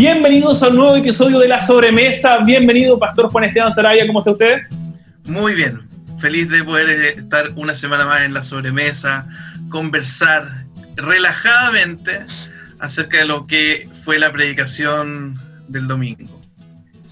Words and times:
Bienvenidos 0.00 0.62
a 0.62 0.68
un 0.68 0.76
nuevo 0.76 0.96
episodio 0.96 1.40
de 1.40 1.46
La 1.46 1.60
Sobremesa. 1.60 2.38
Bienvenido, 2.38 2.98
Pastor 2.98 3.30
Juan 3.30 3.44
Esteban 3.44 3.70
Sarabia. 3.70 4.06
¿Cómo 4.06 4.20
está 4.20 4.30
usted? 4.30 4.60
Muy 5.26 5.52
bien. 5.52 5.82
Feliz 6.18 6.48
de 6.48 6.64
poder 6.64 6.88
eh, 6.88 7.08
estar 7.18 7.50
una 7.56 7.74
semana 7.74 8.06
más 8.06 8.22
en 8.22 8.32
La 8.32 8.42
Sobremesa, 8.42 9.28
conversar 9.68 10.64
relajadamente 10.96 12.12
acerca 12.78 13.18
de 13.18 13.26
lo 13.26 13.46
que 13.46 13.90
fue 14.02 14.18
la 14.18 14.32
predicación 14.32 15.36
del 15.68 15.86
domingo. 15.86 16.40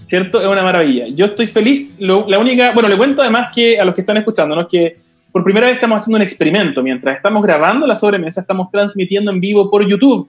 ¿Cierto? 0.03 0.41
Es 0.41 0.47
una 0.47 0.63
maravilla. 0.63 1.05
Yo 1.09 1.27
estoy 1.27 1.45
feliz. 1.45 1.95
la 1.99 2.39
única, 2.39 2.71
bueno, 2.71 2.89
le 2.89 2.97
cuento 2.97 3.21
además 3.21 3.51
que 3.53 3.79
a 3.79 3.85
los 3.85 3.93
que 3.93 4.01
están 4.01 4.17
escuchando, 4.17 4.55
¿no? 4.55 4.67
que 4.67 4.97
por 5.31 5.43
primera 5.43 5.67
vez 5.67 5.75
estamos 5.75 6.01
haciendo 6.01 6.15
un 6.15 6.23
experimento. 6.23 6.81
Mientras 6.81 7.17
estamos 7.17 7.43
grabando 7.43 7.85
la 7.85 7.95
sobremesa, 7.95 8.41
estamos 8.41 8.71
transmitiendo 8.71 9.29
en 9.29 9.39
vivo 9.39 9.69
por 9.69 9.87
YouTube. 9.87 10.27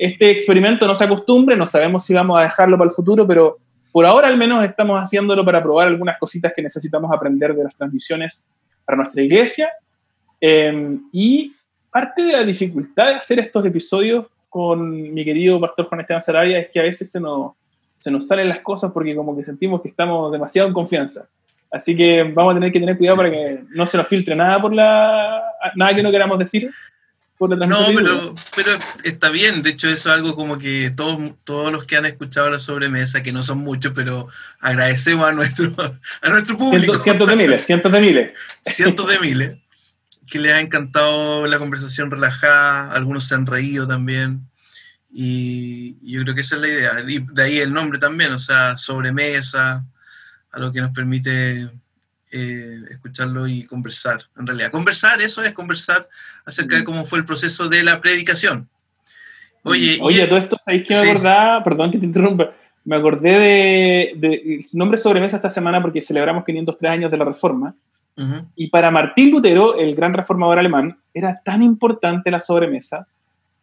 Este 0.00 0.30
experimento 0.30 0.86
no 0.86 0.96
se 0.96 1.04
acostumbre, 1.04 1.54
no 1.56 1.66
sabemos 1.66 2.06
si 2.06 2.14
vamos 2.14 2.38
a 2.38 2.44
dejarlo 2.44 2.78
para 2.78 2.88
el 2.88 2.94
futuro, 2.94 3.26
pero 3.26 3.58
por 3.92 4.06
ahora 4.06 4.28
al 4.28 4.38
menos 4.38 4.64
estamos 4.64 4.98
haciéndolo 4.98 5.44
para 5.44 5.62
probar 5.62 5.88
algunas 5.88 6.18
cositas 6.18 6.54
que 6.56 6.62
necesitamos 6.62 7.12
aprender 7.12 7.54
de 7.54 7.64
las 7.64 7.76
transmisiones 7.76 8.48
para 8.86 8.96
nuestra 8.96 9.22
iglesia. 9.22 9.68
Em, 10.40 11.02
y 11.12 11.52
parte 11.90 12.22
de 12.22 12.32
la 12.32 12.44
dificultad 12.44 13.08
de 13.08 13.14
hacer 13.16 13.40
estos 13.40 13.62
episodios 13.66 14.24
con 14.48 15.12
mi 15.12 15.22
querido 15.22 15.60
pastor 15.60 15.84
Juan 15.84 16.00
Esteban 16.00 16.22
Sarabia 16.22 16.60
es 16.60 16.70
que 16.70 16.80
a 16.80 16.84
veces 16.84 17.10
se 17.10 17.20
nos, 17.20 17.52
se 17.98 18.10
nos 18.10 18.26
salen 18.26 18.48
las 18.48 18.60
cosas 18.60 18.92
porque 18.92 19.14
como 19.14 19.36
que 19.36 19.44
sentimos 19.44 19.82
que 19.82 19.90
estamos 19.90 20.32
demasiado 20.32 20.66
en 20.66 20.72
confianza. 20.72 21.28
Así 21.70 21.94
que 21.94 22.22
vamos 22.22 22.52
a 22.52 22.54
tener 22.54 22.72
que 22.72 22.80
tener 22.80 22.96
cuidado 22.96 23.18
para 23.18 23.30
que 23.30 23.64
no 23.68 23.86
se 23.86 23.98
nos 23.98 24.08
filtre 24.08 24.34
nada 24.34 24.62
por 24.62 24.72
la 24.72 25.42
nada 25.76 25.94
que 25.94 26.02
no 26.02 26.10
queramos 26.10 26.38
decir 26.38 26.70
por 27.40 27.56
la 27.56 27.66
No, 27.66 27.86
pero, 27.96 28.34
pero 28.54 28.72
está 29.02 29.30
bien. 29.30 29.62
De 29.62 29.70
hecho, 29.70 29.88
eso 29.88 29.96
es 29.96 30.06
algo 30.14 30.36
como 30.36 30.58
que 30.58 30.90
todos, 30.94 31.18
todos 31.42 31.72
los 31.72 31.84
que 31.84 31.96
han 31.96 32.04
escuchado 32.04 32.50
la 32.50 32.60
sobremesa, 32.60 33.22
que 33.22 33.32
no 33.32 33.42
son 33.42 33.58
muchos, 33.58 33.92
pero 33.94 34.28
agradecemos 34.60 35.26
a 35.26 35.32
nuestro, 35.32 35.74
a 36.22 36.28
nuestro 36.28 36.58
público. 36.58 36.98
cientos 36.98 37.26
de 37.26 37.36
miles, 37.36 37.64
cientos 37.64 37.90
de 37.90 38.00
miles. 38.02 38.30
cientos 38.66 39.08
de 39.08 39.18
miles 39.20 39.58
que 40.28 40.38
les 40.38 40.52
ha 40.52 40.60
encantado 40.60 41.46
la 41.46 41.58
conversación 41.58 42.10
relajada, 42.10 42.92
algunos 42.92 43.26
se 43.26 43.34
han 43.34 43.46
reído 43.46 43.88
también, 43.88 44.46
y 45.10 45.96
yo 46.02 46.22
creo 46.22 46.34
que 46.34 46.42
esa 46.42 46.56
es 46.56 46.60
la 46.60 46.68
idea. 46.68 46.92
de 47.02 47.42
ahí 47.42 47.56
el 47.56 47.72
nombre 47.72 47.98
también, 47.98 48.32
o 48.32 48.38
sea, 48.38 48.76
sobremesa, 48.76 49.84
algo 50.52 50.72
que 50.72 50.82
nos 50.82 50.92
permite 50.92 51.70
eh, 52.30 52.78
escucharlo 52.90 53.46
y 53.48 53.64
conversar. 53.64 54.20
En 54.38 54.46
realidad, 54.46 54.70
conversar, 54.70 55.20
eso 55.20 55.42
es 55.42 55.52
conversar 55.52 56.08
acerca 56.44 56.76
de 56.76 56.82
mm. 56.82 56.84
cómo 56.84 57.04
fue 57.04 57.18
el 57.18 57.24
proceso 57.24 57.68
de 57.68 57.82
la 57.82 58.00
predicación. 58.00 58.68
Oye, 59.62 59.98
Oye 60.00 60.26
todo 60.26 60.38
esto, 60.38 60.56
¿sabéis 60.64 60.86
que 60.86 60.94
me 60.94 61.10
acordaba? 61.10 61.62
Perdón 61.62 61.90
que 61.90 61.98
te 61.98 62.06
interrumpa. 62.06 62.52
Me 62.84 62.96
acordé 62.96 63.38
de, 63.38 64.12
de, 64.16 64.34
el 64.56 64.64
nombre 64.72 64.96
sobremesa 64.96 65.36
esta 65.36 65.50
semana 65.50 65.82
porque 65.82 66.00
celebramos 66.00 66.44
503 66.44 66.92
años 66.92 67.10
de 67.10 67.18
la 67.18 67.24
Reforma. 67.24 67.74
Y 68.54 68.68
para 68.68 68.90
Martín 68.90 69.30
Lutero, 69.30 69.78
el 69.78 69.94
gran 69.94 70.12
reformador 70.12 70.58
alemán, 70.58 70.98
era 71.14 71.40
tan 71.42 71.62
importante 71.62 72.30
la 72.30 72.38
sobremesa 72.38 73.06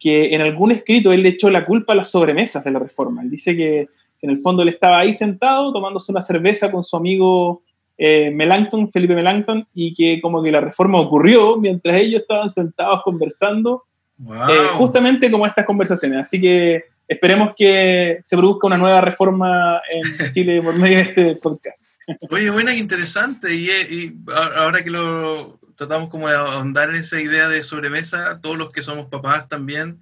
que 0.00 0.34
en 0.34 0.40
algún 0.40 0.72
escrito 0.72 1.12
él 1.12 1.22
le 1.22 1.30
echó 1.30 1.48
la 1.48 1.64
culpa 1.64 1.92
a 1.92 1.96
las 1.96 2.10
sobremesas 2.10 2.64
de 2.64 2.72
la 2.72 2.80
Reforma. 2.80 3.22
Él 3.22 3.30
dice 3.30 3.56
que 3.56 3.88
en 4.20 4.30
el 4.30 4.38
fondo 4.38 4.62
él 4.62 4.68
estaba 4.68 4.98
ahí 4.98 5.14
sentado 5.14 5.72
tomándose 5.72 6.10
una 6.10 6.22
cerveza 6.22 6.70
con 6.72 6.82
su 6.82 6.96
amigo 6.96 7.62
eh, 8.00 8.30
Melanchthon, 8.30 8.90
Felipe 8.92 9.14
Melanchthon, 9.14 9.66
y 9.74 9.92
que 9.92 10.20
como 10.20 10.40
que 10.40 10.52
la 10.52 10.60
reforma 10.60 11.00
ocurrió 11.00 11.56
mientras 11.56 11.96
ellos 11.96 12.22
estaban 12.22 12.48
sentados 12.48 13.02
conversando, 13.02 13.84
eh, 14.20 14.68
justamente 14.74 15.30
como 15.30 15.46
estas 15.46 15.66
conversaciones. 15.66 16.20
Así 16.20 16.40
que 16.40 16.84
esperemos 17.08 17.54
que 17.56 18.20
se 18.22 18.36
produzca 18.36 18.68
una 18.68 18.78
nueva 18.78 19.00
reforma 19.00 19.80
en 19.90 20.02
Chile 20.32 20.62
por 20.62 20.76
medio 20.76 20.98
de 20.98 21.02
este 21.02 21.34
podcast. 21.36 21.86
Oye, 22.30 22.50
buena, 22.50 22.74
interesante. 22.74 23.54
Y, 23.54 24.16
ahora 24.56 24.84
que 24.84 24.90
lo 24.90 25.58
tratamos 25.74 26.08
como 26.08 26.28
de 26.28 26.36
ahondar 26.36 26.90
en 26.90 26.96
esa 26.96 27.20
idea 27.20 27.48
de 27.48 27.62
sobremesa, 27.64 28.40
todos 28.40 28.56
los 28.56 28.72
que 28.72 28.82
somos 28.82 29.06
papás 29.06 29.48
también, 29.48 30.00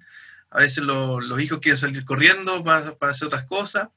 a 0.51 0.59
veces 0.59 0.83
los 0.83 1.41
hijos 1.41 1.59
quieren 1.59 1.77
salir 1.77 2.05
corriendo 2.05 2.63
para, 2.63 2.93
para, 2.95 3.11
hacer 3.11 3.27
otras 3.27 3.45
cosas. 3.45 3.89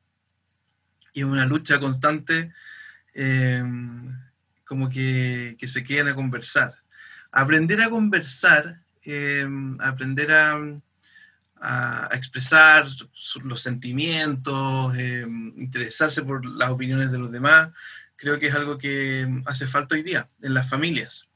Y 1.12 1.20
es 1.20 1.26
una 1.26 1.46
lucha 1.46 1.78
constante, 1.80 2.50
eh, 3.22 3.62
como 4.64 4.88
que, 4.88 5.56
que, 5.58 5.68
se 5.68 5.84
queden 5.84 6.08
a 6.08 6.14
conversar. 6.14 6.74
Aprender 7.30 7.82
a 7.82 7.90
conversar, 7.90 8.80
eh, 9.04 9.46
aprender 9.80 10.32
a, 10.32 10.58
a, 11.60 12.08
expresar 12.14 12.86
los 13.44 13.60
sentimientos, 13.60 14.96
eh, 14.96 15.26
interesarse 15.56 16.22
por 16.22 16.46
las 16.46 16.70
opiniones 16.70 17.12
de 17.12 17.18
los 17.18 17.30
demás, 17.30 17.70
creo 18.16 18.38
que 18.38 18.46
es 18.46 18.54
algo 18.54 18.78
que 18.78 19.28
hace 19.44 19.66
falta 19.66 19.96
hoy 19.96 20.02
día 20.02 20.26
en 20.42 20.54
las 20.54 20.68
familias. 20.70 21.28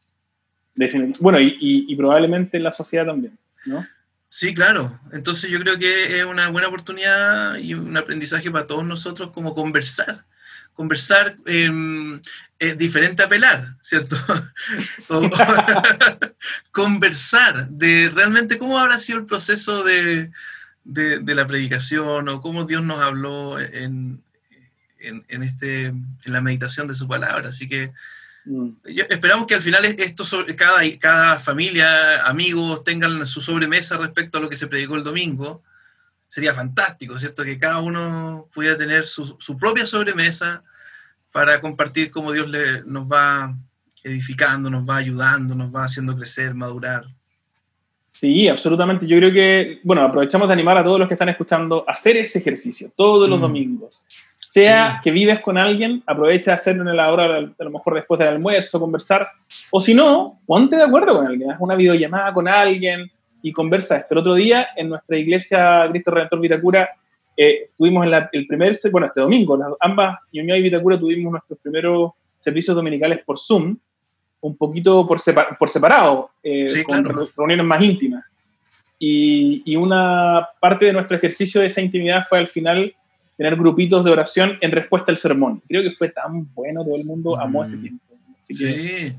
Bueno, 1.21 1.39
y, 1.41 1.95
probablemente 1.97 2.57
en 2.57 2.63
la 2.63 2.73
sociedad 2.73 3.07
también, 3.07 3.39
¿no? 3.67 3.87
Sí, 4.31 4.55
claro. 4.55 4.99
Entonces 5.13 5.51
yo 5.51 5.61
creo 5.61 5.79
que 5.79 6.19
es 6.19 6.25
una 6.25 6.49
buena 6.49 6.69
oportunidad 6.69 7.57
y 7.59 7.75
un 7.75 7.97
aprendizaje 7.97 8.51
para 8.51 8.67
todos 8.67 8.85
nosotros 8.85 9.31
como 9.31 9.55
conversar. 9.55 10.25
Conversar 10.75 11.37
em, 11.47 12.21
es 12.59 12.79
diferente 12.79 13.23
a 13.23 13.29
pelar, 13.29 13.77
¿cierto? 13.81 14.17
conversar 16.73 17.69
de 17.69 18.11
realmente 18.13 18.59
cómo 18.59 18.79
habrá 18.79 18.99
sido 18.99 19.19
el 19.19 19.27
proceso 19.27 19.85
de, 19.85 20.31
de, 20.85 21.35
la 21.35 21.47
predicación 21.47 22.29
o 22.29 22.41
cómo 22.41 22.65
Dios 22.65 22.83
nos 22.83 23.01
habló 23.01 23.61
en, 23.61 24.23
en, 24.99 25.43
este, 25.43 25.87
en 25.87 26.33
la 26.33 26.41
meditación 26.41 26.89
de 26.89 26.95
su 26.95 27.09
palabra. 27.09 27.49
Así 27.49 27.69
que 27.69 27.93
mm. 28.45 28.69
esperamos 29.09 29.47
que 29.47 29.55
al 29.55 29.63
final 29.63 29.85
esto 29.85 30.25
cada, 30.57 30.81
cada 30.99 31.41
familia, 31.41 32.25
amigos, 32.27 32.85
tengan 32.85 33.27
su 33.27 33.41
sobremesa 33.41 33.97
respecto 33.99 34.39
a 34.39 34.41
lo 34.41 34.49
que 34.49 34.57
se 34.57 34.67
predicó 34.67 34.97
el 34.97 35.05
domingo. 35.05 35.63
Sería 36.35 36.53
fantástico, 36.53 37.17
¿cierto? 37.17 37.45
Que 37.45 37.57
cada 37.61 37.79
uno 37.79 38.49
pudiera 38.53 38.77
tener 38.77 39.07
su, 39.07 39.39
propia 39.57 39.87
sobremesa 39.87 40.65
para 41.31 41.61
compartir 41.61 42.11
cómo 42.11 42.33
Dios 42.33 42.51
le, 42.51 42.83
nos 42.83 43.07
va 43.07 43.55
edificando, 44.03 44.69
nos 44.69 44.83
va 44.83 44.97
ayudando, 44.97 45.55
nos 45.55 45.73
va 45.73 45.85
haciendo 45.85 46.17
crecer, 46.17 46.53
madurar. 46.53 47.05
Sí, 48.11 48.49
absolutamente. 48.49 49.07
Yo 49.07 49.17
creo 49.19 49.33
que, 49.33 49.79
bueno, 49.85 50.03
aprovechamos 50.03 50.49
de 50.49 50.55
animar 50.55 50.77
a 50.77 50.83
todos 50.83 50.99
los 50.99 51.07
que 51.07 51.15
están 51.15 51.29
escuchando 51.29 51.85
a 51.87 51.93
hacer 51.93 52.17
ese 52.17 52.41
ejercicio 52.41 52.91
todos 52.97 53.31
los 53.31 53.39
mm. 53.39 53.43
domingos. 53.43 54.05
Sea 54.35 55.01
que 55.05 55.13
vives 55.13 55.39
con 55.39 55.57
alguien, 55.57 56.03
aprovecha 56.05 56.51
de 56.51 56.55
hacerlo 56.57 56.91
en 56.91 56.97
la 56.97 57.13
hora, 57.13 57.27
a 57.37 57.65
lo 57.65 57.71
mejor 57.71 57.95
después 57.95 58.19
del 58.19 58.31
almuerzo, 58.31 58.81
conversar. 58.81 59.29
O 59.71 59.81
si 59.81 59.95
no, 59.95 60.41
ponte 60.47 60.75
de 60.75 60.83
acuerdo 60.83 61.15
con 61.15 61.29
alguien, 61.29 61.53
haz 61.53 61.59
una 61.61 61.77
videollamada 61.77 62.35
con 62.35 62.49
alguien 62.49 63.09
y 63.45 63.53
conversa 63.53 63.99
esto. 63.99 64.15
El 64.15 64.21
otro 64.21 64.35
día, 64.35 64.69
en 64.75 64.89
nuestra 64.89 65.19
iglesia 65.19 65.87
Cristo 65.91 66.11
Redentor 66.11 66.41
Vitacura, 66.41 66.89
eh, 67.37 67.67
tuvimos 67.77 68.07
el 68.33 68.47
primer, 68.47 68.75
bueno, 68.91 69.07
este 69.07 69.21
domingo, 69.21 69.55
las, 69.55 69.69
ambas, 69.81 70.17
Ñuñoa 70.33 70.57
y 70.57 70.63
Vitacura, 70.63 70.99
tuvimos 70.99 71.31
nuestros 71.31 71.59
primeros 71.59 72.13
servicios 72.41 72.75
dominicales 72.75 73.21
por 73.23 73.39
Zoom, 73.39 73.77
un 74.41 74.57
poquito 74.57 75.07
por, 75.07 75.21
por 75.59 75.69
separado, 75.69 76.31
eh, 76.43 76.83
con 76.85 77.05
reuniones 77.37 77.67
más 77.67 77.83
íntimas. 77.83 78.25
Y, 78.99 79.63
y, 79.67 79.77
una 79.77 80.49
parte 80.59 80.87
de 80.87 80.95
nuestro 80.95 81.19
ejercicio 81.19 81.61
de 81.61 81.67
esa 81.67 81.83
intimidad 81.83 82.25
fue 82.27 82.39
al 82.39 82.49
final 82.49 82.95
tener 83.37 83.57
grupitos 83.57 84.03
de 84.03 84.11
oración 84.11 84.57
en 84.63 84.71
respuesta 84.71 85.13
al 85.13 85.19
sermón. 85.19 85.63
Creo 85.69 85.83
que 85.83 85.91
fue 85.91 86.09
tan 86.09 86.49
bueno, 86.55 86.83
todo 86.83 86.97
el 86.97 87.05
mundo 87.05 87.39
amó 87.39 87.63
ese 87.63 87.77
mm. 87.77 87.81
tiempo. 87.83 88.05
sí. 88.39 89.13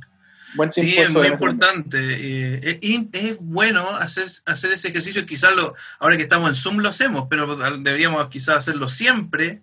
Buen 0.55 0.69
tiempo 0.69 0.91
sí, 0.91 0.97
es 0.97 1.11
muy 1.11 1.27
importante. 1.27 1.97
Eh, 1.99 2.79
es, 3.11 3.38
bueno 3.39 3.88
hacer, 3.89 4.27
hacer 4.45 4.71
ese 4.71 4.89
ejercicio, 4.89 5.25
quizás 5.25 5.55
lo, 5.55 5.75
ahora 5.99 6.17
que 6.17 6.23
estamos 6.23 6.49
en 6.49 6.55
Zoom 6.55 6.79
lo 6.79 6.89
hacemos, 6.89 7.27
pero 7.29 7.55
deberíamos 7.77 8.27
quizás 8.29 8.57
hacerlo 8.57 8.88
siempre. 8.88 9.62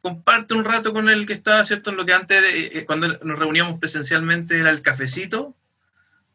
Comparte 0.00 0.54
un 0.54 0.64
rato 0.64 0.92
con 0.92 1.08
el 1.08 1.26
que 1.26 1.32
está, 1.32 1.64
¿cierto? 1.64 1.90
En 1.90 1.96
lo 1.96 2.06
que 2.06 2.12
antes, 2.12 2.42
eh, 2.42 2.70
eh, 2.72 2.84
cuando 2.86 3.08
nos 3.22 3.38
reuníamos 3.38 3.78
presencialmente, 3.78 4.58
era 4.58 4.70
el 4.70 4.82
cafecito. 4.82 5.56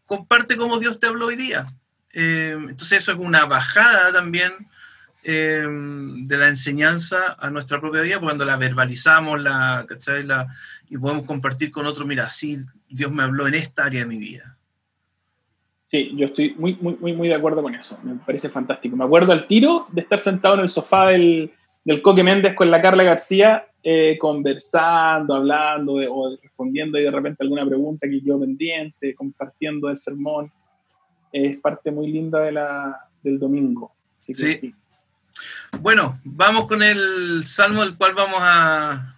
Comparte 0.06 0.58
cómo 0.58 0.80
Dios 0.80 1.00
te 1.00 1.08
habló 1.08 1.28
hoy 1.28 1.36
día. 1.36 1.66
entonces 2.14 3.04
eso 3.04 3.12
es 3.12 3.18
una 3.18 3.46
bajada 3.46 4.12
también 4.12 4.54
de 5.24 6.38
la 6.38 6.48
enseñanza 6.48 7.36
a 7.38 7.50
nuestra 7.50 7.82
propia 7.82 8.02
vida, 8.02 8.20
cuando 8.20 8.46
la 8.46 8.56
verbalizamos 8.56 9.44
la, 9.44 9.86
la, 10.24 10.48
y 10.90 10.98
podemos 10.98 11.26
compartir 11.26 11.70
con 11.70 11.86
otros, 11.86 12.08
mira, 12.08 12.30
sí, 12.30 12.58
Dios 12.90 13.12
me 13.12 13.24
habló 13.24 13.48
en 13.48 13.56
esta 13.56 13.86
área 13.86 14.02
de 14.02 14.08
mi 14.08 14.18
vida. 14.18 14.58
Sí, 15.86 16.12
yo 16.16 16.26
estoy 16.26 16.54
muy, 16.58 16.76
muy, 16.82 16.98
muy, 17.00 17.14
muy 17.14 17.28
de 17.30 17.36
acuerdo 17.36 17.64
con 17.64 17.74
eso. 17.74 17.98
Me 18.04 18.16
parece 18.16 18.50
fantástico. 18.50 18.96
Me 18.98 19.06
acuerdo 19.06 19.32
al 19.32 19.48
tiro 19.48 19.88
de 19.92 20.02
estar 20.02 20.20
sentado 20.20 20.56
en 20.56 20.62
el 20.62 20.70
sofá 20.70 21.10
del, 21.10 21.54
del 21.86 22.02
Coque 22.02 22.24
Méndez 22.24 22.56
con 22.56 22.70
la 22.70 22.82
Carla 22.82 23.04
García, 23.04 23.64
eh, 23.82 24.18
conversando, 24.20 25.34
hablando 25.34 25.94
o 25.94 26.38
respondiendo 26.42 27.00
y 27.00 27.04
de 27.04 27.12
repente 27.12 27.44
alguna 27.44 27.66
pregunta 27.66 28.08
que 28.08 28.20
yo 28.20 28.38
pendiente, 28.38 29.16
compartiendo 29.16 29.90
el 29.90 29.98
sermón. 29.98 30.52
Es 31.32 31.58
parte 31.60 31.90
muy 31.92 32.12
linda 32.12 32.42
de 32.42 32.52
la, 32.52 33.10
del 33.24 33.40
domingo. 33.40 33.94
sí. 34.22 34.74
Bueno, 35.82 36.20
vamos 36.24 36.66
con 36.68 36.82
el 36.82 37.44
salmo 37.46 37.82
del 37.84 37.96
cual 37.96 38.14
vamos 38.16 38.40
a, 38.42 39.17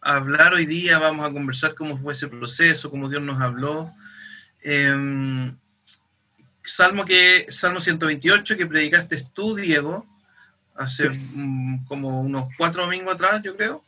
hablar 0.00 0.54
hoy 0.54 0.66
día, 0.66 0.98
vamos 0.98 1.26
a 1.26 1.32
conversar 1.32 1.74
cómo 1.74 1.96
fue 1.96 2.12
ese 2.12 2.28
proceso, 2.28 2.90
cómo 2.90 3.08
Dios 3.08 3.22
nos 3.22 3.40
habló. 3.40 3.92
Em, 4.62 5.56
salmo, 6.64 7.04
que, 7.04 7.46
salmo 7.48 7.80
128 7.80 8.56
que 8.56 8.66
predicaste 8.66 9.22
tú, 9.32 9.54
Diego, 9.54 10.06
hace 10.74 11.10
como 11.86 12.22
unos 12.22 12.48
cuatro 12.56 12.84
domingos 12.84 13.14
atrás, 13.14 13.42
yo 13.42 13.56
creo. 13.56 13.84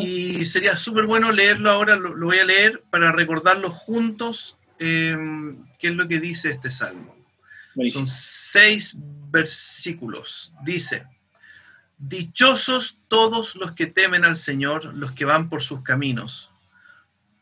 Y 0.00 0.44
sería 0.44 0.76
súper 0.76 1.06
bueno 1.06 1.30
leerlo 1.30 1.70
ahora, 1.70 1.96
lo, 1.96 2.16
voy 2.18 2.38
a 2.38 2.44
leer 2.44 2.82
para 2.90 3.12
recordarlo 3.12 3.70
juntos, 3.70 4.56
em, 4.78 5.56
qué 5.78 5.88
es 5.88 5.94
lo 5.94 6.08
que 6.08 6.18
dice 6.18 6.50
este 6.50 6.70
salmo. 6.70 7.14
Son 7.92 8.06
seis 8.06 8.94
versículos. 9.30 10.52
Dice, 10.62 11.06
Dichosos 12.04 12.98
todos 13.06 13.54
los 13.54 13.76
que 13.76 13.86
temen 13.86 14.24
al 14.24 14.36
Señor, 14.36 14.86
los 14.86 15.12
que 15.12 15.24
van 15.24 15.48
por 15.48 15.62
sus 15.62 15.82
caminos. 15.82 16.50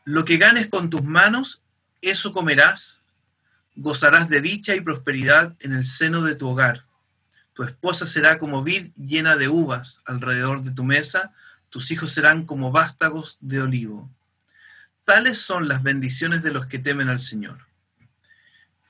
Lo 0.05 0.23
que 0.23 0.37
ganes 0.37 0.67
con 0.67 0.91
tus 0.91 1.03
manos, 1.03 1.63
eso 1.99 2.31
comerás. 2.31 2.99
Gozarás 3.75 4.29
de 4.29 4.39
dicha 4.39 4.75
y 4.75 4.81
prosperidad 4.81 5.55
en 5.61 5.73
el 5.73 5.83
seno 5.83 6.21
de 6.21 6.35
tu 6.35 6.47
hogar. 6.47 6.85
Tu 7.53 7.63
esposa 7.63 8.05
será 8.05 8.37
como 8.37 8.61
vid 8.61 8.91
llena 8.95 9.35
de 9.35 9.47
uvas 9.47 10.03
alrededor 10.05 10.61
de 10.61 10.69
tu 10.69 10.83
mesa. 10.83 11.33
Tus 11.71 11.89
hijos 11.89 12.11
serán 12.11 12.45
como 12.45 12.71
vástagos 12.71 13.39
de 13.41 13.63
olivo. 13.63 14.11
Tales 15.05 15.39
son 15.39 15.69
las 15.69 15.81
bendiciones 15.81 16.43
de 16.43 16.51
los 16.51 16.67
que 16.67 16.77
temen 16.77 17.09
al 17.09 17.19
Señor. 17.19 17.65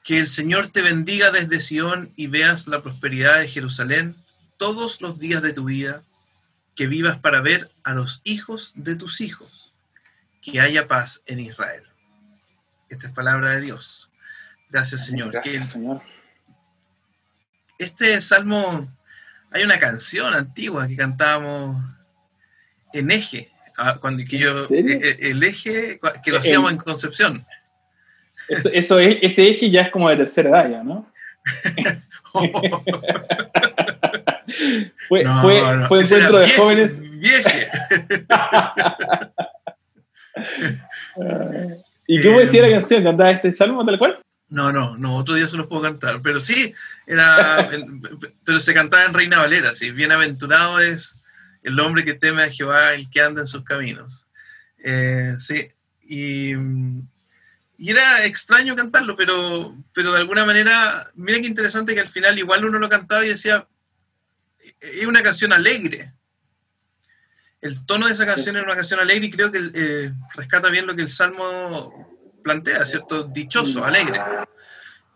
Que 0.04 0.20
el 0.20 0.28
Señor 0.28 0.68
te 0.68 0.82
bendiga 0.82 1.32
desde 1.32 1.62
Sión 1.62 2.12
y 2.18 2.28
veas 2.28 2.68
la 2.68 2.84
prosperidad 2.84 3.40
de 3.40 3.48
Jerusalén 3.48 4.18
todos 4.62 5.02
los 5.02 5.18
días 5.18 5.42
de 5.42 5.54
tu 5.54 5.64
vida, 5.64 6.04
que 6.76 6.86
vivas 6.86 7.18
para 7.18 7.42
ver 7.42 7.72
a 7.84 7.96
los 7.96 8.22
hijos 8.24 8.74
de 8.76 8.96
tus 8.96 9.20
hijos, 9.20 9.74
que 10.40 10.62
haya 10.62 10.88
paz 10.88 11.24
en 11.26 11.40
Israel. 11.40 11.82
Esta 12.88 13.08
es 13.08 13.14
palabra 13.14 13.54
de 13.54 13.62
Dios. 13.62 14.12
Gracias, 14.70 15.08
Señor. 15.08 15.32
Gracias, 15.32 15.70
Señor. 15.70 16.04
Este 17.80 18.22
salmo, 18.22 18.88
hay 19.50 19.64
una 19.64 19.80
canción 19.80 20.32
antigua 20.36 20.88
que 20.88 20.96
cantábamos 20.96 21.84
en 22.94 23.10
eje, 23.10 23.52
ah, 23.80 23.98
cuando 24.00 24.24
que 24.24 24.38
yo, 24.38 24.52
e, 24.70 24.78
e, 24.78 25.32
el 25.32 25.42
eje 25.42 26.00
que 26.24 26.32
lo 26.32 26.38
hacíamos 26.38 26.70
en 26.70 26.78
Concepción. 26.78 27.48
Eso, 28.48 29.00
ese 29.00 29.50
eje 29.50 29.72
ya 29.72 29.82
es 29.82 29.90
como 29.90 30.08
de 30.08 30.18
tercera 30.18 30.50
edad, 30.50 30.70
ya, 30.70 30.84
¿no? 30.84 31.12
fue, 35.08 35.24
fue, 35.42 35.88
fue 35.88 36.00
un 36.00 36.08
centro 36.08 36.40
de 36.40 36.50
jóvenes. 36.50 37.02
¿Y 42.08 42.24
cómo 42.24 42.40
decía 42.40 42.62
la 42.64 42.70
canción? 42.72 43.04
¿Cantaba 43.04 43.32
este 43.32 43.52
salmo 43.52 43.86
tal 43.86 43.98
cual? 43.98 44.20
No, 44.50 44.72
no, 44.74 44.98
no, 44.98 45.16
otro 45.16 45.36
día 45.36 45.48
se 45.48 45.56
los 45.56 45.68
puedo 45.68 45.82
cantar, 45.82 46.22
pero 46.22 46.40
sí, 46.40 46.74
era, 47.08 47.70
pero 48.46 48.60
se 48.60 48.74
cantaba 48.74 49.06
en 49.06 49.14
Reina 49.14 49.40
Valera, 49.40 49.70
sí, 49.70 49.92
bienaventurado 49.92 50.82
es 50.82 51.22
el 51.64 51.80
hombre 51.80 52.04
que 52.04 52.16
teme 52.16 52.44
a 52.44 52.50
Jehová, 52.50 52.94
el 52.94 53.10
que 53.10 53.22
anda 53.22 53.42
en 53.42 53.48
sus 53.48 53.64
caminos. 53.64 54.28
Eh, 54.84 55.36
sí, 55.38 55.70
y, 56.04 56.54
y 57.78 57.92
era 57.92 58.26
extraño 58.26 58.76
cantarlo, 58.76 59.16
pero, 59.16 59.74
pero 59.94 60.12
de 60.12 60.20
alguna 60.20 60.44
manera, 60.44 61.08
mira 61.16 61.40
qué 61.40 61.48
interesante 61.48 61.94
que 61.94 62.02
al 62.02 62.08
final 62.08 62.38
igual 62.38 62.66
uno 62.66 62.78
lo 62.78 62.90
cantaba 62.90 63.26
y 63.26 63.30
decía, 63.30 63.66
es 64.82 65.06
una 65.06 65.24
canción 65.24 65.54
alegre. 65.54 66.14
El 67.62 67.86
tono 67.86 68.08
de 68.08 68.14
esa 68.14 68.26
canción 68.26 68.58
es 68.58 68.64
una 68.64 68.76
canción 68.76 69.00
alegre 69.00 69.28
y 69.28 69.32
creo 69.32 69.52
que 69.52 69.72
eh, 69.74 70.12
rescata 70.36 70.70
bien 70.70 70.88
lo 70.88 70.96
que 70.96 71.04
el 71.04 71.12
Salmo 71.12 72.40
plantea, 72.44 72.86
¿cierto? 72.86 73.24
Dichoso, 73.24 73.82
mm. 73.82 73.84
alegre. 73.84 74.20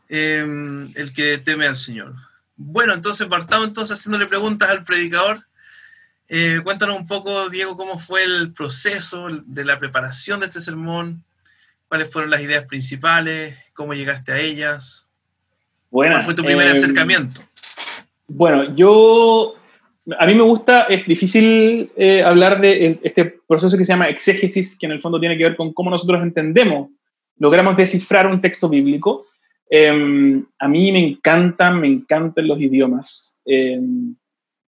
Em, 0.07 0.91
el 0.95 1.11
que 1.13 1.39
teme 1.39 1.65
al 1.65 1.77
Señor. 1.77 2.13
Bueno, 2.55 2.93
entonces 2.93 3.27
partamos 3.27 3.67
entonces 3.67 3.97
haciéndole 3.97 4.27
preguntas 4.27 4.69
al 4.69 4.83
predicador. 4.83 5.45
Eh, 6.29 6.61
cuéntanos 6.63 6.97
un 6.97 7.07
poco, 7.07 7.49
Diego, 7.49 7.75
cómo 7.75 7.99
fue 7.99 8.23
el 8.23 8.53
proceso 8.53 9.27
de 9.45 9.65
la 9.65 9.79
preparación 9.79 10.39
de 10.39 10.45
este 10.45 10.61
sermón 10.61 11.25
¿Cuáles 11.87 12.11
fueron 12.11 12.31
las 12.31 12.41
ideas 12.41 12.65
principales? 12.65 13.55
¿Cómo 13.73 13.93
llegaste 13.93 14.31
a 14.31 14.39
ellas? 14.39 15.05
Bueno, 15.91 16.13
¿Cuál 16.13 16.25
fue 16.25 16.33
tu 16.33 16.43
primer 16.43 16.67
em, 16.67 16.73
acercamiento? 16.73 17.41
Bueno, 18.27 18.75
yo, 18.75 19.55
a 20.17 20.25
mí 20.25 20.35
me 20.35 20.41
gusta, 20.41 20.83
es 20.83 21.05
difícil 21.05 21.91
eh, 21.95 22.23
hablar 22.23 22.59
de 22.59 22.99
este 23.03 23.25
proceso 23.47 23.77
que 23.77 23.85
se 23.85 23.93
llama 23.93 24.09
exégesis, 24.09 24.77
que 24.77 24.87
en 24.87 24.93
el 24.93 25.01
fondo 25.01 25.19
tiene 25.19 25.37
que 25.37 25.43
ver 25.43 25.55
con 25.55 25.73
cómo 25.73 25.89
nosotros 25.89 26.21
entendemos, 26.23 26.89
logramos 27.37 27.77
descifrar 27.77 28.27
un 28.27 28.41
texto 28.41 28.67
bíblico. 28.69 29.25
Em, 29.69 30.45
a 30.59 30.67
mí 30.67 30.91
me 30.91 30.99
encantan, 30.99 31.79
me 31.79 31.87
encantan 31.87 32.47
los 32.47 32.59
idiomas. 32.59 33.37
Em, 33.45 34.15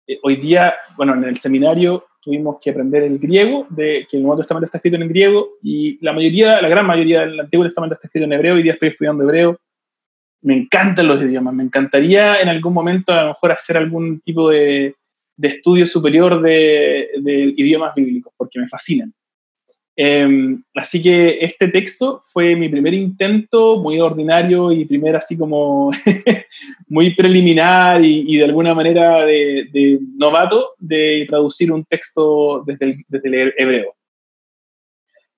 eh, 0.08 0.20
hoy 0.24 0.36
día, 0.38 0.74
bueno, 0.98 1.14
en 1.16 1.24
el 1.26 1.38
seminario 1.38 2.06
tuvimos 2.22 2.58
que 2.60 2.72
aprender 2.72 3.04
el 3.04 3.20
griego, 3.20 3.68
de, 3.70 4.08
que 4.10 4.18
el 4.18 4.24
Nuevo 4.24 4.38
Testamento 4.38 4.66
está 4.66 4.80
escrito 4.80 4.98
en 4.98 5.08
griego, 5.08 5.50
y 5.62 6.04
la 6.04 6.12
mayoría, 6.12 6.60
la 6.60 6.70
gran 6.70 6.88
mayoría 6.88 7.22
del 7.22 7.40
Antiguo 7.40 7.66
Testamento 7.66 7.94
está 7.94 8.08
escrito 8.08 8.26
en 8.26 8.34
hebreo, 8.34 8.58
y 8.58 8.64
día 8.64 8.74
estoy 8.74 8.90
estudiando 8.90 9.24
hebreo. 9.24 9.60
Me 10.46 10.56
encantan 10.56 11.08
los 11.08 11.24
idiomas, 11.24 11.56
me 11.56 11.64
encantaría 11.64 12.40
en 12.40 12.50
algún 12.50 12.72
momento 12.72 13.12
a 13.12 13.24
lo 13.24 13.28
mejor 13.30 13.52
hacer 13.52 13.78
algún 13.78 14.20
tipo 14.20 14.50
de, 14.50 14.94
de 15.38 15.48
estudio 15.48 15.88
superior 15.88 16.40
de, 16.40 17.10
de, 17.20 17.54
idiomas 17.58 17.96
bíblicos, 17.96 18.32
porque 18.38 18.60
me 18.60 18.68
fascinan. 18.68 19.12
Em, 19.98 20.62
así 20.76 21.02
que 21.02 21.40
este 21.42 21.70
texto 21.70 22.20
fue 22.22 22.56
mi 22.56 22.70
primer 22.70 22.94
intento, 22.94 23.80
muy 23.80 24.00
ordinario 24.00 24.72
y 24.72 24.86
primer 24.86 25.16
así 25.16 25.36
como 25.36 25.90
muy 26.90 27.16
preliminar 27.16 28.04
y, 28.04 28.38
de 28.38 28.44
alguna 28.44 28.76
manera 28.76 29.26
de, 29.26 30.00
novato 30.16 30.74
de 30.78 31.26
traducir 31.28 31.72
un 31.72 31.86
texto 31.86 32.64
desde 32.68 33.04
desde 33.08 33.42
el 33.42 33.54
hebreo. 33.58 33.96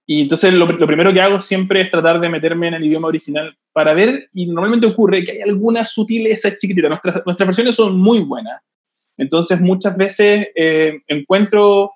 Y 0.09 0.21
entonces 0.21 0.53
lo, 0.53 0.65
lo, 0.65 0.87
primero 0.87 1.11
que 1.11 1.19
hago 1.19 1.41
siempre 1.41 1.81
es 1.81 1.91
tratar 1.91 2.21
de 2.21 2.29
meterme 2.29 2.69
en 2.69 2.75
el 2.75 2.85
idioma 2.85 3.09
original 3.09 3.55
para 3.73 3.93
ver, 3.93 4.29
y 4.33 4.47
normalmente 4.47 4.87
ocurre 4.87 5.25
que 5.25 5.33
hay 5.33 5.41
algunas 5.41 5.91
sutilezas 5.91 6.55
chiquititas. 6.57 6.89
Nuestras, 6.89 7.25
nuestras 7.25 7.47
versiones 7.47 7.75
son 7.75 7.99
muy 7.99 8.19
buenas. 8.19 8.61
Entonces 9.17 9.59
muchas 9.59 9.97
veces 9.97 10.47
eh, 10.55 11.01
encuentro 11.07 11.91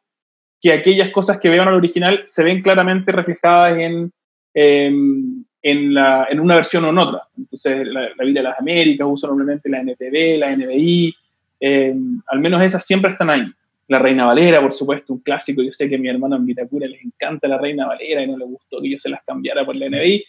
que 0.60 0.74
aquellas 0.74 1.10
cosas 1.10 1.40
que 1.40 1.50
veo 1.50 1.64
en 1.64 1.70
el 1.70 1.76
original 1.76 2.24
se 2.26 2.44
ven 2.44 2.62
claramente 2.62 3.14
reflejadas 3.14 3.80
en, 3.80 4.12
em, 4.54 5.46
en, 5.62 5.94
la, 5.94 6.28
en, 6.30 6.42
una 6.42 6.56
versión 6.56 6.84
o 6.84 6.90
en 6.90 6.98
otra. 6.98 7.24
Entonces, 7.38 7.88
la, 7.88 8.02
la 8.02 8.26
Biblia 8.26 8.42
de 8.42 8.50
las 8.50 8.60
Américas 8.60 9.08
usa 9.10 9.30
normalmente 9.30 9.70
la 9.70 9.80
NTV, 9.80 10.38
la 10.38 10.56
NBI, 10.56 11.16
em, 11.62 12.22
al 12.28 12.40
menos 12.40 12.62
esas 12.62 12.86
siempre 12.86 13.12
están 13.12 13.30
ahí. 13.30 13.46
La 13.92 14.00
Reina 14.00 14.26
Valera, 14.26 14.62
por 14.62 14.72
supuesto, 14.72 15.12
un 15.12 15.20
clásico. 15.20 15.62
Yo 15.62 15.74
sé 15.74 15.90
que 15.90 15.96
a 15.96 15.98
mi 15.98 16.08
hermano 16.08 16.38
en 16.38 16.46
Vitacura 16.46 16.88
les 16.88 17.04
encanta 17.04 17.50
la 17.50 17.58
Reina 17.58 17.88
Valera 17.88 18.24
y 18.24 18.28
no 18.28 18.38
le 18.38 18.46
gustó 18.46 18.82
que 18.82 18.90
yo 18.90 18.98
se 18.98 19.10
las 19.10 19.22
cambiara 19.26 19.66
por 19.66 19.76
la 19.76 19.90
NBI, 19.90 20.24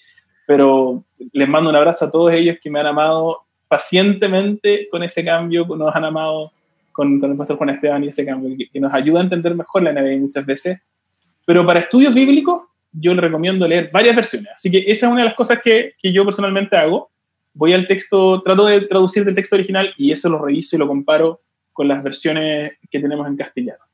pero 0.49 1.05
les 1.33 1.49
mando 1.49 1.71
un 1.71 1.77
abrazo 1.77 2.07
a 2.07 2.11
todos 2.11 2.33
ellos 2.33 2.57
que 2.61 2.69
me 2.69 2.81
han 2.81 2.89
amado 2.89 3.43
pacientemente 3.69 4.89
con 4.91 5.05
ese 5.05 5.25
cambio, 5.25 5.65
nos 5.65 5.95
han 5.95 6.05
amado 6.05 6.51
con, 6.91 7.21
con 7.21 7.31
el 7.31 7.37
pastor 7.37 7.57
Juan 7.57 7.71
Esteban 7.71 8.03
y 8.03 8.09
ese 8.09 8.27
cambio, 8.27 8.57
que, 8.57 8.81
nos 8.81 8.93
ayuda 8.93 9.21
a 9.21 9.23
entender 9.23 9.55
mejor 9.55 9.85
la 9.85 9.93
NBI 9.93 10.19
muchas 10.19 10.45
veces. 10.45 10.81
Pero 11.47 11.65
para 11.65 11.79
estudios 11.79 12.13
bíblicos, 12.13 12.63
yo 12.91 13.15
le 13.15 13.21
recomiendo 13.21 13.69
leer 13.69 13.91
varias 13.93 14.17
versiones. 14.17 14.51
Así 14.57 14.73
que 14.73 14.79
esa 14.79 15.07
es 15.07 15.13
una 15.13 15.23
de 15.23 15.29
las 15.29 15.37
cosas 15.37 15.61
que, 15.63 15.93
que 16.03 16.13
yo 16.13 16.25
personalmente 16.25 16.77
hago. 16.77 17.13
Voy 17.55 17.75
al 17.75 17.87
texto, 17.87 18.43
trato 18.43 18.67
de 18.67 18.81
traducir 18.81 19.25
del 19.25 19.37
texto 19.37 19.55
original 19.55 19.95
y 19.97 20.11
eso 20.11 20.29
lo 20.29 20.45
reviso 20.45 20.75
y 20.75 20.81
lo 20.81 20.89
comparo 20.89 21.43
con 21.73 21.89
las 21.89 22.03
versiones 22.03 22.73
que 22.91 23.01
tenemos 23.01 23.27
en 23.27 23.37
castellano. 23.37 23.85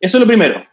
Eso 0.00 0.16
es 0.16 0.20
lo 0.20 0.26
primero 0.26 0.64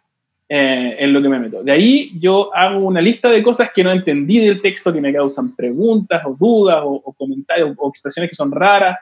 eh, 0.48 0.96
en 1.00 1.12
lo 1.12 1.22
que 1.22 1.30
me 1.30 1.40
meto. 1.40 1.64
De 1.64 1.72
ahí 1.72 2.12
yo 2.20 2.54
hago 2.56 2.80
una 2.80 3.02
lista 3.02 3.30
de 3.30 3.42
cosas 3.42 3.72
que 3.74 3.84
no 3.84 3.92
entendí 3.92 4.40
del 4.40 4.62
texto, 4.62 4.94
que 4.94 5.02
me 5.02 5.14
causan 5.14 5.56
preguntas 5.56 6.22
o 6.26 6.36
dudas 6.38 6.82
o, 6.84 7.14
comentarios 7.18 7.74
o 7.78 7.90
expresiones 7.90 8.30
que 8.30 8.36
son 8.36 8.52
raras 8.52 8.98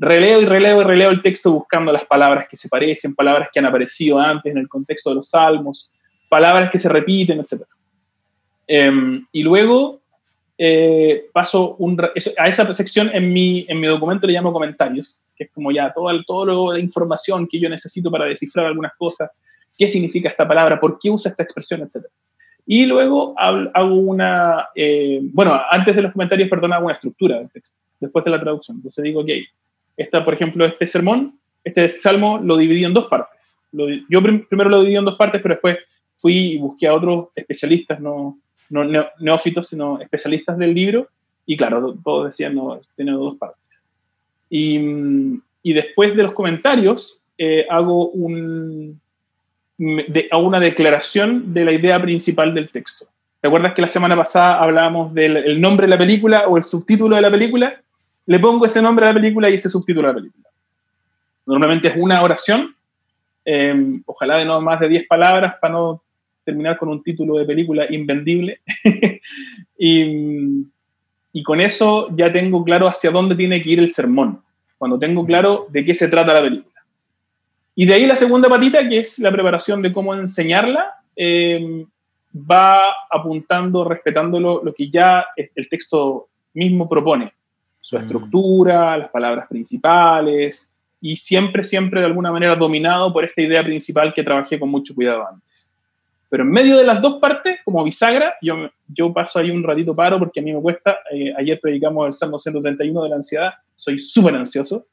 releo 0.00 0.40
y 0.40 0.46
releo 0.46 0.80
y 0.80 0.84
releo 0.84 1.10
el 1.10 1.20
texto 1.20 1.52
buscando 1.52 1.92
las 1.92 2.06
palabras 2.06 2.46
que 2.48 2.56
se 2.56 2.70
parecen, 2.70 3.14
palabras 3.14 3.50
que 3.52 3.58
han 3.58 3.66
aparecido 3.66 4.18
antes 4.18 4.50
en 4.50 4.56
el 4.56 4.66
contexto 4.66 5.10
de 5.10 5.16
los 5.16 5.28
salmos, 5.28 5.90
palabras 6.30 6.70
que 6.70 6.78
se 6.78 6.88
repiten, 6.88 7.38
etc. 7.38 7.64
Em, 8.66 9.26
y 9.30 9.42
luego 9.42 9.99
eh, 10.62 11.30
paso 11.32 11.78
a 12.36 12.46
esa 12.46 12.70
sección 12.74 13.10
en 13.14 13.32
mi, 13.32 13.64
en 13.66 13.80
mi 13.80 13.86
documento 13.86 14.26
le 14.26 14.34
llamo 14.34 14.52
comentarios, 14.52 15.26
que 15.34 15.44
es 15.44 15.50
como 15.50 15.72
ya 15.72 15.90
toda, 15.90 16.22
toda 16.26 16.74
la 16.74 16.80
información 16.80 17.46
que 17.46 17.58
yo 17.58 17.70
necesito 17.70 18.10
para 18.10 18.26
descifrar 18.26 18.66
algunas 18.66 18.92
cosas, 18.94 19.30
qué 19.78 19.88
significa 19.88 20.28
esta 20.28 20.46
palabra, 20.46 20.78
por 20.78 20.98
qué 20.98 21.08
usa 21.08 21.30
esta 21.30 21.42
expresión, 21.42 21.80
etc. 21.80 22.04
Y 22.66 22.84
luego 22.84 23.32
hago 23.38 23.94
una, 23.94 24.68
eh, 24.74 25.20
bueno, 25.22 25.58
antes 25.70 25.96
de 25.96 26.02
los 26.02 26.12
comentarios, 26.12 26.50
perdón, 26.50 26.74
hago 26.74 26.84
una 26.84 26.94
estructura 26.94 27.38
del 27.38 27.50
texto, 27.50 27.74
después 27.98 28.22
de 28.22 28.30
la 28.30 28.40
traducción. 28.40 28.76
Entonces 28.76 29.02
digo, 29.02 29.22
ok, 29.22 29.30
esta, 29.96 30.22
por 30.22 30.34
ejemplo, 30.34 30.66
este 30.66 30.86
sermón 30.86 31.40
este 31.64 31.88
salmo 31.88 32.38
lo 32.38 32.56
dividí 32.56 32.84
en 32.84 32.94
dos 32.94 33.06
partes. 33.06 33.56
yo 33.72 34.22
primero 34.22 34.70
lo 34.70 34.80
dividí 34.80 34.96
en 34.96 35.04
dos 35.04 35.16
partes, 35.16 35.40
pero 35.42 35.54
después 35.54 35.78
fui 36.16 36.54
y 36.54 36.58
busqué 36.58 36.86
a 36.86 36.94
otros 36.94 37.28
especialistas, 37.34 38.00
no, 38.00 38.38
no 38.70 38.84
neófitos, 39.18 39.68
sino 39.68 40.00
especialistas 40.00 40.56
del 40.56 40.74
libro, 40.74 41.08
y 41.44 41.56
claro, 41.56 41.94
todos 42.02 42.28
decían, 42.28 42.54
no, 42.54 42.80
tiene 42.96 43.12
dos 43.12 43.36
partes. 43.36 43.84
Y, 44.48 44.78
y 45.62 45.72
después 45.72 46.16
de 46.16 46.22
los 46.22 46.32
comentarios, 46.32 47.20
eh, 47.36 47.66
hago, 47.68 48.08
un, 48.10 49.00
de, 49.78 50.28
una 50.38 50.60
declaración 50.60 51.54
de 51.54 51.64
la 51.64 51.72
idea 51.72 52.00
principal 52.00 52.54
del 52.54 52.70
texto. 52.70 53.06
¿Te 53.40 53.48
acuerdas 53.48 53.72
que 53.72 53.80
la 53.80 53.88
semana 53.88 54.14
pasada 54.14 54.60
hablábamos 54.60 55.14
del 55.14 55.58
nombre 55.58 55.86
de 55.86 55.90
la 55.90 55.98
película 55.98 56.44
o 56.46 56.58
el 56.58 56.62
subtítulo 56.62 57.16
de 57.16 57.22
la 57.22 57.30
película? 57.30 57.80
Le 58.26 58.38
pongo 58.38 58.66
ese 58.66 58.82
nombre 58.82 59.06
a 59.06 59.08
la 59.08 59.14
película 59.14 59.48
y 59.48 59.54
ese 59.54 59.70
subtítulo 59.70 60.08
a 60.08 60.12
la 60.12 60.18
película. 60.18 60.48
Normalmente 61.46 61.88
es 61.88 61.94
una 61.96 62.22
oración, 62.22 62.76
eh, 63.46 64.00
ojalá 64.04 64.38
de 64.38 64.44
no 64.44 64.60
más 64.60 64.78
de 64.78 64.88
10 64.88 65.06
palabras 65.06 65.54
para 65.60 65.72
no 65.72 66.02
terminar 66.44 66.78
con 66.78 66.88
un 66.88 67.02
título 67.02 67.36
de 67.36 67.44
película 67.44 67.86
invendible. 67.90 68.60
y, 69.78 70.66
y, 71.32 71.42
con 71.42 71.60
eso 71.60 72.08
ya 72.14 72.32
tengo 72.32 72.64
claro 72.64 72.86
hacia 72.88 73.10
dónde 73.10 73.34
tiene 73.34 73.62
que 73.62 73.70
ir 73.70 73.78
el 73.78 73.88
sermón, 73.88 74.42
cuando 74.78 74.98
tengo 74.98 75.24
claro 75.24 75.66
de 75.70 75.84
qué 75.84 75.94
se 75.94 76.08
trata 76.08 76.34
la 76.34 76.42
película. 76.42 76.80
Y 77.74 77.86
de 77.86 77.94
ahí 77.94 78.06
la 78.06 78.16
segunda 78.16 78.48
patita, 78.48 78.88
que 78.88 78.98
es 78.98 79.18
la 79.18 79.32
preparación 79.32 79.80
de 79.82 79.92
cómo 79.92 80.14
enseñarla, 80.14 80.94
eh, 81.16 81.86
va 82.34 82.84
apuntando, 83.10 83.84
respetando 83.84 84.38
lo, 84.38 84.62
lo, 84.62 84.72
que 84.74 84.90
ya 84.90 85.26
el 85.36 85.68
texto 85.68 86.28
mismo 86.54 86.88
propone. 86.88 87.32
Su 87.80 87.96
mm. 87.96 88.02
estructura, 88.02 88.98
las 88.98 89.10
palabras 89.10 89.46
principales, 89.48 90.70
y 91.00 91.16
siempre, 91.16 91.64
siempre 91.64 92.00
de 92.00 92.06
alguna 92.06 92.30
manera 92.30 92.54
dominado 92.54 93.12
por 93.12 93.24
esta 93.24 93.40
idea 93.40 93.64
principal 93.64 94.12
que 94.12 94.22
trabajé 94.22 94.58
con 94.58 94.68
mucho 94.68 94.94
cuidado 94.94 95.26
antes. 95.26 95.69
Pero 96.30 96.44
en 96.44 96.50
medio 96.50 96.78
de 96.78 96.84
las 96.84 97.02
dos 97.02 97.16
partes, 97.16 97.58
como 97.64 97.82
bisagra, 97.82 98.34
yo, 98.40 98.70
yo 98.86 99.12
paso 99.12 99.40
ahí 99.40 99.50
un 99.50 99.64
ratito 99.64 99.94
paro 99.94 100.18
porque 100.18 100.38
a 100.38 100.42
mí 100.42 100.52
me 100.52 100.62
cuesta. 100.62 100.98
Eh, 101.12 101.34
ayer 101.36 101.60
predicamos 101.60 102.06
el 102.06 102.14
Salmo 102.14 102.38
131 102.38 103.02
de 103.02 103.08
la 103.08 103.16
ansiedad, 103.16 103.52
soy 103.74 103.98
súper 103.98 104.36
ansioso. 104.36 104.86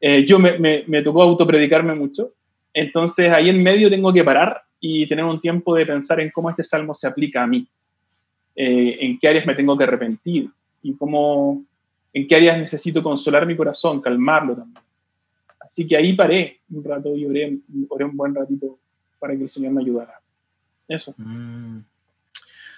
Eh, 0.00 0.24
yo 0.24 0.38
me, 0.38 0.58
me, 0.58 0.84
me, 0.86 1.02
tocó 1.02 1.22
autopredicarme 1.22 1.96
mucho. 1.96 2.32
Entonces 2.72 3.30
ahí 3.30 3.50
en 3.50 3.60
medio 3.60 3.90
tengo 3.90 4.12
que 4.12 4.22
parar 4.22 4.62
y 4.78 5.06
tener 5.08 5.24
un 5.24 5.40
tiempo 5.40 5.74
de 5.76 5.84
pensar 5.84 6.20
en 6.20 6.30
cómo 6.30 6.48
este 6.48 6.62
salmo 6.62 6.94
se 6.94 7.08
aplica 7.08 7.42
a 7.42 7.46
mí, 7.46 7.66
eh, 8.54 8.98
en 9.00 9.18
qué 9.18 9.28
áreas 9.28 9.46
me 9.46 9.54
tengo 9.54 9.76
que 9.76 9.84
arrepentir 9.84 10.48
y 10.82 10.94
cómo, 10.94 11.64
en 12.12 12.26
qué 12.26 12.36
áreas 12.36 12.58
necesito 12.58 13.02
consolar 13.02 13.46
mi 13.46 13.56
corazón, 13.56 14.00
calmarlo 14.00 14.56
también. 14.56 14.82
Así 15.60 15.86
que 15.86 15.96
ahí 15.96 16.12
paré 16.12 16.60
un 16.70 16.84
rato 16.84 17.16
y 17.16 17.26
oré, 17.26 17.58
oré 17.88 18.04
un 18.04 18.16
buen 18.16 18.34
ratito 18.34 18.78
para 19.18 19.36
que 19.36 19.42
el 19.42 19.48
Señor 19.48 19.72
me 19.72 19.82
ayudara. 19.82 20.21
Eso. 20.88 21.14
Mm, 21.16 21.80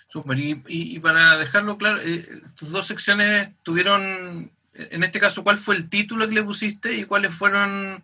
súper. 0.06 0.38
Y, 0.38 0.98
para 1.00 1.36
dejarlo 1.38 1.76
claro, 1.76 2.00
eh, 2.00 2.24
tus 2.54 2.70
dos 2.70 2.86
secciones 2.86 3.50
tuvieron, 3.62 4.50
en 4.74 5.02
este 5.02 5.20
caso, 5.20 5.42
¿cuál 5.42 5.58
fue 5.58 5.76
el 5.76 5.88
título 5.88 6.28
que 6.28 6.34
le 6.34 6.44
pusiste 6.44 6.94
y 6.94 7.04
cuáles 7.04 7.34
fueron 7.34 8.02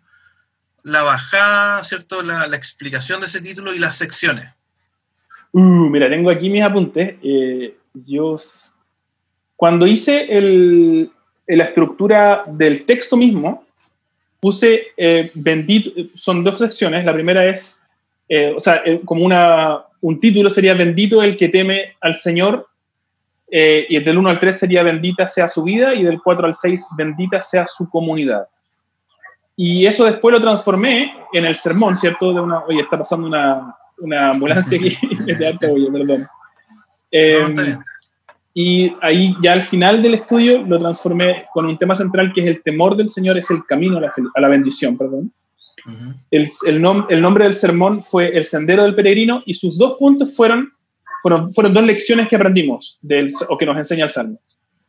la 0.83 1.03
bajada, 1.03 1.83
¿cierto? 1.83 2.21
La, 2.21 2.45
explicación 2.55 3.21
de 3.21 3.27
ese 3.27 3.41
título 3.41 3.73
y 3.73 3.79
las 3.79 3.95
secciones. 3.95 4.45
Uh, 5.51 5.89
mira, 5.89 6.09
tengo 6.09 6.29
aquí 6.29 6.49
mis 6.49 6.63
apuntes. 6.63 7.15
Eh, 7.21 7.75
yo, 7.93 8.35
cuando 9.55 9.85
hice 9.85 10.25
el, 10.37 11.11
la 11.47 11.65
estructura 11.65 12.43
del 12.47 12.85
texto 12.85 13.15
mismo, 13.15 13.65
puse 14.39 14.87
eh, 14.97 15.31
bendito, 15.35 15.91
son 16.15 16.43
dos 16.43 16.57
secciones. 16.57 17.05
La 17.05 17.13
primera 17.13 17.45
es, 17.45 17.79
o 18.55 18.59
sea, 18.59 18.81
como 19.05 19.23
una, 19.23 19.83
un 20.01 20.19
título 20.19 20.49
sería 20.49 20.73
Bendito 20.73 21.21
el 21.21 21.37
que 21.37 21.49
teme 21.49 21.95
al 22.01 22.15
Señor, 22.15 22.67
eh, 23.49 23.85
y 23.89 23.99
del 23.99 24.17
1 24.17 24.29
al 24.29 24.39
3 24.39 24.57
sería 24.57 24.83
Bendita 24.83 25.27
sea 25.27 25.47
su 25.47 25.63
vida, 25.63 25.93
y 25.93 26.03
del 26.03 26.21
4 26.21 26.45
al 26.45 26.55
6 26.55 26.87
Bendita 26.97 27.39
sea 27.39 27.65
su 27.67 27.89
comunidad. 27.89 28.47
Y 29.55 29.85
eso 29.85 30.05
después 30.05 30.33
lo 30.33 30.41
transformé 30.41 31.13
en 31.33 31.45
el 31.45 31.55
sermón, 31.55 31.95
¿cierto? 31.95 32.33
De 32.33 32.41
una, 32.41 32.59
oye, 32.65 32.81
está 32.81 32.97
pasando 32.97 33.27
una, 33.27 33.75
una 33.99 34.31
ambulancia 34.31 34.77
aquí, 34.77 34.97
de 35.25 35.47
alto 35.47 35.71
oye, 35.71 35.91
perdón. 35.91 36.27
Eh, 37.11 37.77
y 38.53 38.93
ahí 39.01 39.35
ya 39.41 39.53
al 39.53 39.61
final 39.61 40.01
del 40.01 40.15
estudio 40.15 40.61
lo 40.63 40.79
transformé 40.79 41.45
con 41.53 41.65
un 41.65 41.77
tema 41.77 41.95
central 41.95 42.33
que 42.33 42.41
es 42.41 42.47
el 42.47 42.61
temor 42.61 42.97
del 42.97 43.07
Señor 43.07 43.37
es 43.37 43.49
el 43.51 43.63
camino 43.65 43.97
a 43.97 44.01
la, 44.01 44.11
a 44.35 44.41
la 44.41 44.47
bendición, 44.47 44.97
perdón 44.97 45.31
el, 46.29 46.47
el, 46.67 46.81
nombre 47.21 47.43
del 47.43 47.53
sermón 47.53 48.03
fue 48.03 48.35
El 48.35 48.45
Sendero 48.45 48.83
del 48.83 48.95
Peregrino 48.95 49.43
y 49.45 49.53
sus 49.53 49.77
dos 49.77 49.97
puntos 49.97 50.35
fueron, 50.35 50.71
fueron, 51.21 51.53
fueron 51.53 51.73
dos 51.73 51.85
lecciones 51.85 52.27
que 52.27 52.35
aprendimos 52.35 52.99
del, 53.01 53.31
o 53.49 53.57
que 53.57 53.65
nos 53.65 53.77
enseña 53.77 54.05
el 54.05 54.09
Salmo. 54.09 54.39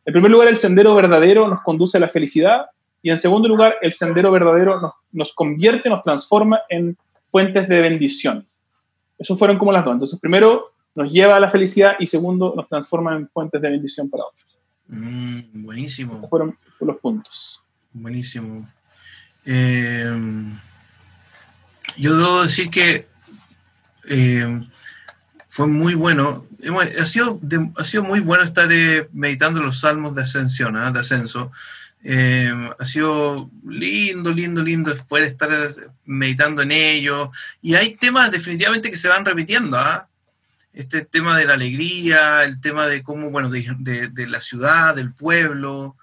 En 0.05 0.13
primer 0.13 0.31
lugar, 0.31 0.49
el 0.49 0.57
sendero 0.57 0.95
verdadero 0.95 1.47
nos 1.49 1.61
conduce 1.63 1.97
a 1.97 2.01
la 2.01 2.09
felicidad 2.09 2.67
y 3.03 3.11
en 3.11 3.19
segundo 3.19 3.49
lugar, 3.49 3.77
el 3.83 3.93
sendero 3.93 4.31
verdadero 4.31 4.81
nos, 4.81 4.93
nos 5.13 5.33
convierte, 5.33 5.89
nos 5.89 6.03
transforma 6.03 6.61
en 6.69 6.97
fuentes 7.31 7.69
de 7.69 7.81
bendición. 7.81 8.47
Esos 9.19 9.39
fueron 9.39 9.59
como 9.59 9.73
las 9.73 9.85
dos. 9.85 9.95
Entonces, 9.95 10.21
primero 10.21 10.73
nos 10.95 11.11
lleva 11.11 11.37
a 11.37 11.41
la 11.41 11.51
felicidad 11.51 11.95
y 11.99 12.07
segundo 12.07 12.55
nos 12.57 12.69
transforma 12.69 13.17
en 13.17 13.29
fuentes 13.29 13.61
de 13.61 13.71
bendición 13.71 14.09
para 14.09 14.25
otros. 14.25 14.59
Mm, 14.89 15.65
buenísimo. 15.65 16.29
Fueron, 16.29 16.57
fueron, 16.77 16.95
los 16.95 17.01
puntos. 17.01 17.63
Buenísimo. 17.93 18.69
Eh, 19.47 20.13
yo 21.97 22.17
debo 22.17 22.43
decir 22.43 22.71
que 22.71 23.09
eh, 24.09 24.67
fue 25.49 25.67
muy 25.67 25.95
bueno. 25.95 26.47
ha, 26.99 27.07
sido 27.07 27.41
ha 27.77 27.85
sido 27.85 28.05
muy 28.05 28.21
bueno 28.21 28.45
estar 28.45 28.71
eh, 28.73 29.09
meditando 29.13 29.61
los 29.61 29.81
salmos 29.81 30.15
de 30.15 30.23
ascensión, 30.23 30.77
¿ah? 30.77 30.91
de 30.91 31.01
ascenso. 31.01 31.53
Eh, 32.05 32.53
ha 32.79 32.87
sido 32.87 33.49
lindo, 33.65 34.33
lindo, 34.33 34.63
lindo 34.63 34.93
poder 35.07 35.25
estar 35.25 35.75
meditando 36.05 36.63
en 36.63 36.73
ellos. 36.73 37.29
Y 37.61 37.75
hay 37.75 37.95
temas 37.97 38.31
definitivamente 38.31 38.91
que 38.91 38.97
se 38.97 39.09
van 39.09 39.25
repitiendo. 39.25 39.79
¿ah? 39.79 40.09
Este 40.73 41.05
tema 41.05 41.37
de 41.39 41.45
la 41.45 41.55
alegría, 41.55 42.45
el 42.45 42.61
tema 42.61 42.87
de 42.87 43.03
cómo, 43.03 43.31
bueno, 43.31 43.51
de, 43.51 44.09
de, 44.11 44.27
la 44.27 44.41
ciudad, 44.41 44.97
del 44.97 45.13
pueblo, 45.13 45.97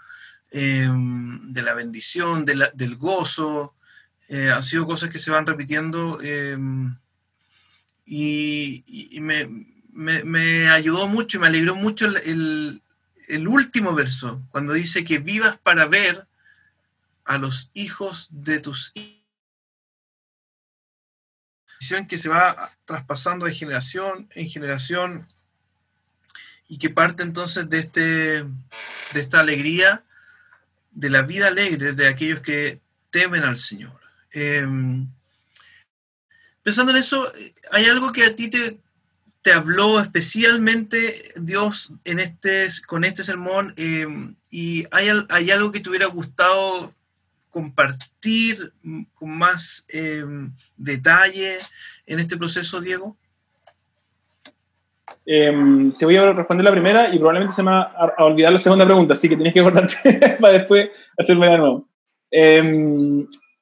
de 0.51 1.61
la 1.63 1.73
bendición, 1.73 2.45
del 2.45 2.95
gozo. 2.95 3.73
Eh, 4.29 4.51
han 4.51 4.61
sido 4.61 4.85
cosas 4.85 5.09
que 5.09 5.17
se 5.17 5.31
van 5.31 5.47
repitiendo 5.47 6.21
em, 6.21 6.95
y, 8.05 8.83
me, 9.19 10.69
ayudó 10.69 11.07
mucho 11.07 11.37
y 11.37 11.41
me 11.41 11.47
alegró 11.47 11.75
mucho 11.75 12.05
el, 12.05 12.81
último 13.47 13.93
verso, 13.95 14.41
cuando 14.51 14.73
dice 14.73 15.03
que 15.03 15.17
vivas 15.17 15.57
para 15.57 15.87
ver 15.87 16.27
a 17.25 17.39
los 17.39 17.71
hijos 17.73 18.27
de 18.31 18.59
tus 18.59 18.91
hijos 18.93 19.19
que 22.07 22.17
se 22.19 22.29
va 22.29 22.71
traspasando 22.85 23.45
de 23.45 23.53
generación 23.53 24.29
en 24.35 24.47
generación 24.47 25.27
y 26.67 26.77
que 26.77 26.91
parte 26.91 27.23
entonces 27.23 27.67
de, 27.67 27.79
este, 27.79 28.43
de 28.43 29.19
esta 29.19 29.39
alegría, 29.39 30.03
de 30.91 31.09
la 31.09 31.23
vida 31.23 31.47
alegre 31.47 31.93
de 31.93 32.07
aquellos 32.07 32.41
que 32.41 32.79
temen 33.09 33.43
al 33.43 33.57
Señor. 33.57 33.98
Em, 34.31 35.07
pensando 36.63 36.91
en 36.91 36.97
eso, 36.97 37.25
¿hay 37.71 37.85
algo 37.85 38.11
que 38.11 38.23
a 38.23 38.35
ti 38.35 38.49
te, 38.49 38.79
te 39.41 39.51
habló 39.51 39.99
especialmente 39.99 41.33
Dios 41.35 41.91
en 42.05 42.19
este, 42.19 42.67
con 42.87 43.03
este 43.03 43.23
sermón? 43.23 43.73
Em, 43.77 44.35
¿Y 44.51 44.85
hay, 44.91 45.09
hay, 45.29 45.51
algo 45.51 45.71
que 45.71 45.79
te 45.79 45.89
hubiera 45.89 46.07
gustado 46.07 46.93
compartir 47.49 48.71
con 49.15 49.37
más 49.37 49.85
em, 49.89 50.51
detalle 50.77 51.57
en 52.05 52.19
este 52.19 52.37
proceso, 52.37 52.79
Diego? 52.79 53.15
te 55.25 56.05
voy 56.05 56.15
a 56.15 56.33
responder 56.33 56.63
la 56.63 56.71
primera 56.71 57.13
y 57.13 57.19
probablemente 57.19 57.55
se 57.55 57.61
me 57.61 57.69
va 57.69 57.83
a, 58.17 58.23
olvidar 58.23 58.51
la 58.51 58.57
segunda 58.57 58.83
pregunta, 58.83 59.13
así 59.13 59.29
que 59.29 59.35
tienes 59.35 59.53
que 59.53 59.59
acordarte 59.59 60.37
para 60.41 60.53
después 60.53 60.89
hacerme 61.15 61.47
de 61.49 61.57
nuevo 61.59 61.87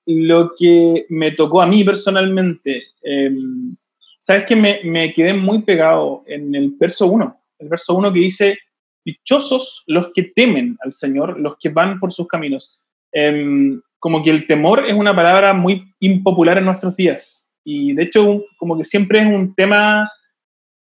lo 0.07 0.53
que 0.57 1.05
me 1.09 1.31
tocó 1.31 1.61
a 1.61 1.67
mí 1.67 1.83
personalmente, 1.83 2.87
em, 3.01 3.75
sabes 4.19 4.45
que 4.45 4.55
me, 4.55 4.79
me, 4.83 5.13
quedé 5.13 5.33
muy 5.33 5.61
pegado 5.61 6.23
en 6.25 6.55
el 6.55 6.71
verso 6.79 7.07
1, 7.07 7.39
el 7.59 7.69
verso 7.69 7.93
1 7.95 8.11
que 8.13 8.19
dice, 8.19 8.57
dichosos 9.05 9.83
los 9.87 10.07
que 10.13 10.23
temen 10.23 10.77
al 10.81 10.91
Señor, 10.91 11.39
los 11.39 11.57
que 11.59 11.69
van 11.69 11.99
por 11.99 12.11
sus 12.11 12.27
caminos. 12.27 12.79
Em, 13.11 13.81
como 13.99 14.23
que 14.23 14.29
el 14.29 14.45
temor 14.47 14.85
es 14.87 14.93
una 14.93 15.15
palabra 15.15 15.53
muy 15.53 15.93
impopular 15.99 16.57
en 16.57 16.65
nuestros 16.65 16.95
días 16.95 17.47
y 17.63 17.93
de 17.93 18.03
hecho 18.03 18.43
como 18.57 18.77
que 18.77 18.85
siempre 18.85 19.19
es 19.19 19.25
un 19.25 19.53
tema 19.55 20.09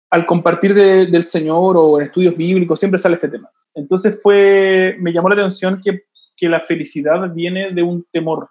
al 0.09 0.25
compartir 0.25 0.73
del 0.73 1.23
Señor 1.23 1.75
o 1.77 1.99
en 1.99 2.07
estudios 2.07 2.37
bíblicos, 2.37 2.79
siempre 2.79 2.99
sale 2.99 3.15
este 3.15 3.27
tema. 3.27 3.49
Entonces 3.73 4.19
fue, 4.21 4.95
me 4.99 5.11
llamó 5.11 5.29
la 5.29 5.35
atención 5.35 5.81
que, 5.83 6.03
que 6.37 6.47
la 6.47 6.61
felicidad 6.61 7.33
viene 7.33 7.71
de 7.71 7.83
un 7.83 8.05
temor, 8.11 8.47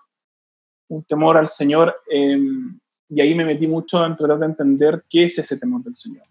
un 0.88 1.02
temor 1.04 1.36
al 1.36 1.48
Señor, 1.48 1.94
em, 2.10 2.78
y 3.08 3.20
ahí 3.20 3.34
me 3.34 3.44
metí 3.44 3.66
mucho 3.66 4.04
en 4.04 4.16
tratar 4.16 4.38
de 4.38 4.46
entender 4.46 5.04
qué 5.08 5.24
es 5.24 5.38
ese 5.38 5.56
temor 5.56 5.82
del 5.82 5.94
Señor. 5.94 6.22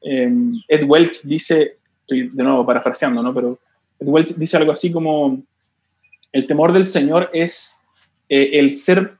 Em, 0.00 0.54
Ed 0.68 0.84
Welch 0.84 1.22
dice, 1.22 1.78
estoy 2.00 2.28
de 2.28 2.44
nuevo 2.44 2.64
parafraseando, 2.64 3.22
¿no? 3.22 3.34
Pero 3.34 3.58
Ed 3.98 4.06
Welch 4.06 4.34
dice 4.34 4.56
algo 4.56 4.72
así 4.72 4.90
como, 4.90 5.42
el 6.32 6.46
temor 6.46 6.72
del 6.72 6.84
Señor 6.84 7.30
es 7.32 7.78
eh, 8.28 8.50
el 8.54 8.74
ser 8.74 9.16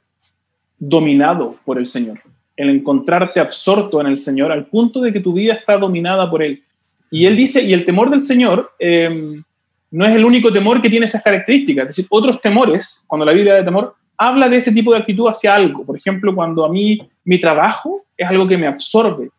dominado 0.78 1.58
por 1.64 1.78
el 1.78 1.86
Señor, 1.86 2.20
el 2.56 2.70
encontrarte 2.70 3.40
absorto 3.40 4.00
en 4.00 4.06
el 4.06 4.16
Señor 4.16 4.52
al 4.52 4.66
punto 4.66 5.00
de 5.00 5.12
que 5.12 5.20
tu 5.20 5.32
vida 5.32 5.54
está 5.54 5.78
dominada 5.78 6.30
por 6.30 6.42
Él. 6.42 6.62
Y 7.10 7.24
Él 7.26 7.36
dice, 7.36 7.62
y 7.62 7.72
el 7.72 7.84
temor 7.84 8.10
del 8.10 8.20
Señor 8.20 8.72
em, 8.78 9.42
no 9.90 10.04
es 10.04 10.14
el 10.14 10.24
único 10.24 10.52
temor 10.52 10.82
que 10.82 10.90
tiene 10.90 11.06
esas 11.06 11.22
características, 11.22 11.84
es 11.84 11.96
decir, 11.96 12.06
otros 12.10 12.40
temores, 12.40 13.04
cuando 13.06 13.24
la 13.24 13.32
Biblia 13.32 13.54
de 13.54 13.64
temor, 13.64 13.94
habla 14.18 14.48
de 14.48 14.56
ese 14.56 14.72
tipo 14.72 14.92
de 14.92 14.98
actitud 14.98 15.28
hacia 15.28 15.54
algo. 15.54 15.84
Por 15.84 15.96
ejemplo, 15.96 16.34
cuando 16.34 16.64
a 16.64 16.68
mí 16.68 16.98
mi 17.24 17.40
trabajo 17.40 18.04
es 18.16 18.28
algo 18.28 18.48
que 18.48 18.58
me 18.58 18.66
absorbe 18.66 19.30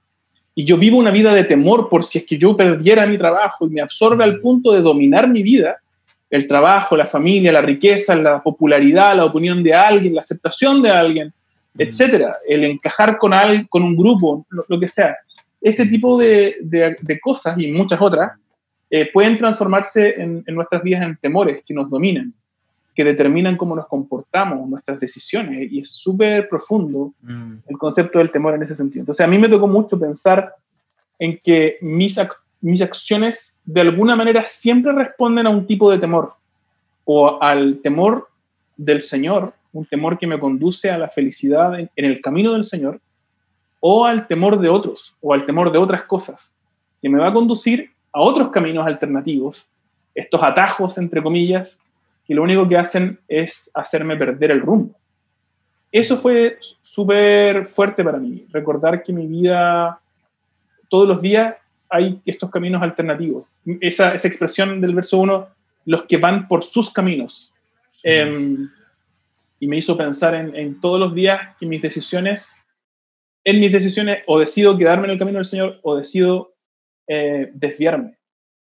y 0.55 0.65
yo 0.65 0.77
vivo 0.77 0.98
una 0.98 1.12
vida 1.12 1.33
de 1.33 1.43
temor 1.43 1.89
por 1.89 2.03
si 2.03 2.19
es 2.19 2.25
que 2.25 2.38
yo 2.38 2.55
perdiera 2.55 3.05
mi 3.05 3.17
trabajo 3.17 3.67
y 3.67 3.69
me 3.69 3.81
absorbe 3.81 4.24
al 4.24 4.39
punto 4.39 4.74
de 4.74 4.81
dominar 4.81 5.29
mi 5.29 5.43
vida, 5.43 5.77
el 6.29 6.48
trabajo, 6.48 6.98
la 6.98 7.05
familia, 7.05 7.51
la 7.51 7.62
riqueza, 7.62 8.15
la 8.15 8.41
popularidad, 8.41 9.15
la 9.15 9.25
opinión 9.25 9.63
de 9.63 9.74
alguien, 9.74 10.15
la 10.15 10.21
aceptación 10.21 10.81
de 10.81 10.89
alguien, 10.89 11.33
etcétera, 11.77 12.31
el 12.48 12.63
encajar 12.63 13.17
con, 13.17 13.31
con 13.69 13.83
un 13.83 13.95
grupo, 13.95 14.45
lo, 14.67 14.79
que 14.79 14.88
sea. 14.88 15.15
Ese 15.62 15.86
tipo 15.86 16.17
de, 16.17 16.57
de, 16.62 17.19
cosas 17.21 17.57
y 17.57 17.71
muchas 17.71 18.01
otras 18.01 18.31
eh, 18.89 19.09
pueden 19.12 19.38
transformarse 19.38 20.21
en, 20.21 20.43
en 20.45 20.55
nuestras 20.55 20.83
vidas 20.83 21.03
en 21.03 21.17
temores 21.17 21.63
que 21.65 21.74
nos 21.74 21.89
dominan 21.89 22.33
que 23.00 23.06
determinan 23.06 23.56
cómo 23.56 23.77
nos 23.77 23.88
comportamos, 23.88 24.68
nuestras 24.68 25.00
decisiones, 25.00 25.72
y 25.72 25.79
es 25.79 25.89
súper 25.89 26.50
profundo 26.50 27.13
mm. 27.22 27.53
el 27.70 27.77
concepto 27.77 28.20
del 28.20 28.29
temor 28.29 28.56
en 28.56 28.63
ese 28.63 28.75
sentido. 28.75 29.03
Entonces, 29.03 29.25
a 29.25 29.29
mí 29.29 29.38
me 29.38 29.48
tocó 29.48 29.70
mucho 29.70 29.98
pensar 29.98 30.53
en 31.18 31.39
que 31.41 31.77
mis, 31.79 32.20
mis 32.60 32.82
acciones 32.82 33.58
de 33.63 33.79
alguna 33.79 34.18
manera 34.18 34.44
siempre 34.44 34.91
responden 34.91 35.48
a 35.48 35.50
un 35.50 35.65
tipo 35.65 35.89
de 35.89 35.98
temor, 35.98 36.34
o 37.06 37.41
al 37.41 37.79
temor 37.82 38.27
del 38.75 39.00
Señor, 39.00 39.53
un 39.72 39.86
temor 39.86 40.20
que 40.20 40.27
me 40.27 40.38
conduce 40.38 40.91
a 40.91 40.98
la 40.98 41.08
felicidad 41.08 41.79
en, 41.79 41.89
en 41.96 42.03
el 42.03 42.20
camino 42.20 42.51
del 42.51 42.65
Señor, 42.65 43.00
o 43.79 44.03
al 44.03 44.27
temor 44.27 44.60
de 44.60 44.68
otros, 44.68 45.15
o 45.22 45.34
al 45.34 45.46
temor 45.46 45.72
de 45.72 45.77
otras 45.77 46.03
cosas, 46.03 46.51
que 47.01 47.08
me 47.08 47.18
va 47.18 47.29
a 47.29 47.34
conducir 47.34 47.91
a 48.12 48.20
otros 48.20 48.50
caminos 48.50 48.86
alternativos, 48.86 49.70
estos 50.13 50.44
atajos, 50.44 50.98
entre 50.98 51.24
comillas, 51.24 51.79
y 52.29 52.36
lo 52.36 52.43
único 52.43 52.69
que 52.69 52.77
hacen 52.77 53.19
es 53.27 53.71
hacerme 53.74 54.15
perder 54.15 54.51
el 54.51 54.62
rumbo. 54.62 54.95
Eso 55.91 56.15
fue 56.15 56.59
súper 56.79 57.67
fuerte 57.67 58.03
para 58.03 58.19
mí, 58.19 58.45
recordar 58.51 59.01
que 59.01 59.12
mi 59.12 59.25
vida, 59.25 60.00
todos 60.89 61.07
los 61.07 61.24
días 61.24 61.55
hay 61.89 62.21
estos 62.24 62.51
caminos 62.51 62.83
alternativos. 62.83 63.45
Esa, 63.81 64.13
esa 64.13 64.27
expresión 64.27 64.79
del 64.79 64.93
verso 64.93 65.17
1, 65.17 65.48
los 65.86 66.03
que 66.03 66.17
van 66.17 66.48
por 66.48 66.63
sus 66.63 66.93
caminos. 66.93 67.51
Em, 68.03 68.69
y 69.59 69.67
me 69.67 69.77
hizo 69.77 69.98
pensar 69.98 70.36
en, 70.36 70.55
en, 70.55 70.79
todos 70.79 71.00
los 71.00 71.15
días 71.15 71.57
que 71.59 71.65
mis 71.65 71.81
decisiones, 71.81 72.55
en 73.43 73.59
mis 73.59 73.71
decisiones, 73.71 74.19
o 74.27 74.39
decido 74.39 74.77
quedarme 74.77 75.05
en 75.05 75.13
el 75.13 75.19
camino 75.19 75.39
del 75.39 75.45
Señor 75.45 75.79
o 75.81 75.95
decido 75.95 76.53
eh, 77.07 77.50
desviarme. 77.55 78.18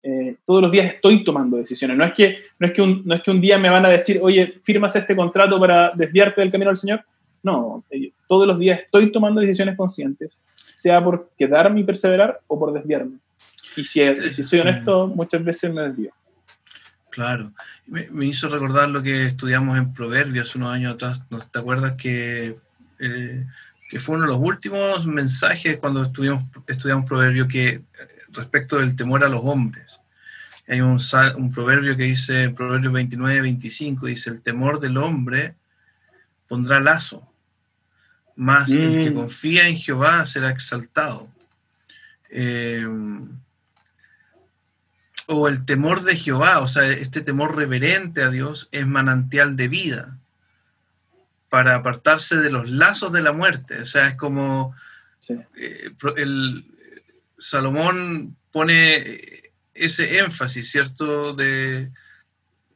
Eh, 0.03 0.37
todos 0.47 0.63
los 0.63 0.71
días 0.71 0.93
estoy 0.93 1.23
tomando 1.23 1.59
decisiones. 1.59 1.97
No 1.97 2.05
es, 2.05 2.13
que, 2.15 2.39
no, 2.59 2.67
es 2.67 2.73
que 2.73 2.83
un, 2.83 3.03
no 3.05 3.15
es 3.15 3.23
que 3.23 3.31
un 3.31 3.41
día 3.41 3.59
me 3.59 3.69
van 3.69 3.85
a 3.85 3.91
decir, 3.91 4.19
oye, 4.23 4.59
firmas 4.63 4.97
este 4.97 5.15
contrato 5.15 5.61
para 5.61 5.93
desviarte 5.95 6.41
del 6.41 6.51
camino 6.51 6.71
del 6.71 6.79
Señor. 6.79 7.05
No, 7.43 7.85
eh, 7.91 8.13
todos 8.27 8.47
los 8.47 8.59
días 8.59 8.81
estoy 8.81 9.13
tomando 9.13 9.41
decisiones 9.41 9.77
conscientes, 9.77 10.43
sea 10.75 11.03
por 11.03 11.31
quedarme 11.39 11.81
y 11.81 11.85
perseverar 11.85 12.41
o 12.47 12.59
por 12.59 12.73
desviarme. 12.73 13.17
Y 13.77 13.85
si, 13.85 14.01
si 14.33 14.45
soy 14.45 14.61
honesto, 14.61 15.07
muchas 15.07 15.45
veces 15.45 15.73
me 15.73 15.83
desvío. 15.83 16.13
Claro, 17.11 17.53
me, 17.87 18.27
hizo 18.27 18.49
recordar 18.49 18.89
lo 18.89 19.03
que 19.03 19.27
estudiamos 19.27 19.77
en 19.77 19.93
Proverbios 19.93 20.55
unos 20.55 20.73
años 20.73 20.95
atrás. 20.95 21.23
¿No 21.31 21.39
te 21.39 21.59
acuerdas 21.59 21.95
que, 21.95 22.57
eh, 23.01 23.47
que 23.89 24.01
fue 24.01 24.17
uno 24.17 24.27
de 24.27 24.33
los 24.33 24.41
últimos 24.41 25.07
mensajes 25.07 25.79
cuando 25.79 26.03
estudiamos, 26.03 26.45
estudiamos 26.69 27.07
Proverbios 27.07 27.49
que 27.49 27.81
respecto 28.33 28.79
del 28.79 28.97
temor 28.97 29.25
a 29.25 29.29
los 29.29 29.41
hombres. 29.45 30.01
Hay 30.69 30.81
un, 30.81 31.01
un 31.37 31.53
proverbio 31.53 31.97
que 31.97 32.05
dice, 32.05 32.51
Proverbio 32.51 32.93
29, 32.93 33.41
25, 33.43 34.07
dice, 34.07 34.31
el 34.31 34.41
temor 34.41 34.79
del 34.81 34.97
hombre 34.99 35.55
pondrá 36.47 36.81
lazo, 36.81 37.33
más 38.37 38.71
el 38.71 39.03
que 39.03 39.11
mm. 39.11 39.15
confía 39.15 39.69
en 39.69 39.77
Jehová 39.77 40.25
será 40.27 40.51
exaltado. 40.51 41.29
Eh, 42.31 42.87
o 45.27 45.49
el 45.49 45.65
temor 45.65 46.03
de 46.03 46.17
Jehová, 46.17 46.59
o 46.59 46.67
sea, 46.67 46.87
este 46.87 47.21
temor 47.21 47.57
reverente 47.57 48.23
a 48.23 48.31
Dios 48.31 48.69
es 48.73 48.87
manantial 48.87 49.57
de 49.57 49.69
vida 49.69 50.19
para 51.49 51.77
apartarse 51.77 52.37
de 52.37 52.51
los 52.51 52.69
lazos 52.69 53.13
de 53.13 53.23
la 53.23 53.33
muerte. 53.33 53.83
O 53.83 53.85
sea, 53.85 54.09
es 54.09 54.15
como 54.17 54.75
eh, 55.57 55.91
el, 56.17 56.65
Salomón 57.41 58.37
pone 58.53 59.03
ese 59.75 60.19
énfasis, 60.19 60.71
¿cierto? 60.71 61.35
De, 61.35 61.91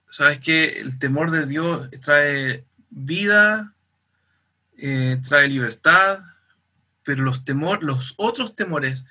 ¿sabes 0.09 0.41
qué? 0.41 0.81
El 0.81 0.99
temor 0.99 1.31
de 1.31 1.47
Dios 1.47 1.91
trae 2.03 2.65
vida, 2.91 3.75
eh, 4.79 5.19
trae 5.29 5.49
libertad, 5.49 6.19
pero 7.05 7.23
los, 7.23 7.45
temor, 7.45 7.85
los 7.85 8.15
otros 8.17 8.57
temores 8.57 9.05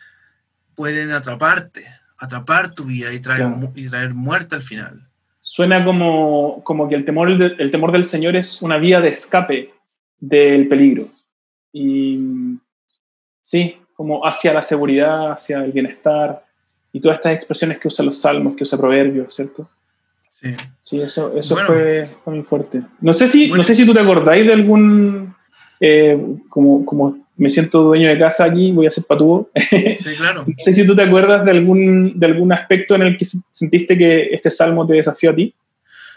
pueden 0.75 1.11
atraparte, 1.11 1.85
atrapar 2.17 2.73
tu 2.73 2.85
vida 2.85 3.13
y 3.13 3.19
traer, 3.19 3.47
y 3.75 3.87
traer 3.87 4.13
muerte 4.13 4.55
al 4.55 4.63
final. 4.63 5.07
Suena 5.39 5.85
como, 5.85 6.63
como 6.63 6.89
que 6.89 6.95
el 6.95 7.05
temor, 7.05 7.29
el 7.29 7.71
temor 7.71 7.91
del 7.91 8.05
Señor 8.05 8.35
es 8.35 8.61
una 8.61 8.77
vía 8.77 9.01
de 9.01 9.09
escape 9.09 9.73
del 10.19 10.67
peligro. 10.67 11.11
Y 11.71 12.57
sí, 13.41 13.77
como 13.95 14.25
hacia 14.25 14.53
la 14.53 14.61
seguridad, 14.61 15.31
hacia 15.31 15.63
el 15.63 15.71
bienestar 15.71 16.43
y 16.91 16.99
todas 16.99 17.17
estas 17.17 17.33
expresiones 17.33 17.79
que 17.79 17.87
usan 17.87 18.05
los 18.05 18.19
salmos, 18.19 18.55
que 18.55 18.63
usa 18.63 18.77
proverbios, 18.77 19.33
¿cierto? 19.33 19.69
Sí. 20.31 20.55
Sí, 20.81 21.01
eso, 21.01 21.35
eso 21.37 21.55
fue, 21.57 22.07
muy 22.25 22.43
fuerte. 22.43 22.81
No 22.99 23.13
sé 23.13 23.27
si, 23.27 23.49
no 23.51 23.63
sé 23.63 23.73
si 23.73 23.85
tú 23.85 23.93
te 23.93 23.99
acordáis 24.01 24.45
de 24.45 24.53
algún, 24.53 25.33
eh, 25.79 26.19
como, 26.49 26.85
como 26.85 27.23
me 27.35 27.49
siento 27.49 27.81
dueño 27.83 28.09
de 28.09 28.19
casa 28.19 28.45
aquí, 28.45 28.71
voy 28.71 28.85
a 28.85 28.91
ser 28.91 29.05
patúo. 29.05 29.49
Sí, 29.69 29.97
claro. 30.17 30.43
no 30.47 30.53
sé 30.57 30.73
si 30.73 30.85
tú 30.85 30.95
te 30.95 31.03
acuerdas 31.03 31.45
de 31.45 31.51
algún, 31.51 32.19
de 32.19 32.25
algún 32.25 32.51
aspecto 32.51 32.95
en 32.95 33.03
el 33.03 33.17
que 33.17 33.25
sentiste 33.49 33.97
que 33.97 34.29
este 34.31 34.51
salmo 34.51 34.85
te 34.85 34.93
desafió 34.93 35.31
a 35.31 35.35
ti. 35.35 35.55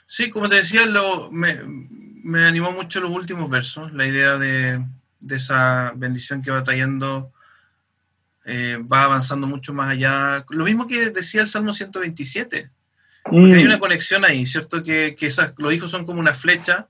Sí, 0.06 0.30
como 0.30 0.48
te 0.48 0.56
decía, 0.56 0.84
lo, 0.86 1.30
me, 1.30 1.58
me 2.22 2.44
animó 2.44 2.72
mucho 2.72 3.00
los 3.00 3.10
últimos 3.10 3.48
versos, 3.48 3.92
la 3.92 4.06
idea 4.06 4.38
de, 4.38 4.84
de 5.20 5.36
esa 5.36 5.92
bendición 5.96 6.42
que 6.42 6.50
va 6.50 6.64
trayendo 6.64 7.32
eh, 8.48 8.78
va 8.80 9.02
avanzando 9.02 9.48
mucho 9.48 9.74
más 9.74 9.88
allá. 9.88 10.44
Lo 10.50 10.64
mismo 10.64 10.86
que 10.86 11.10
decía 11.10 11.42
el 11.42 11.48
Salmo 11.48 11.74
127. 11.74 12.70
Porque 13.24 13.54
hay 13.54 13.64
mm. 13.64 13.66
una 13.66 13.80
conexión 13.80 14.24
ahí, 14.24 14.46
¿cierto? 14.46 14.84
Que, 14.84 15.16
que 15.18 15.26
esas, 15.26 15.52
los 15.58 15.74
hijos 15.74 15.90
son 15.90 16.06
como 16.06 16.20
una 16.20 16.32
flecha, 16.32 16.86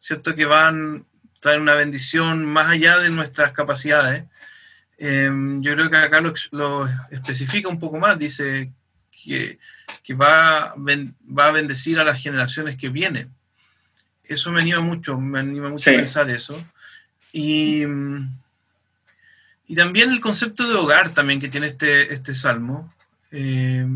¿cierto? 0.00 0.34
Que 0.34 0.46
van, 0.46 1.06
traen 1.38 1.60
una 1.60 1.74
bendición 1.74 2.44
más 2.44 2.70
allá 2.70 2.98
de 2.98 3.10
nuestras 3.10 3.52
capacidades. 3.52 4.24
Em, 4.98 5.62
yo 5.62 5.74
creo 5.74 5.88
que 5.88 5.96
acá 5.96 6.20
lo, 6.20 6.34
lo, 6.50 6.88
especifica 7.12 7.68
un 7.68 7.78
poco 7.78 8.00
más, 8.00 8.18
dice 8.18 8.72
que, 9.12 9.60
que 10.02 10.14
va, 10.14 10.74
va 10.76 11.46
a 11.46 11.52
bendecir 11.52 12.00
a 12.00 12.04
las 12.04 12.20
generaciones 12.20 12.76
que 12.76 12.88
vienen. 12.88 13.30
Eso 14.24 14.50
me 14.50 14.60
anima 14.60 14.80
mucho, 14.80 15.20
me 15.20 15.38
anima 15.38 15.68
mucho 15.68 15.88
a 15.88 15.94
pensar 15.94 16.28
eso. 16.30 16.66
Y 17.32 17.84
y 19.68 19.74
también 19.74 20.10
el 20.10 20.20
concepto 20.20 20.68
de 20.68 20.74
hogar 20.74 21.10
también 21.10 21.40
que 21.40 21.48
tiene 21.48 21.66
este, 21.66 22.12
este 22.12 22.34
salmo. 22.34 22.92
Eh, 23.32 23.86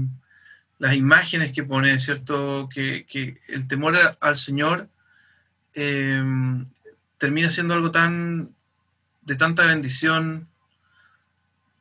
las 0.78 0.94
imágenes 0.94 1.52
que 1.52 1.62
pone, 1.62 1.98
¿cierto? 2.00 2.68
Que, 2.72 3.06
el 3.48 3.68
temor 3.68 3.96
al 4.20 4.38
Señor 4.38 4.88
eh, 5.74 6.22
termina 7.18 7.50
siendo 7.50 7.74
algo 7.74 7.90
tan 7.90 8.54
de 9.22 9.36
tanta 9.36 9.66
bendición 9.66 10.48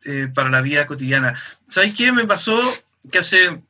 eh, 0.06 0.28
para 0.34 0.50
la 0.50 0.62
vida 0.62 0.86
cotidiana. 0.86 1.34
¿Sabéis 1.68 1.96
qué 1.96 2.12
me 2.12 2.26
pasó? 2.26 2.60
Que 3.12 3.20
hace, 3.20 3.62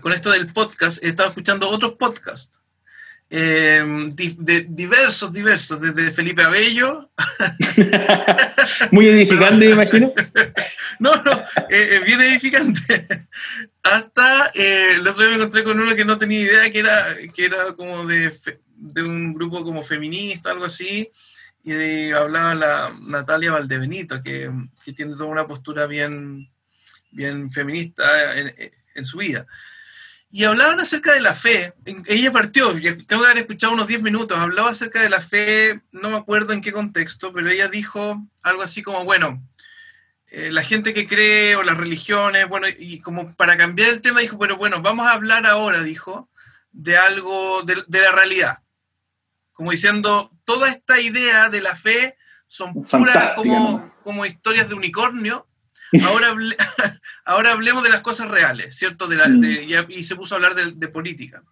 con 0.00 0.12
esto 0.12 0.30
del 0.30 0.46
podcast, 0.46 1.02
he 1.02 1.08
estado 1.08 1.30
escuchando 1.30 1.68
otros 1.68 1.94
podcasts 1.94 2.59
eh, 3.32 4.10
de, 4.38 4.66
diversos, 4.68 5.32
diversos, 5.32 5.80
desde 5.80 6.10
Felipe 6.10 6.42
Abello. 6.42 7.10
Muy 8.90 9.06
edificante, 9.08 9.66
me 9.66 9.72
imagino. 9.72 10.12
No, 10.98 11.16
no, 11.22 11.32
eh, 11.70 11.96
es 11.96 12.04
bien 12.04 12.20
edificante. 12.20 13.06
Hasta 13.82 14.50
eh, 14.54 14.96
el 14.96 15.08
otro 15.08 15.22
día 15.22 15.30
me 15.30 15.36
encontré 15.36 15.64
con 15.64 15.80
uno 15.80 15.96
que 15.96 16.04
no 16.04 16.18
tenía 16.18 16.40
idea 16.40 16.70
que 16.70 16.80
era, 16.80 17.06
que 17.34 17.44
era 17.46 17.72
como 17.72 18.04
de, 18.04 18.30
de 18.76 19.02
un 19.02 19.32
grupo 19.32 19.64
como 19.64 19.82
feminista, 19.82 20.50
algo 20.50 20.66
así, 20.66 21.10
y 21.64 22.10
hablaba 22.10 22.54
la 22.54 22.98
Natalia 23.00 23.52
Valdebenito, 23.52 24.22
que, 24.22 24.50
que, 24.84 24.92
tiene 24.92 25.12
toda 25.12 25.24
una 25.24 25.46
postura 25.46 25.86
bien, 25.86 26.50
bien 27.12 27.50
feminista 27.50 28.36
en, 28.36 28.54
en, 28.94 29.04
su 29.06 29.18
vida. 29.18 29.46
Y 30.30 30.44
hablaban 30.44 30.78
acerca 30.80 31.12
de 31.12 31.20
la 31.20 31.34
fe. 31.34 31.74
Ella 32.06 32.30
partió, 32.30 32.72
tengo 32.72 33.06
que 33.06 33.14
haber 33.14 33.38
escuchado 33.38 33.72
unos 33.72 33.88
10 33.88 34.02
minutos, 34.02 34.38
hablaba 34.38 34.70
acerca 34.70 35.02
de 35.02 35.10
la 35.10 35.20
fe, 35.20 35.80
no 35.90 36.10
me 36.10 36.16
acuerdo 36.16 36.52
en 36.52 36.60
qué 36.60 36.72
contexto, 36.72 37.32
pero 37.32 37.50
ella 37.50 37.68
dijo 37.68 38.24
algo 38.44 38.62
así 38.62 38.82
como, 38.82 39.04
bueno, 39.04 39.42
eh, 40.28 40.50
la 40.52 40.62
gente 40.62 40.94
que 40.94 41.08
cree 41.08 41.56
o 41.56 41.64
las 41.64 41.76
religiones, 41.76 42.48
bueno, 42.48 42.68
y 42.68 43.00
como 43.00 43.34
para 43.34 43.56
cambiar 43.56 43.90
el 43.90 44.00
tema 44.00 44.20
dijo, 44.20 44.38
pero 44.38 44.56
bueno, 44.56 44.80
vamos 44.80 45.06
a 45.06 45.12
hablar 45.12 45.46
ahora, 45.46 45.82
dijo, 45.82 46.30
de 46.70 46.96
algo, 46.96 47.62
de, 47.62 47.82
de 47.88 48.00
la 48.00 48.12
realidad. 48.12 48.62
Como 49.52 49.72
diciendo, 49.72 50.30
toda 50.44 50.68
esta 50.68 51.00
idea 51.00 51.50
de 51.50 51.60
la 51.60 51.74
fe 51.74 52.16
son 52.46 52.82
puras 52.84 53.34
como, 53.36 53.94
como 54.02 54.26
historias 54.26 54.68
de 54.68 54.74
unicornio. 54.74 55.46
Ahora, 56.04 56.34
ahora 57.24 57.52
hablemos 57.52 57.82
de 57.82 57.90
las 57.90 58.00
cosas 58.00 58.28
reales, 58.28 58.76
¿cierto? 58.76 59.06
De 59.06 59.16
mm. 59.16 59.90
y, 59.90 60.04
se 60.04 60.16
puso 60.16 60.34
a 60.34 60.36
hablar 60.36 60.54
de, 60.54 60.88
política. 60.88 61.42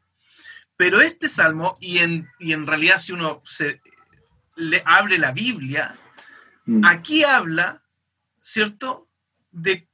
Pero 0.77 1.01
este 1.01 1.29
salmo, 1.29 1.77
y 1.81 1.99
en, 1.99 2.29
y 2.39 2.53
en 2.53 2.67
realidad 2.67 3.01
si 3.01 3.13
uno 3.13 3.43
se 3.45 3.81
le 4.57 4.83
abre 4.87 5.19
la 5.19 5.33
Biblia, 5.33 5.97
mm. 6.67 6.85
aquí 6.85 7.25
habla, 7.25 7.83
¿cierto? 8.41 9.09
De, 9.51 9.89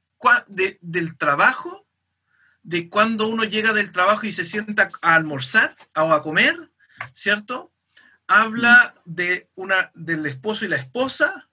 de, 0.47 0.77
del 0.81 1.17
trabajo, 1.17 1.87
de 2.61 2.89
cuando 2.89 3.27
uno 3.27 3.43
llega 3.43 3.73
del 3.73 3.91
trabajo 3.91 4.25
y 4.25 4.31
se 4.31 4.43
sienta 4.43 4.89
a 5.01 5.15
almorzar 5.15 5.75
o 5.95 6.13
a 6.13 6.23
comer, 6.23 6.71
¿cierto? 7.13 7.71
habla 8.27 8.93
de 9.05 9.49
una, 9.55 9.91
del 9.93 10.25
esposo 10.25 10.65
y 10.65 10.69
la 10.69 10.77
esposa, 10.77 11.44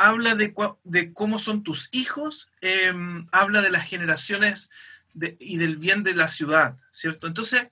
habla 0.00 0.34
de, 0.34 0.54
de 0.84 1.12
cómo 1.12 1.38
son 1.38 1.62
tus 1.62 1.90
hijos, 1.92 2.48
em, 2.62 3.26
habla 3.32 3.60
de 3.60 3.70
las 3.70 3.86
generaciones 3.86 4.70
y 5.38 5.58
del 5.58 5.76
bien 5.76 6.02
de 6.02 6.14
la 6.14 6.30
ciudad, 6.30 6.78
¿cierto? 6.90 7.26
Entonces, 7.26 7.68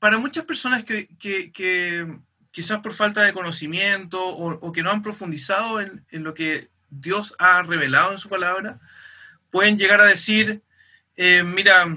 para 0.00 0.18
muchas 0.18 0.44
personas 0.44 0.84
que, 0.84 1.06
que, 1.18 2.18
quizás 2.50 2.80
por 2.80 2.94
falta 2.94 3.22
de 3.22 3.32
conocimiento 3.32 4.18
o, 4.20 4.72
que 4.72 4.82
no 4.82 4.90
han 4.90 5.02
profundizado 5.02 5.80
en, 5.80 6.04
en, 6.10 6.24
lo 6.24 6.34
que 6.34 6.70
Dios 6.90 7.34
ha 7.38 7.62
revelado 7.62 8.12
en 8.12 8.18
su 8.18 8.28
palabra, 8.28 8.80
pueden 9.50 9.78
llegar 9.78 10.00
a 10.00 10.06
decir, 10.06 10.62
eh, 11.16 11.44
mira, 11.44 11.96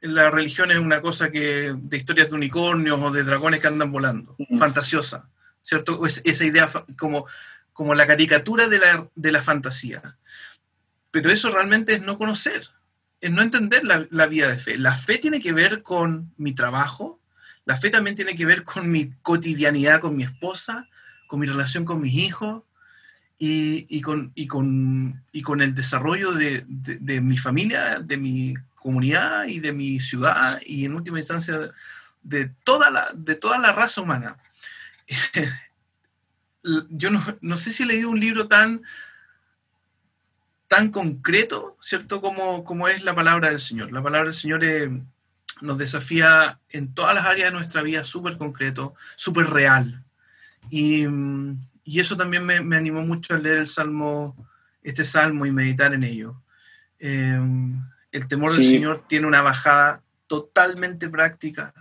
la 0.00 0.30
religión 0.30 0.70
es 0.70 0.78
una 0.78 1.00
cosa 1.00 1.30
que 1.32 1.74
de 1.76 1.96
historias 1.96 2.30
de 2.30 2.36
unicornios 2.36 3.00
o 3.00 3.10
de 3.10 3.24
dragones 3.24 3.60
que 3.60 3.66
andan 3.66 3.90
volando, 3.90 4.36
fantasiosa, 4.58 5.28
¿cierto? 5.60 6.06
Es, 6.06 6.20
esa 6.24 6.44
idea 6.44 6.70
como, 6.96 7.26
como 7.74 7.94
la 7.94 8.06
caricatura 8.06 8.68
de 8.68 8.78
la, 8.78 9.10
de 9.14 9.32
la, 9.32 9.42
fantasía. 9.42 10.16
Pero 11.10 11.30
eso 11.30 11.50
realmente 11.50 11.92
es 11.92 12.00
no 12.00 12.16
conocer, 12.16 12.66
es 13.20 13.30
no 13.30 13.42
entender 13.42 13.84
la, 13.84 14.06
la, 14.10 14.26
vida 14.26 14.48
de 14.48 14.58
fe. 14.58 14.78
La 14.78 14.96
fe 14.96 15.18
tiene 15.18 15.40
que 15.40 15.52
ver 15.52 15.82
con 15.82 16.32
mi 16.38 16.54
trabajo, 16.54 17.20
la 17.66 17.76
fe 17.76 17.90
también 17.90 18.16
tiene 18.16 18.34
que 18.34 18.46
ver 18.46 18.64
con 18.64 18.90
mi 18.90 19.12
cotidianidad 19.20 20.00
con 20.00 20.16
mi 20.16 20.24
esposa, 20.24 20.88
con 21.26 21.40
mi 21.40 21.46
relación 21.46 21.84
con 21.84 22.00
mis 22.00 22.14
hijos, 22.14 22.62
y, 23.38 23.86
y, 23.88 24.00
con, 24.00 24.32
y, 24.34 24.46
con, 24.46 25.22
y, 25.32 25.42
con, 25.42 25.60
el 25.60 25.74
desarrollo 25.74 26.32
de, 26.32 26.64
de, 26.68 27.20
mi 27.20 27.36
familia, 27.36 27.98
de 27.98 28.16
mi 28.16 28.54
comunidad 28.76 29.46
y 29.46 29.58
de 29.58 29.72
mi 29.72 29.98
ciudad 29.98 30.60
y 30.64 30.84
en 30.84 30.94
última 30.94 31.18
instancia 31.18 31.58
de 32.22 32.50
toda 32.64 32.90
la, 32.90 33.10
de 33.14 33.34
toda 33.34 33.58
la 33.58 33.72
raza 33.72 34.00
humana. 34.00 34.38
Yo 36.90 37.10
no, 37.10 37.22
no, 37.40 37.56
sé 37.56 37.72
si 37.72 37.82
he 37.82 37.86
leído 37.86 38.10
un 38.10 38.20
libro 38.20 38.48
tan, 38.48 38.82
tan 40.68 40.90
concreto, 40.90 41.76
¿cierto? 41.80 42.20
Como, 42.20 42.64
como 42.64 42.88
es 42.88 43.04
la 43.04 43.14
palabra 43.14 43.50
del 43.50 43.60
Señor. 43.60 43.92
La 43.92 44.02
palabra 44.02 44.26
del 44.30 44.34
Señor 44.34 44.64
eh, 44.64 44.90
nos 45.60 45.78
desafía 45.78 46.58
en 46.70 46.94
todas 46.94 47.14
las 47.14 47.26
áreas 47.26 47.50
de 47.50 47.56
nuestra 47.56 47.82
vida 47.82 48.04
súper 48.04 48.38
concreto, 48.38 48.94
súper 49.14 49.46
real. 49.50 50.04
Y, 50.70 51.04
y, 51.84 52.00
eso 52.00 52.16
también 52.16 52.44
me, 52.44 52.60
me, 52.60 52.76
animó 52.76 53.02
mucho 53.02 53.34
a 53.34 53.38
leer 53.38 53.58
el 53.58 53.68
Salmo, 53.68 54.34
este 54.82 55.04
Salmo 55.04 55.44
y 55.44 55.52
meditar 55.52 55.92
en 55.92 56.04
ello. 56.04 56.42
Eh, 56.98 57.38
el 58.12 58.28
temor 58.28 58.52
del 58.52 58.64
Señor 58.64 59.04
tiene 59.06 59.26
una 59.26 59.42
bajada 59.42 60.02
totalmente 60.26 61.08
práctica 61.08 61.74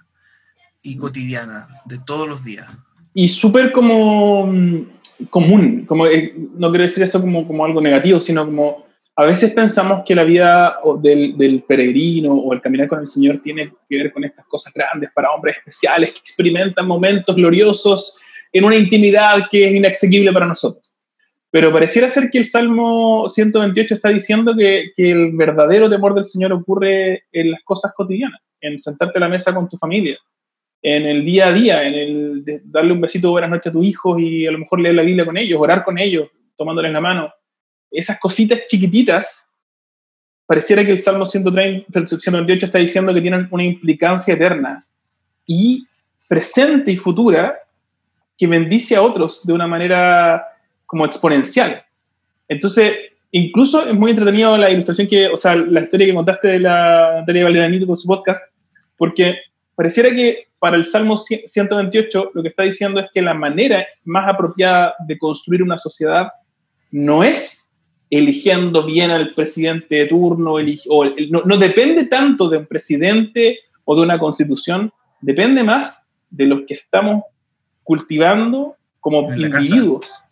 y 0.81 0.97
cotidiana 0.97 1.67
de 1.85 1.99
todos 1.99 2.27
los 2.27 2.43
días. 2.43 2.67
Y 3.13 3.27
súper 3.27 3.71
como 3.71 4.47
mm, 4.47 4.85
común, 5.29 5.85
como, 5.85 6.07
eh, 6.07 6.33
no 6.55 6.69
quiero 6.69 6.83
decir 6.83 7.03
eso 7.03 7.21
como, 7.21 7.45
como 7.47 7.65
algo 7.65 7.81
negativo, 7.81 8.19
sino 8.19 8.45
como 8.45 8.85
a 9.15 9.25
veces 9.25 9.51
pensamos 9.51 10.03
que 10.05 10.15
la 10.15 10.23
vida 10.23 10.77
del, 10.99 11.37
del, 11.37 11.61
peregrino 11.63 12.33
o 12.33 12.51
el 12.51 12.61
caminar 12.61 12.87
con 12.87 12.99
el 12.99 13.07
Señor 13.07 13.41
tiene 13.43 13.71
que 13.87 13.97
ver 13.97 14.11
con 14.11 14.23
estas 14.23 14.45
cosas 14.47 14.73
grandes 14.73 15.11
para 15.13 15.31
hombres 15.31 15.57
especiales 15.57 16.11
que 16.11 16.19
experimentan 16.19 16.87
momentos 16.87 17.35
gloriosos 17.35 18.19
en 18.51 18.65
una 18.65 18.75
intimidad 18.75 19.47
que 19.51 19.67
es 19.67 19.75
inaccesible 19.75 20.31
para 20.31 20.47
nosotros. 20.47 20.95
Pero 21.51 21.71
pareciera 21.71 22.09
ser 22.09 22.31
que 22.31 22.39
el 22.39 22.45
Salmo 22.45 23.29
128 23.29 23.93
está 23.93 24.09
diciendo 24.09 24.55
que, 24.57 24.91
que, 24.95 25.11
el 25.11 25.33
verdadero 25.33 25.87
temor 25.87 26.15
del 26.15 26.25
Señor 26.25 26.51
ocurre 26.51 27.25
en 27.31 27.51
las 27.51 27.61
cosas 27.63 27.93
cotidianas, 27.95 28.41
en 28.59 28.79
sentarte 28.79 29.19
a 29.19 29.21
la 29.21 29.29
mesa 29.29 29.53
con 29.53 29.69
tu 29.69 29.77
familia, 29.77 30.17
en 30.85 31.05
el 31.05 31.23
día 31.23 31.47
a 31.47 31.53
día, 31.53 31.83
en 31.83 31.93
el 31.93 32.61
darle 32.65 32.91
un 32.91 32.99
besito 32.99 33.31
buenas 33.31 33.49
noches 33.49 33.67
a 33.67 33.71
tus 33.71 33.85
hijos 33.85 34.19
y 34.19 34.45
a 34.45 34.51
lo 34.51 34.59
mejor 34.59 34.81
leer 34.81 34.95
la 34.95 35.03
Biblia 35.03 35.25
con 35.25 35.37
ellos, 35.37 35.59
orar 35.59 35.81
con 35.81 35.97
ellos, 35.97 36.27
tomándoles 36.57 36.91
la 36.91 36.99
mano. 36.99 37.33
Esas 37.89 38.19
cositas 38.19 38.65
chiquititas, 38.67 39.49
pareciera 40.45 40.83
que 40.83 40.91
el 40.91 40.97
Salmo 40.97 41.25
130, 41.25 42.05
128 42.19 42.65
está 42.65 42.79
diciendo 42.79 43.13
que 43.13 43.21
tienen 43.21 43.47
una 43.49 43.63
implicancia 43.63 44.33
eterna 44.33 44.85
y 45.47 45.85
presente 46.27 46.91
y 46.91 46.97
futura 46.97 47.57
que 48.37 48.45
bendice 48.45 48.97
a 48.97 49.01
otros 49.01 49.45
de 49.45 49.53
una 49.53 49.67
manera 49.67 50.43
como 50.85 51.05
exponencial. 51.05 51.81
Entonces, 52.49 52.93
incluso 53.31 53.87
es 53.87 53.93
muy 53.93 54.11
entretenido 54.11 54.57
la 54.57 54.69
ilustración 54.69 55.07
que, 55.07 55.27
o 55.27 55.37
sea, 55.37 55.55
la 55.55 55.81
historia 55.81 56.07
que 56.07 56.13
contaste 56.13 56.47
de 56.49 56.59
la 56.59 57.19
Natalia 57.19 57.45
Valderanito 57.45 57.87
con 57.87 57.95
su 57.95 58.05
podcast, 58.05 58.51
porque 58.97 59.37
pareciera 59.75 60.09
que 60.11 60.47
para 60.59 60.77
el 60.77 60.85
Salmo 60.85 61.17
128 61.17 62.31
lo 62.33 62.41
que 62.41 62.49
está 62.49 62.63
diciendo 62.63 62.99
es 62.99 63.07
que 63.13 63.21
la 63.21 63.33
manera 63.33 63.85
más 64.05 64.29
apropiada 64.29 64.95
de 65.05 65.17
construir 65.17 65.61
una 65.61 65.77
sociedad 65.77 66.31
no 66.91 67.23
es 67.23 67.69
eligiendo 68.09 68.83
bien 68.83 69.09
al 69.09 69.33
presidente 69.33 69.95
de 69.95 70.05
turno, 70.05 70.53
o 70.53 71.05
no, 71.29 71.41
no 71.45 71.57
depende 71.57 72.05
tanto 72.05 72.47
de 72.47 72.57
un 72.57 72.67
presidente 72.67 73.59
o 73.85 73.95
de 73.95 74.03
una 74.03 74.19
constitución, 74.19 74.93
depende 75.19 75.63
más 75.63 76.07
de 76.29 76.45
los 76.45 76.61
que 76.67 76.75
estamos 76.75 77.23
cultivando 77.83 78.75
como 78.99 79.33
individuos 79.33 80.23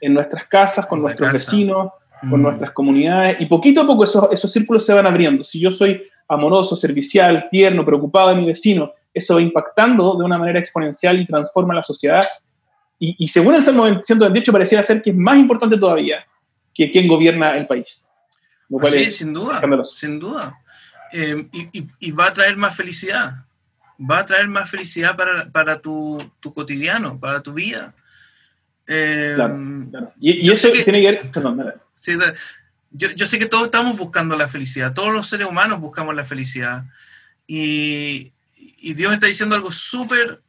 en 0.00 0.14
nuestras 0.14 0.44
casas, 0.46 0.86
con 0.86 1.00
nuestros 1.00 1.32
vecinos, 1.32 1.92
con 2.20 2.40
mm. 2.40 2.42
nuestras 2.42 2.70
comunidades, 2.72 3.38
y 3.40 3.46
poquito 3.46 3.80
a 3.80 3.86
poco 3.86 4.04
esos, 4.04 4.28
esos 4.30 4.52
círculos 4.52 4.84
se 4.84 4.94
van 4.94 5.06
abriendo. 5.06 5.42
Si 5.42 5.58
yo 5.58 5.70
soy 5.70 6.02
amoroso, 6.30 6.76
servicial, 6.76 7.48
tierno, 7.50 7.84
preocupado 7.84 8.30
de 8.30 8.36
mi 8.36 8.46
vecino, 8.46 8.92
eso 9.12 9.34
va 9.34 9.42
impactando 9.42 10.14
de 10.16 10.24
una 10.24 10.38
manera 10.38 10.58
exponencial 10.58 11.20
y 11.20 11.26
transforma 11.26 11.74
la 11.74 11.82
sociedad. 11.82 12.24
Y, 12.98 13.16
y 13.18 13.28
según 13.28 13.54
el 13.54 13.62
Salmo 13.62 13.86
128 13.86 14.52
pareciera 14.52 14.82
ser 14.82 15.02
que 15.02 15.10
es 15.10 15.16
más 15.16 15.36
importante 15.36 15.76
todavía 15.76 16.24
que 16.74 16.90
quien 16.90 17.08
gobierna 17.08 17.56
el 17.56 17.66
país. 17.66 18.10
sí, 18.84 19.10
sin 19.10 19.32
duda, 19.32 19.60
sin 19.84 20.18
duda. 20.18 20.58
Eh, 21.12 21.48
y, 21.52 21.86
y, 21.98 22.10
va 22.12 22.28
a 22.28 22.32
traer 22.32 22.56
más 22.56 22.76
felicidad. 22.76 23.44
Va 24.00 24.20
a 24.20 24.26
traer 24.26 24.48
más 24.48 24.70
felicidad 24.70 25.16
para, 25.16 25.50
para 25.50 25.80
tu, 25.80 26.18
tu 26.38 26.54
cotidiano, 26.54 27.18
para 27.18 27.42
tu 27.42 27.52
vida. 27.52 27.94
Em, 28.86 29.90
y, 30.20 30.50
eso 30.50 30.70
tiene 30.70 31.00
que 31.00 31.12
ver. 31.12 31.30
Yo, 32.90 33.10
yo, 33.10 33.26
sé 33.26 33.38
que 33.38 33.46
todos 33.46 33.64
estamos 33.64 33.96
buscando 33.98 34.36
la 34.36 34.48
felicidad, 34.48 34.94
todos 34.94 35.12
los 35.12 35.28
seres 35.28 35.46
humanos 35.46 35.80
buscamos 35.80 36.14
la 36.14 36.24
felicidad. 36.24 36.84
Y, 37.46 38.32
y 38.56 38.94
Dios 38.94 39.12
está 39.12 39.26
diciendo 39.26 39.54
algo 39.54 39.72
súper, 39.72 40.42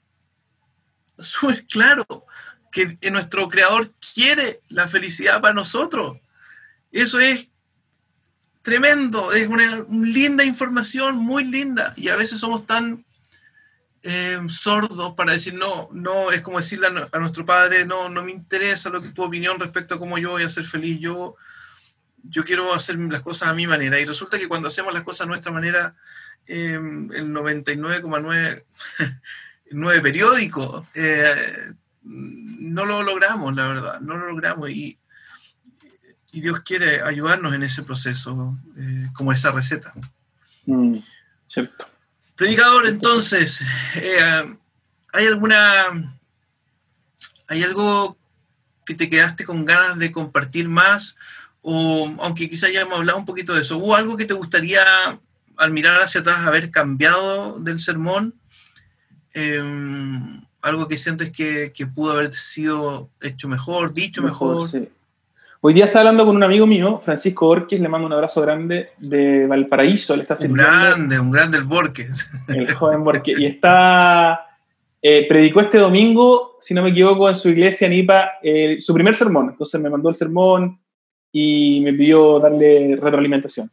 súper 1.18 1.66
claro, 1.66 2.06
que 2.72 2.98
nuestro 3.12 3.50
Creador 3.50 3.92
quiere 4.14 4.62
la 4.70 4.88
felicidad 4.88 5.42
para 5.42 5.54
nosotros. 5.54 6.18
Eso 6.92 7.20
es 7.20 7.48
tremendo, 8.62 9.32
es 9.34 9.48
una 9.48 9.86
linda 9.90 10.44
información, 10.44 11.18
muy 11.18 11.44
linda. 11.44 11.94
Y 11.98 12.10
a 12.10 12.16
veces 12.16 12.40
somos 12.40 12.66
tan 12.66 13.06
eh, 14.04 14.40
sordos 14.48 15.14
para 15.14 15.34
decir 15.34 15.54
no, 15.54 15.90
no, 15.92 16.32
es 16.32 16.42
como 16.42 16.58
decirle 16.58 16.88
a, 16.88 17.20
nuestro 17.20 17.46
padre, 17.46 17.86
no, 17.86 18.10
no 18.10 18.24
me 18.24 18.32
interesa 18.32 18.90
lo 18.90 19.02
que 19.02 19.10
tu 19.10 19.24
opinión 19.24 19.60
respecto 19.60 19.96
a 19.96 20.00
cómo 20.00 20.18
yo 20.18 20.32
voy 20.32 20.44
a 20.44 20.50
ser 20.50 20.64
feliz, 20.64 21.00
yo, 21.00 21.36
yo 22.24 22.44
quiero 22.44 22.74
hacer 22.74 22.98
las 23.00 23.22
cosas 23.22 23.50
a 23.50 23.54
mi 23.54 23.68
manera. 23.68 24.00
Y 24.00 24.06
resulta 24.06 24.40
que 24.40 24.48
cuando 24.48 24.68
hacemos 24.68 24.94
las 24.94 25.04
cosas 25.04 25.26
a 25.26 25.30
nuestra 25.30 25.52
manera, 25.52 25.96
em, 26.48 27.12
el 27.12 27.32
99,9 27.32 28.66
nueve 29.72 30.02
periódicos. 30.02 30.86
Eh, 30.94 31.74
no 32.04 32.86
lo 32.86 33.04
logramos, 33.04 33.56
la 33.56 33.68
verdad, 33.68 34.02
no 34.02 34.18
lo 34.18 34.28
logramos. 34.28 34.70
Y, 34.70 34.98
y 36.32 36.42
Dios 36.42 36.62
quiere 36.62 37.02
ayudarnos 37.02 37.54
en 37.54 37.64
ese 37.64 37.84
proceso, 37.84 38.58
eh, 38.78 39.10
como 39.14 39.34
esa 39.34 39.52
receta. 39.52 39.94
Mm, 40.66 40.98
cierto. 41.46 41.88
Predicador, 42.36 42.88
entonces, 42.88 43.62
eh, 43.96 44.58
¿hay 45.14 45.28
alguna... 45.28 46.18
¿Hay 47.48 47.64
algo 47.64 48.18
que 48.86 48.96
te 48.96 49.10
quedaste 49.10 49.44
con 49.44 49.66
ganas 49.66 50.00
de 50.00 50.10
compartir 50.10 50.70
más? 50.70 51.18
O 51.62 52.16
aunque 52.20 52.50
quizá 52.50 52.70
ya 52.70 52.82
hemos 52.82 52.98
hablado 53.00 53.20
un 53.20 53.26
poquito 53.26 53.54
de 53.54 53.62
eso, 53.62 53.78
¿hubo 53.78 53.96
algo 53.96 54.18
que 54.18 54.26
te 54.26 54.34
gustaría 54.34 54.84
al 55.58 55.72
mirar 55.72 56.02
hacia 56.02 56.22
atrás 56.22 56.40
haber 56.40 56.72
cambiado 56.72 57.60
del 57.60 57.80
sermón? 57.80 58.34
Em, 59.34 60.42
algo 60.62 60.88
que 60.88 60.98
sientes 60.98 61.32
que, 61.32 61.72
pudo 61.94 62.14
haber 62.14 62.34
sido 62.34 63.10
hecho 63.22 63.48
mejor, 63.48 63.94
dicho 63.94 64.22
mejor. 64.22 64.70
Hoy 65.64 65.76
día 65.76 65.86
está 65.86 66.00
hablando 66.00 66.26
con 66.26 66.36
un 66.36 66.42
amigo 66.44 66.66
mío, 66.66 67.00
Francisco 67.04 67.46
Borges, 67.46 67.80
le 67.80 67.88
mando 67.88 68.08
un 68.08 68.14
abrazo 68.14 68.42
grande 68.42 68.90
de 68.98 69.46
Valparaíso. 69.46 70.16
Le 70.16 70.24
está 70.24 70.34
un 70.44 70.54
grande, 70.54 71.20
un 71.20 71.30
grande 71.30 71.60
el 71.60 71.66
Borges. 71.66 72.32
El 72.48 72.74
joven 72.74 73.04
Borges. 73.04 73.40
Y 73.40 73.46
está, 73.46 74.58
eh, 75.00 75.28
predicó 75.30 75.62
este 75.62 75.78
domingo, 75.78 76.58
si 76.60 76.74
no 76.74 76.82
me 76.82 76.90
equivoco, 76.90 77.30
en 77.30 77.36
su 77.36 77.50
iglesia 77.50 77.86
en 77.86 77.94
IPA, 77.94 78.32
eh, 78.42 78.78
su 78.82 78.92
primer 78.92 79.14
sermón. 79.14 79.50
Entonces 79.52 79.80
me 79.80 79.92
mandó 79.92 80.10
el 80.10 80.16
sermón 80.16 80.81
y 81.32 81.82
me 81.82 81.94
pidió 81.94 82.40
darle 82.40 82.98
retroalimentación. 83.02 83.70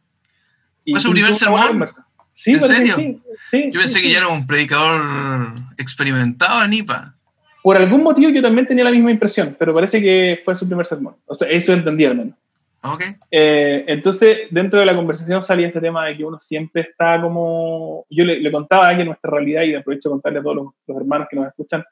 ¿Fue 0.85 0.99
su 0.99 1.11
primer 1.11 1.35
sermón? 1.35 1.85
Sí, 2.31 2.51
¿En 2.53 2.61
serio? 2.61 2.95
Sí, 3.39 3.69
Yo 3.71 3.81
pensé 3.81 4.01
que 4.01 4.09
ya 4.09 4.19
era 4.19 4.27
un 4.29 4.47
predicador 4.47 5.53
experimentado 5.77 6.63
en 6.63 6.73
IPA. 6.73 7.15
Por 7.61 7.75
algún 7.75 8.03
motivo 8.03 8.29
yo 8.29 8.41
también 8.41 8.65
tenía 8.65 8.85
la 8.85 8.91
misma 8.91 9.11
impresión, 9.11 9.55
pero 9.59 9.73
parece 9.73 10.01
que 10.01 10.41
fue 10.45 10.55
su 10.55 10.65
primer 10.65 10.85
sermón. 10.85 11.15
O 11.25 11.33
sea, 11.33 11.49
eso 11.49 11.73
entendí 11.73 12.05
al 12.05 12.15
menos. 12.15 12.35
Okay. 12.81 13.15
Eh, 13.29 13.83
entonces, 13.87 14.47
dentro 14.51 14.79
de 14.79 14.85
la 14.85 14.95
conversación 14.95 15.41
salía 15.41 15.67
este 15.67 15.81
tema 15.81 16.05
de 16.05 16.15
que 16.15 16.23
uno 16.23 16.39
siempre 16.39 16.83
está 16.83 17.21
como... 17.21 18.05
Yo 18.09 18.23
le, 18.23 18.51
contaba 18.51 18.95
que 18.95 19.03
nuestra 19.03 19.31
realidad, 19.31 19.63
y 19.63 19.75
aprovecho 19.75 20.07
de 20.07 20.13
contarle 20.13 20.39
a 20.39 20.43
todos 20.43 20.55
los, 20.55 20.97
hermanos 20.97 21.27
que 21.29 21.35
nos 21.35 21.47
escuchan, 21.47 21.83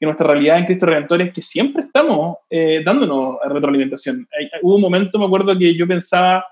que 0.00 0.06
nuestra 0.06 0.26
realidad 0.28 0.58
en 0.58 0.64
Cristo 0.64 0.86
Redentor 0.86 1.20
es 1.20 1.32
que 1.32 1.42
siempre 1.42 1.82
estamos 1.82 2.38
eh, 2.48 2.82
dándonos 2.82 3.36
retroalimentación. 3.46 4.26
hubo 4.62 4.76
un 4.76 4.80
momento, 4.80 5.18
me 5.18 5.26
acuerdo, 5.26 5.56
que 5.58 5.76
yo 5.76 5.86
pensaba, 5.86 6.42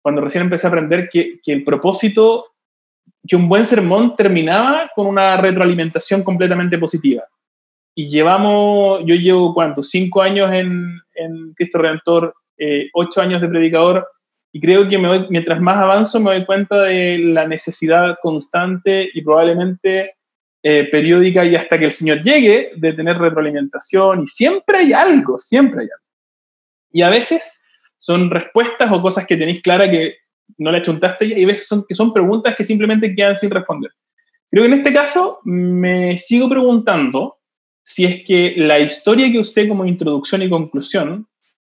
cuando 0.00 0.20
recién 0.20 0.44
empecé 0.44 0.68
a 0.68 0.70
aprender, 0.70 1.08
que, 1.10 1.40
que 1.42 1.52
el 1.52 1.64
propósito 1.64 2.52
que 3.26 3.34
un 3.34 3.48
buen 3.48 3.64
sermón 3.64 4.14
terminaba 4.14 4.90
con 4.94 5.08
una 5.08 5.36
retroalimentación 5.36 6.22
completamente 6.22 6.78
positiva. 6.78 7.24
Y 7.94 8.08
llevamos, 8.08 9.00
yo 9.04 9.16
llevo 9.16 9.52
cuánto, 9.52 9.82
cinco 9.82 10.22
años 10.22 10.52
en, 10.52 11.00
en 11.14 11.52
Cristo 11.54 11.78
Redentor, 11.78 12.34
eh, 12.56 12.88
ocho 12.94 13.20
años 13.20 13.40
de 13.40 13.48
predicador, 13.48 14.08
y 14.52 14.60
creo 14.60 14.88
que 14.88 14.98
me 14.98 15.26
mientras 15.28 15.60
más 15.60 15.78
avanzo 15.78 16.20
me 16.20 16.30
doy 16.36 16.44
cuenta 16.44 16.82
de 16.82 17.18
la 17.18 17.48
necesidad 17.48 18.16
constante 18.22 19.08
y 19.12 19.22
probablemente 19.22 20.14
eh, 20.62 20.88
periódica 20.90 21.44
y 21.44 21.56
hasta 21.56 21.78
que 21.78 21.86
el 21.86 21.92
Señor 21.92 22.22
llegue 22.22 22.72
de 22.76 22.92
tener 22.92 23.18
retroalimentación, 23.18 24.22
y 24.22 24.26
siempre 24.26 24.78
hay 24.78 24.92
algo, 24.92 25.38
siempre 25.38 25.80
hay 25.80 25.86
algo. 25.86 26.06
Y 26.92 27.02
a 27.02 27.10
veces 27.10 27.62
son 27.98 28.30
respuestas 28.30 28.90
o 28.92 29.00
cosas 29.00 29.26
que 29.26 29.36
tenéis 29.36 29.62
clara 29.62 29.90
que 29.90 30.16
no 30.58 30.70
le 30.70 30.78
achuntaste 30.78 31.24
y 31.24 31.32
hay 31.32 31.44
veces 31.44 31.66
son, 31.66 31.84
que 31.88 31.94
son 31.94 32.12
preguntas 32.12 32.54
que 32.56 32.64
simplemente 32.64 33.14
quedan 33.14 33.36
sin 33.36 33.50
responder. 33.50 33.90
Creo 34.50 34.64
que 34.64 34.68
en 34.68 34.78
este 34.78 34.92
caso 34.92 35.40
me 35.44 36.18
sigo 36.18 36.48
preguntando 36.48 37.38
si 37.82 38.04
es 38.04 38.24
que 38.24 38.54
la 38.56 38.78
historia 38.78 39.30
que 39.30 39.38
usé 39.38 39.68
como 39.68 39.86
introducción 39.86 40.42
y 40.42 40.50
conclusión 40.50 41.26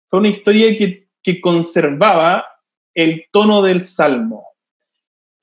fue 0.09 0.21
una 0.21 0.29
historia 0.29 0.77
que, 0.77 1.09
que 1.23 1.41
conservaba 1.41 2.45
el 2.95 3.27
tono 3.33 3.63
del 3.63 3.83
salmo. 3.83 4.54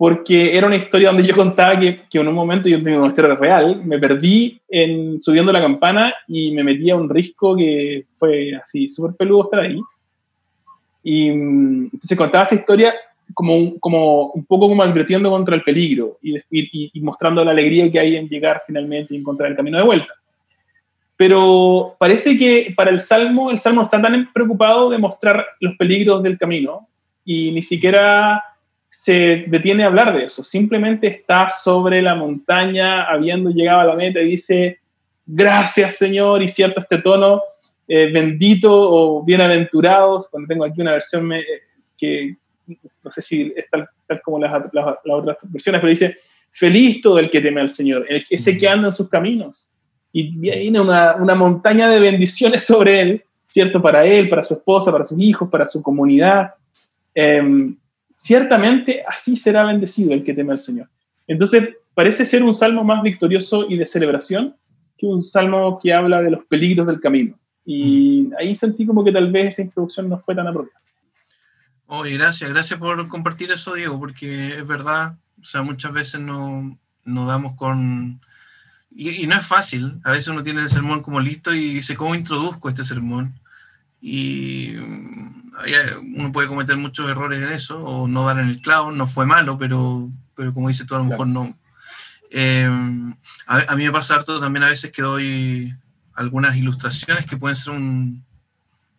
Porque 0.01 0.57
era 0.57 0.65
una 0.65 0.77
historia 0.77 1.09
donde 1.09 1.27
yo 1.27 1.35
contaba 1.35 1.79
que, 1.79 2.01
que 2.09 2.17
en 2.17 2.27
un 2.27 2.33
momento, 2.33 2.67
yo 2.67 2.81
tengo 2.81 3.01
una 3.01 3.09
historia 3.09 3.35
real, 3.35 3.85
me 3.85 3.99
perdí 3.99 4.59
en, 4.67 5.21
subiendo 5.21 5.51
la 5.51 5.61
campana 5.61 6.11
y 6.27 6.51
me 6.53 6.63
metí 6.63 6.89
a 6.89 6.95
un 6.95 7.07
risco 7.07 7.55
que 7.55 8.07
fue 8.17 8.55
así, 8.55 8.89
súper 8.89 9.15
peludo 9.15 9.43
estar 9.43 9.59
ahí. 9.59 9.79
Y 11.03 11.27
entonces 11.27 12.17
contaba 12.17 12.45
esta 12.45 12.55
historia 12.55 12.95
como 13.31 13.79
como 13.79 14.31
un 14.31 14.43
poco 14.43 14.69
como 14.69 14.81
advirtiendo 14.81 15.29
contra 15.29 15.53
el 15.53 15.61
peligro 15.61 16.17
y, 16.19 16.35
y, 16.49 16.99
mostrando 17.01 17.45
la 17.45 17.51
alegría 17.51 17.91
que 17.91 17.99
hay 17.99 18.15
en 18.15 18.27
llegar 18.27 18.63
finalmente 18.65 19.13
y 19.13 19.17
encontrar 19.17 19.51
el 19.51 19.55
camino 19.55 19.77
de 19.77 19.83
vuelta. 19.83 20.13
Pero 21.15 21.95
parece 21.99 22.39
que 22.39 22.73
para 22.75 22.89
el 22.89 22.99
Salmo, 22.99 23.51
el 23.51 23.59
Salmo 23.59 23.83
está 23.83 24.01
tan 24.01 24.33
preocupado 24.33 24.89
de 24.89 24.97
mostrar 24.97 25.45
los 25.59 25.75
peligros 25.77 26.23
del 26.23 26.39
camino 26.39 26.87
y 27.23 27.51
ni 27.51 27.61
siquiera 27.61 28.43
se 28.93 29.45
detiene 29.47 29.83
a 29.83 29.87
hablar 29.87 30.13
de 30.13 30.25
eso. 30.25 30.43
Simplemente 30.43 31.07
está 31.07 31.49
sobre 31.49 32.01
la 32.01 32.13
montaña, 32.13 33.05
habiendo 33.05 33.49
llegado 33.49 33.79
a 33.79 33.85
la 33.85 33.95
meta, 33.95 34.19
y 34.19 34.31
dice, 34.31 34.79
gracias 35.25 35.95
Señor, 35.95 36.43
y 36.43 36.49
cierto 36.49 36.81
este 36.81 36.97
tono, 36.97 37.41
eh, 37.87 38.11
bendito 38.11 38.69
o 38.69 39.23
bienaventurados, 39.23 40.27
cuando 40.27 40.49
tengo 40.49 40.65
aquí 40.65 40.81
una 40.81 40.91
versión 40.91 41.25
me, 41.25 41.41
que, 41.97 42.35
no 43.01 43.11
sé 43.11 43.21
si 43.21 43.53
es 43.55 43.65
tal, 43.69 43.87
como 44.21 44.39
las, 44.39 44.61
otras 45.05 45.37
versiones, 45.43 45.79
pero 45.79 45.89
dice, 45.89 46.17
feliz 46.49 46.99
todo 46.99 47.17
el 47.17 47.29
que 47.29 47.39
teme 47.39 47.61
al 47.61 47.69
Señor, 47.69 48.05
el, 48.09 48.25
ese 48.29 48.57
que 48.57 48.67
anda 48.67 48.89
en 48.89 48.93
sus 48.93 49.07
caminos. 49.07 49.71
Y 50.11 50.37
viene 50.37 50.81
una, 50.81 51.15
una 51.15 51.33
montaña 51.33 51.87
de 51.87 52.01
bendiciones 52.01 52.63
sobre 52.65 52.99
él, 52.99 53.23
¿cierto? 53.47 53.81
Para 53.81 54.05
él, 54.05 54.27
para 54.27 54.43
su 54.43 54.55
esposa, 54.55 54.91
para 54.91 55.05
sus 55.05 55.17
hijos, 55.21 55.47
para 55.49 55.65
su 55.65 55.81
comunidad. 55.81 56.55
Em, 57.15 57.77
ciertamente 58.21 59.03
así 59.07 59.35
será 59.35 59.65
bendecido 59.65 60.13
el 60.13 60.23
que 60.23 60.35
teme 60.35 60.51
al 60.51 60.59
Señor. 60.59 60.87
Entonces, 61.25 61.69
parece 61.95 62.23
ser 62.23 62.43
un 62.43 62.53
salmo 62.53 62.83
más 62.83 63.01
victorioso 63.01 63.65
y 63.67 63.77
de 63.77 63.87
celebración 63.87 64.55
que 64.95 65.07
un 65.07 65.23
salmo 65.23 65.79
que 65.81 65.91
habla 65.91 66.21
de 66.21 66.29
los 66.29 66.45
peligros 66.45 66.85
del 66.85 66.99
camino. 66.99 67.39
Y 67.65 68.29
ahí 68.39 68.53
sentí 68.53 68.85
como 68.85 69.03
que 69.03 69.11
tal 69.11 69.31
vez 69.31 69.47
esa 69.47 69.63
introducción 69.63 70.07
no 70.07 70.19
fue 70.19 70.35
tan 70.35 70.47
apropiada. 70.47 70.79
Oye, 71.87 72.15
gracias, 72.15 72.47
gracias 72.51 72.79
por 72.79 73.07
compartir 73.07 73.49
eso, 73.51 73.73
Diego, 73.73 73.97
porque 73.97 74.49
es 74.49 74.67
verdad, 74.67 75.17
o 75.41 75.45
sea, 75.45 75.63
muchas 75.63 75.91
veces 75.91 76.21
no, 76.21 76.77
nos 77.03 77.27
damos 77.27 77.55
con... 77.55 78.21
Y, 78.91 79.25
no 79.25 79.35
es 79.35 79.47
fácil, 79.47 79.99
a 80.03 80.11
veces 80.11 80.27
uno 80.27 80.43
tiene 80.43 80.61
el 80.61 80.69
sermón 80.69 81.01
como 81.01 81.19
listo 81.19 81.55
y 81.55 81.73
dice, 81.73 81.95
¿cómo 81.95 82.13
introduzco 82.13 82.69
este 82.69 82.83
sermón? 82.83 83.40
Y 84.01 84.73
mm, 84.77 85.41
uno 86.15 86.31
puede 86.31 86.47
cometer 86.47 86.75
muchos 86.75 87.09
errores 87.09 87.41
en 87.43 87.51
eso, 87.51 87.83
o 87.83 88.07
no 88.07 88.25
dar 88.25 88.39
en 88.39 88.49
el 88.49 88.61
clavo, 88.61 88.91
no 88.91 89.07
fue 89.07 89.25
malo, 89.25 89.57
pero, 89.57 90.09
pero 90.35 90.53
como 90.53 90.67
dices 90.67 90.87
tú, 90.87 90.95
a 90.95 90.99
lo 90.99 91.05
mejor 91.05 91.27
no. 91.27 91.57
Em, 92.31 93.15
a, 93.45 93.75
mí 93.75 93.83
me 93.83 93.91
pasa 93.91 94.15
harto 94.15 94.39
también 94.39 94.63
a 94.63 94.69
veces 94.69 94.91
que 94.91 95.01
doy 95.01 95.75
algunas 96.13 96.55
ilustraciones 96.55 97.25
que 97.25 97.37
pueden 97.37 97.55
ser 97.55 97.73
un, 97.73 98.25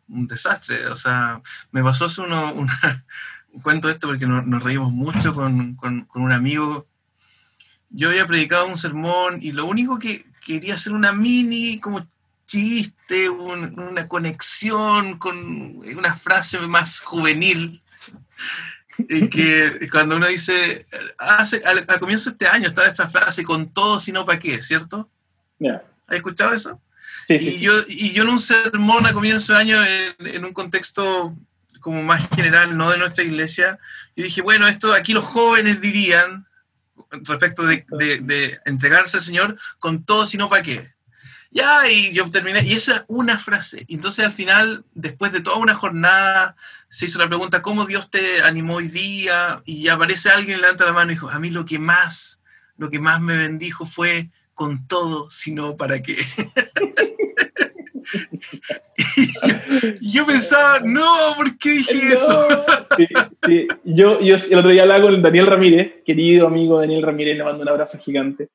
un 0.09 0.27
desastre. 0.27 0.87
O 0.87 0.95
sea, 0.95 1.41
me 1.73 1.83
pasó 1.83 2.05
hace 2.05 2.21
uno, 2.21 2.53
una, 2.55 3.05
cuento 3.63 3.89
esto 3.89 4.09
porque 4.09 4.27
nos, 4.27 4.63
reímos 4.63 4.93
mucho 4.93 5.35
con, 5.35 5.75
con, 5.75 6.07
un 6.15 6.33
amigo. 6.33 6.87
Yo 7.91 8.09
había 8.11 8.27
predicado 8.27 8.67
un 8.67 8.79
sermón 8.79 9.39
y 9.43 9.53
lo 9.53 9.67
único 9.67 9.99
que 9.99 10.25
quería 10.45 10.75
hacer 10.75 10.93
una 10.93 11.13
mini 11.13 11.79
como 11.79 12.03
chiste, 12.47 13.29
una 13.31 14.09
conexión 14.09 15.19
con 15.19 15.37
una 15.97 16.15
frase 16.15 16.59
más 16.61 17.01
juvenil. 17.01 17.83
Y 18.99 19.29
que 19.29 19.89
cuando 19.91 20.17
uno 20.17 20.27
dice, 20.27 20.87
hace, 21.19 21.63
al, 21.65 21.87
comienzo 21.99 22.31
de 22.31 22.35
este 22.35 22.47
año 22.47 22.67
estaba 22.67 22.87
esta 22.87 23.09
frase 23.09 23.43
con 23.43 23.73
todo, 23.73 23.99
sino 23.99 24.27
para 24.27 24.39
qué, 24.39 24.63
¿cierto? 24.63 25.09
¿Has 26.07 26.17
escuchado 26.17 26.53
eso? 26.53 26.81
y, 27.29 27.59
Yo, 27.59 27.73
y 27.89 28.13
yo 28.13 28.25
en 28.25 28.29
un 28.29 28.41
sermón 28.41 29.07
a 29.07 29.13
comienzo 29.13 29.53
de 29.53 29.59
año, 29.59 29.79
en, 30.19 30.45
un 30.45 30.53
contexto 30.53 31.35
como 31.81 32.03
más 32.03 32.29
general, 32.35 32.77
no 32.77 32.91
de 32.91 32.99
nuestra 32.99 33.25
iglesia, 33.25 33.79
yo 34.15 34.25
dije, 34.25 34.43
bueno, 34.43 34.69
esto 34.69 34.93
aquí 34.93 35.13
los 35.13 35.25
jóvenes 35.25 35.81
dirían, 35.81 36.47
respecto 37.11 37.65
de, 37.65 37.85
de, 37.89 38.61
entregarse 38.65 39.17
al 39.17 39.23
Señor, 39.23 39.59
con 39.79 40.05
todo, 40.05 40.27
sino 40.27 40.49
para 40.49 40.63
qué. 40.63 40.93
Ya, 41.55 41.87
y 41.91 42.15
yo 42.15 42.31
terminé, 42.31 42.65
y 42.65 42.73
esa 42.73 42.93
era 42.93 43.05
una 43.09 43.39
frase. 43.39 43.85
Y 43.87 43.97
entonces 43.97 44.25
al 44.25 44.33
final, 44.33 44.87
después 44.95 45.33
de 45.33 45.43
toda 45.43 45.59
una 45.59 45.75
jornada, 45.75 46.57
se 46.89 47.05
hizo 47.05 47.19
la 47.19 47.29
pregunta, 47.29 47.61
¿cómo 47.61 47.85
Dios 47.85 48.11
te 48.11 48.43
animó 48.43 48.77
hoy 48.77 48.89
día? 48.89 49.61
Y 49.67 49.89
aparece 49.89 50.31
alguien, 50.31 50.63
levanta 50.63 50.87
la 50.87 50.93
mano 50.93 51.13
y 51.13 51.15
dijo, 51.15 51.29
a 51.29 51.39
mí 51.39 51.51
lo 51.51 51.67
que 51.67 51.79
más, 51.79 52.41
lo 52.79 52.89
que 52.89 52.99
más 52.99 53.21
me 53.21 53.37
bendijo 53.37 53.85
fue 53.85 54.31
con 54.55 54.87
todo, 54.87 55.29
sino 55.31 55.77
para 55.77 56.01
qué. 56.01 56.17
y 60.01 60.11
yo, 60.11 60.27
pensaba, 60.27 60.81
no, 60.81 61.07
¿por 61.37 61.59
qué 61.59 61.73
dije 61.73 62.15
eso? 62.15 62.49
sí, 62.97 63.07
sí. 63.47 63.69
Yo, 63.85 64.21
yo 64.21 64.37
el 64.37 64.59
otro 64.59 64.71
día 64.71 64.83
hablaba 64.83 65.03
con 65.03 65.21
Daniel 65.21 65.47
Ramírez, 65.47 66.03
querido 66.07 66.47
amigo 66.47 66.81
Daniel 66.81 67.03
Ramírez, 67.03 67.37
le 67.37 67.45
mando 67.45 67.63
un 67.63 67.69
abrazo 67.69 67.99
gigante. 67.99 68.49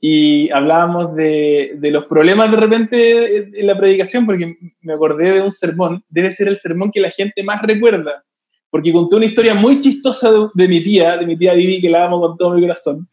Y 0.00 0.48
hablábamos 0.50 1.14
de, 1.16 1.72
de, 1.76 1.90
los 1.90 2.06
problemas 2.06 2.50
de 2.50 2.56
repente 2.56 3.60
en 3.60 3.66
la 3.66 3.76
predicación, 3.76 4.26
porque 4.26 4.56
me 4.80 4.92
acordé 4.92 5.32
de 5.32 5.42
un 5.42 5.50
sermón, 5.50 6.04
debe 6.08 6.30
ser 6.30 6.48
el 6.48 6.56
sermón 6.56 6.92
que 6.92 7.00
la 7.00 7.10
gente 7.10 7.42
más 7.42 7.60
recuerda, 7.62 8.24
porque 8.70 8.92
conté 8.92 9.16
una 9.16 9.24
historia 9.24 9.54
muy 9.54 9.80
chistosa 9.80 10.30
de, 10.54 10.68
mi 10.68 10.80
tía, 10.82 11.16
de 11.16 11.26
mi 11.26 11.36
tía 11.36 11.54
Vivi, 11.54 11.80
que 11.80 11.90
la 11.90 12.04
amo 12.04 12.20
con 12.20 12.36
todo 12.36 12.54
mi 12.54 12.60
corazón, 12.60 13.08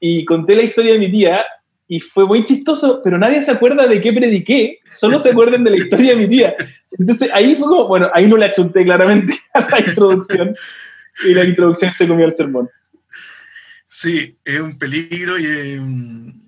y 0.00 0.24
conté 0.24 0.56
la 0.56 0.62
historia 0.62 0.94
de 0.94 0.98
mi 0.98 1.10
tía, 1.10 1.44
y 1.86 2.00
fue 2.00 2.26
muy 2.26 2.44
chistoso, 2.44 3.00
pero 3.04 3.16
nadie 3.16 3.40
se 3.42 3.52
acuerda 3.52 3.86
de 3.86 4.00
qué 4.00 4.12
prediqué, 4.12 4.78
solo 4.88 5.18
se 5.18 5.30
acuerdan 5.30 5.62
de 5.62 5.70
la 5.70 5.76
historia 5.76 6.12
de 6.12 6.16
mi 6.16 6.28
tía. 6.28 6.54
Entonces 6.98 7.30
ahí 7.32 7.54
fue 7.56 7.68
como, 7.68 7.86
bueno, 7.86 8.10
ahí 8.14 8.26
no 8.26 8.36
la 8.36 8.50
chunté 8.50 8.84
claramente 8.84 9.34
a 9.54 9.60
la 9.60 9.80
introducción, 9.80 10.54
y 11.28 11.34
la 11.34 11.44
introducción 11.44 11.92
se 11.92 12.08
comió 12.08 12.26
el 12.26 12.32
sermón. 12.32 12.68
Sí, 13.92 14.38
es 14.44 14.60
un 14.60 14.78
peligro 14.78 15.36
y 15.36 16.40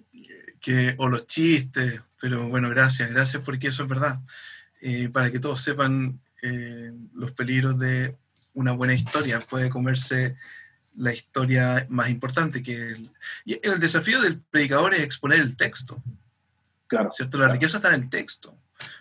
que, 0.61 0.95
o 0.97 1.09
los 1.09 1.27
chistes, 1.27 2.01
pero 2.21 2.49
bueno, 2.49 2.71
gracias, 2.71 3.11
gracias 3.11 3.43
porque 3.43 3.67
eso 3.67 3.83
es 3.83 3.89
verdad. 3.89 4.21
Eh, 4.81 5.09
para 5.09 5.33
que 5.33 5.41
todos 5.41 5.61
sepan 5.61 6.21
eh, 6.41 6.93
los 7.15 7.33
peligros 7.33 7.81
de 7.81 8.17
una 8.55 8.71
buena 8.71 8.95
historia, 8.95 9.41
puede 9.41 9.71
comerse 9.71 10.37
la 10.95 11.13
historia 11.13 11.85
más 11.89 12.11
importante 12.11 12.63
que 12.63 12.77
el, 12.77 13.11
y 13.45 13.59
el 13.67 13.81
desafío 13.81 14.21
del 14.21 14.39
predicador 14.39 14.95
es 14.95 15.01
exponer 15.01 15.41
el 15.41 15.57
texto. 15.57 16.01
Claro. 16.87 17.11
¿Cierto? 17.11 17.39
La 17.39 17.49
riqueza 17.49 17.79
está 17.79 17.93
en 17.93 18.03
el 18.03 18.09
texto, 18.09 18.57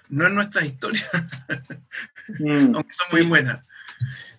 no 0.10 0.26
en 0.26 0.34
nuestras 0.34 0.66
historias, 0.66 1.12
Mm, 2.40 2.76
aunque 2.76 2.94
son 2.94 3.08
muy 3.12 3.28
buenas. 3.28 3.66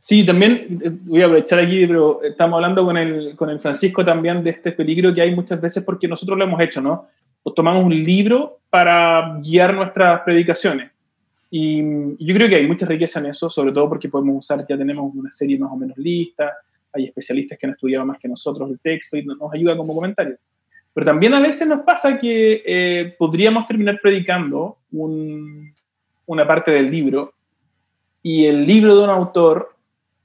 Sí, 0.05 0.27
también 0.27 0.81
eh, 0.83 0.91
voy 1.05 1.23
a 1.23 1.27
aprovechar 1.27 1.61
aquí, 1.61 1.87
pero 1.87 2.25
estamos 2.25 2.57
hablando 2.57 2.85
con 2.85 2.97
el, 2.97 3.37
con 3.37 3.49
el 3.51 3.61
Francisco 3.61 4.05
también 4.05 4.43
de 4.43 4.51
este 4.51 4.73
peligro 4.73 5.15
que 5.15 5.23
hay 5.23 5.33
muchas 5.33 5.61
veces 5.61 5.85
porque 5.85 6.09
nosotros 6.09 6.37
lo 6.37 6.43
hemos 6.43 6.61
hecho, 6.61 6.81
¿no? 6.81 7.07
Pues 7.41 7.55
tomamos 7.55 7.85
un 7.85 7.95
libro 7.95 8.59
para 8.69 9.39
guiar 9.41 9.73
nuestras 9.75 10.23
predicaciones. 10.23 10.91
Y, 11.53 11.81
yo 12.19 12.35
creo 12.35 12.49
que 12.49 12.57
hay 12.57 12.67
mucha 12.67 12.85
riqueza 12.85 13.21
en 13.21 13.27
eso, 13.27 13.49
sobre 13.49 13.71
todo 13.71 13.89
porque 13.89 14.09
podemos 14.09 14.39
usar, 14.39 14.67
ya 14.69 14.77
tenemos 14.77 15.15
una 15.15 15.31
serie 15.31 15.57
más 15.57 15.71
o 15.71 15.77
menos 15.77 15.97
lista, 15.97 16.53
hay 16.93 17.05
especialistas 17.05 17.57
que 17.57 17.67
han 17.67 17.75
estudiado 17.75 18.05
más 18.05 18.19
que 18.19 18.27
nosotros 18.27 18.69
el 18.71 18.81
texto 18.81 19.17
y 19.17 19.25
nos 19.25 19.55
ayuda 19.55 19.77
como 19.77 19.95
comentario. 19.95 20.37
Pero 20.93 21.07
también 21.07 21.33
a 21.35 21.41
veces 21.41 21.69
nos 21.69 21.83
pasa 21.83 22.19
que 22.19 22.61
eh, 22.67 23.15
podríamos 23.17 23.69
terminar 23.69 24.01
predicando 24.03 24.79
un, 24.91 25.73
una 26.27 26.45
parte 26.45 26.73
del 26.73 26.91
libro 26.91 27.35
y 28.21 28.47
el 28.47 28.67
libro 28.67 28.97
de 28.97 29.05
un 29.05 29.11
autor 29.11 29.72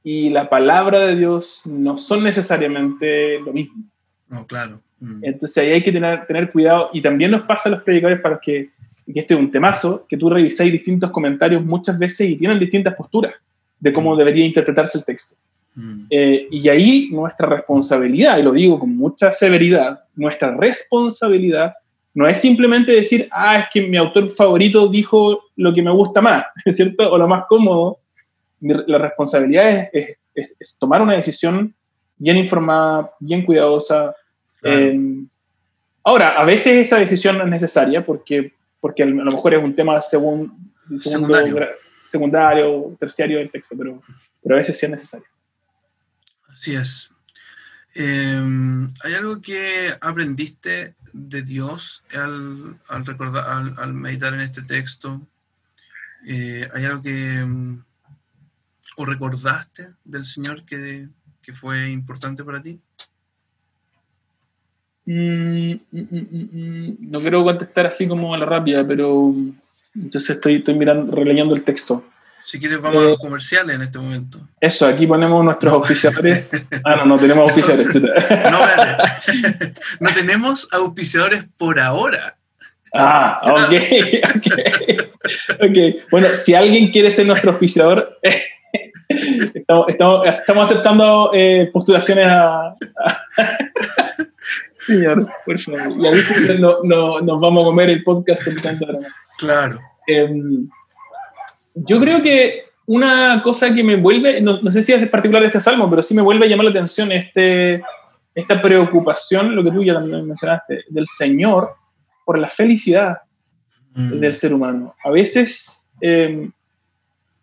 y 0.09 0.29
la 0.29 0.49
palabra 0.49 0.99
de 0.99 1.17
Dios 1.17 1.63
no 1.65 1.97
son 1.97 2.23
necesariamente 2.23 3.41
lo 3.41 3.51
mismo. 3.51 3.83
No, 4.29 4.47
claro. 4.47 4.79
Mm. 5.01 5.19
Entonces 5.21 5.57
ahí 5.57 5.71
hay 5.71 5.83
que 5.83 5.91
tener, 5.91 6.25
tener 6.25 6.49
cuidado 6.49 6.89
y 6.93 7.01
también 7.01 7.29
nos 7.29 7.41
pasa 7.41 7.67
a 7.67 7.73
los 7.73 7.83
predicadores 7.83 8.21
para 8.21 8.39
que, 8.39 8.69
que 9.05 9.19
este 9.19 9.33
es 9.33 9.39
un 9.41 9.51
temazo, 9.51 10.05
que 10.07 10.15
tú 10.15 10.29
revisáis 10.29 10.71
distintos 10.71 11.11
comentarios 11.11 11.61
muchas 11.65 11.99
veces 11.99 12.29
y 12.29 12.37
tienen 12.37 12.57
distintas 12.57 12.93
posturas 12.93 13.33
de 13.81 13.91
cómo 13.91 14.15
Mm. 14.15 14.17
debería 14.17 14.45
interpretarse 14.45 14.97
el 14.97 15.03
texto. 15.03 15.35
Mm. 15.75 16.05
Eh, 16.09 16.47
y 16.51 16.69
ahí 16.69 17.09
nuestra 17.11 17.49
responsabilidad, 17.49 18.37
y 18.37 18.43
lo 18.43 18.53
digo 18.53 18.79
con 18.79 18.95
mucha 18.95 19.33
severidad, 19.33 20.05
nuestra 20.15 20.55
responsabilidad 20.55 21.73
no 22.13 22.25
es 22.25 22.39
simplemente 22.39 22.93
decir, 22.93 23.27
ah, 23.29 23.59
es 23.59 23.65
que 23.73 23.81
mi 23.81 23.97
autor 23.97 24.29
favorito 24.29 24.87
dijo 24.87 25.41
lo 25.57 25.73
que 25.73 25.81
me 25.81 25.91
gusta 25.91 26.21
más, 26.21 26.45
¿cierto? 26.65 27.11
O 27.11 27.17
lo 27.17 27.27
más 27.27 27.43
cómodo. 27.49 27.99
La 28.61 28.97
responsabilidad 28.97 29.69
es, 29.69 29.89
es- 29.93 30.17
es- 30.35 30.51
es 30.59 30.77
tomar 30.79 31.01
una 31.01 31.13
decisión 31.15 31.73
bien 32.17 32.37
informada, 32.37 33.11
bien 33.19 33.43
cuidadosa. 33.45 34.15
Claro. 34.61 34.79
Eh, 34.79 34.99
ahora, 36.03 36.29
a 36.39 36.43
veces 36.45 36.87
esa 36.87 36.97
decisión 36.97 37.37
no 37.37 37.43
es 37.43 37.49
necesaria 37.49 38.05
porque, 38.05 38.53
porque 38.79 39.03
a 39.03 39.05
lo 39.05 39.23
mejor 39.31 39.53
es 39.53 39.63
un 39.63 39.75
tema 39.75 39.99
segun- 40.01 40.71
segundo 40.99 41.27
Secundario. 41.35 41.67
secundario, 42.07 42.97
terciario 42.99 43.37
del 43.39 43.51
texto, 43.51 43.75
pero, 43.77 43.99
pero 44.41 44.55
a 44.55 44.59
veces 44.59 44.77
sí 44.79 44.85
es 44.85 44.91
necesario. 44.91 45.27
Así 46.49 46.75
es. 46.75 47.11
Eh, 47.95 48.39
¿Hay 49.03 49.13
algo 49.15 49.41
que 49.41 49.91
aprendiste 50.01 50.95
de 51.13 51.41
Dios 51.41 52.03
al, 52.13 52.75
al 52.89 53.05
recordar, 53.05 53.43
al, 53.49 53.73
al 53.77 53.93
meditar 53.93 54.33
en 54.35 54.41
este 54.41 54.61
texto? 54.61 55.21
Eh, 56.27 56.67
¿Hay 56.73 56.85
algo 56.85 57.01
que 57.01 57.43
mm, 57.45 57.83
o 58.97 59.05
recordaste 59.05 59.87
del 60.03 60.25
Señor 60.25 60.65
que, 60.65 61.07
que 61.41 61.53
fue 61.53 61.89
importante 61.89 62.43
para 62.43 62.61
ti? 62.61 62.79
Mm, 65.05 65.71
mm, 65.91 66.07
mm. 66.11 66.97
No 66.99 67.19
quiero 67.19 67.43
contestar 67.43 67.85
así 67.85 68.07
como 68.07 68.33
a 68.33 68.37
la 68.37 68.45
rápida, 68.45 68.85
pero 68.85 69.33
entonces 69.95 70.31
estoy, 70.31 70.55
estoy 70.55 70.73
mirando, 70.73 71.15
releyendo 71.15 71.55
el 71.55 71.63
texto. 71.63 72.03
Si 72.43 72.59
quieres, 72.59 72.81
vamos 72.81 73.03
a 73.03 73.05
Eh, 73.05 73.09
los 73.09 73.19
comerciales 73.19 73.75
en 73.75 73.81
este 73.83 73.99
momento. 73.99 74.39
Eso, 74.59 74.87
aquí 74.87 75.05
ponemos 75.05 75.43
nuestros 75.45 75.73
auspiciadores. 75.73 76.51
Ah, 76.83 76.95
no, 76.97 77.05
no 77.05 77.17
tenemos 77.17 77.43
auspiciadores. 77.49 78.01
No, 78.51 78.65
espérate. 78.65 79.73
no 79.99 80.13
tenemos 80.13 80.67
auspiciadores 80.71 81.45
por 81.57 81.79
ahora. 81.79 82.37
Ah, 82.93 83.41
ok, 83.51 83.73
ok. 84.35 84.47
Ok, 85.61 86.09
bueno, 86.09 86.27
si 86.35 86.55
alguien 86.55 86.89
quiere 86.91 87.11
ser 87.11 87.27
nuestro 87.27 87.51
auspiciador, 87.51 88.17
estamos, 89.09 89.85
estamos, 89.89 90.27
estamos 90.27 90.69
aceptando 90.71 91.31
eh, 91.33 91.69
postulaciones 91.71 92.25
a, 92.27 92.67
a- 92.67 92.75
Señor, 94.71 95.27
por 95.45 95.59
favor. 95.59 95.97
Y 95.99 96.07
ahí 96.07 96.59
no, 96.59 96.77
no, 96.83 97.19
nos 97.21 97.41
vamos 97.41 97.63
a 97.63 97.65
comer 97.65 97.89
el 97.89 98.03
podcast 98.03 98.43
con 98.43 98.55
tanto 98.55 98.85
drama. 98.85 99.07
Claro. 99.37 99.79
Eh, 100.07 100.29
yo 101.75 101.99
creo 101.99 102.21
que 102.21 102.63
una 102.85 103.41
cosa 103.43 103.73
que 103.73 103.83
me 103.83 103.95
vuelve, 103.97 104.39
no, 104.41 104.61
no 104.61 104.71
sé 104.71 104.81
si 104.81 104.93
es 104.93 105.09
particular 105.09 105.41
de 105.41 105.47
este 105.47 105.59
salmo, 105.59 105.89
pero 105.89 106.01
sí 106.01 106.13
me 106.15 106.21
vuelve 106.21 106.45
a 106.45 106.49
llamar 106.49 106.65
la 106.65 106.71
atención 106.71 107.11
este, 107.11 107.81
esta 108.33 108.61
preocupación, 108.61 109.55
lo 109.55 109.63
que 109.63 109.71
tú 109.71 109.83
ya 109.83 109.95
también 109.95 110.25
mencionaste, 110.25 110.85
del 110.89 111.05
Señor 111.05 111.75
por 112.25 112.37
la 112.37 112.47
felicidad 112.47 113.17
Mm. 113.93 114.19
del 114.19 114.35
ser 114.35 114.53
humano. 114.53 114.93
A 115.03 115.09
veces 115.09 115.87
eh, 116.01 116.47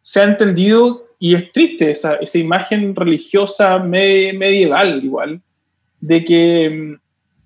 se 0.01 0.21
ha 0.21 0.23
entendido, 0.23 1.04
y 1.19 1.35
es 1.35 1.53
triste 1.53 1.91
esa, 1.91 2.15
esa 2.17 2.39
imagen 2.39 2.95
religiosa 2.95 3.79
me- 3.79 4.33
medieval 4.33 5.03
igual, 5.05 5.41
de 6.01 6.25
que 6.25 6.71
mm, 6.71 7.01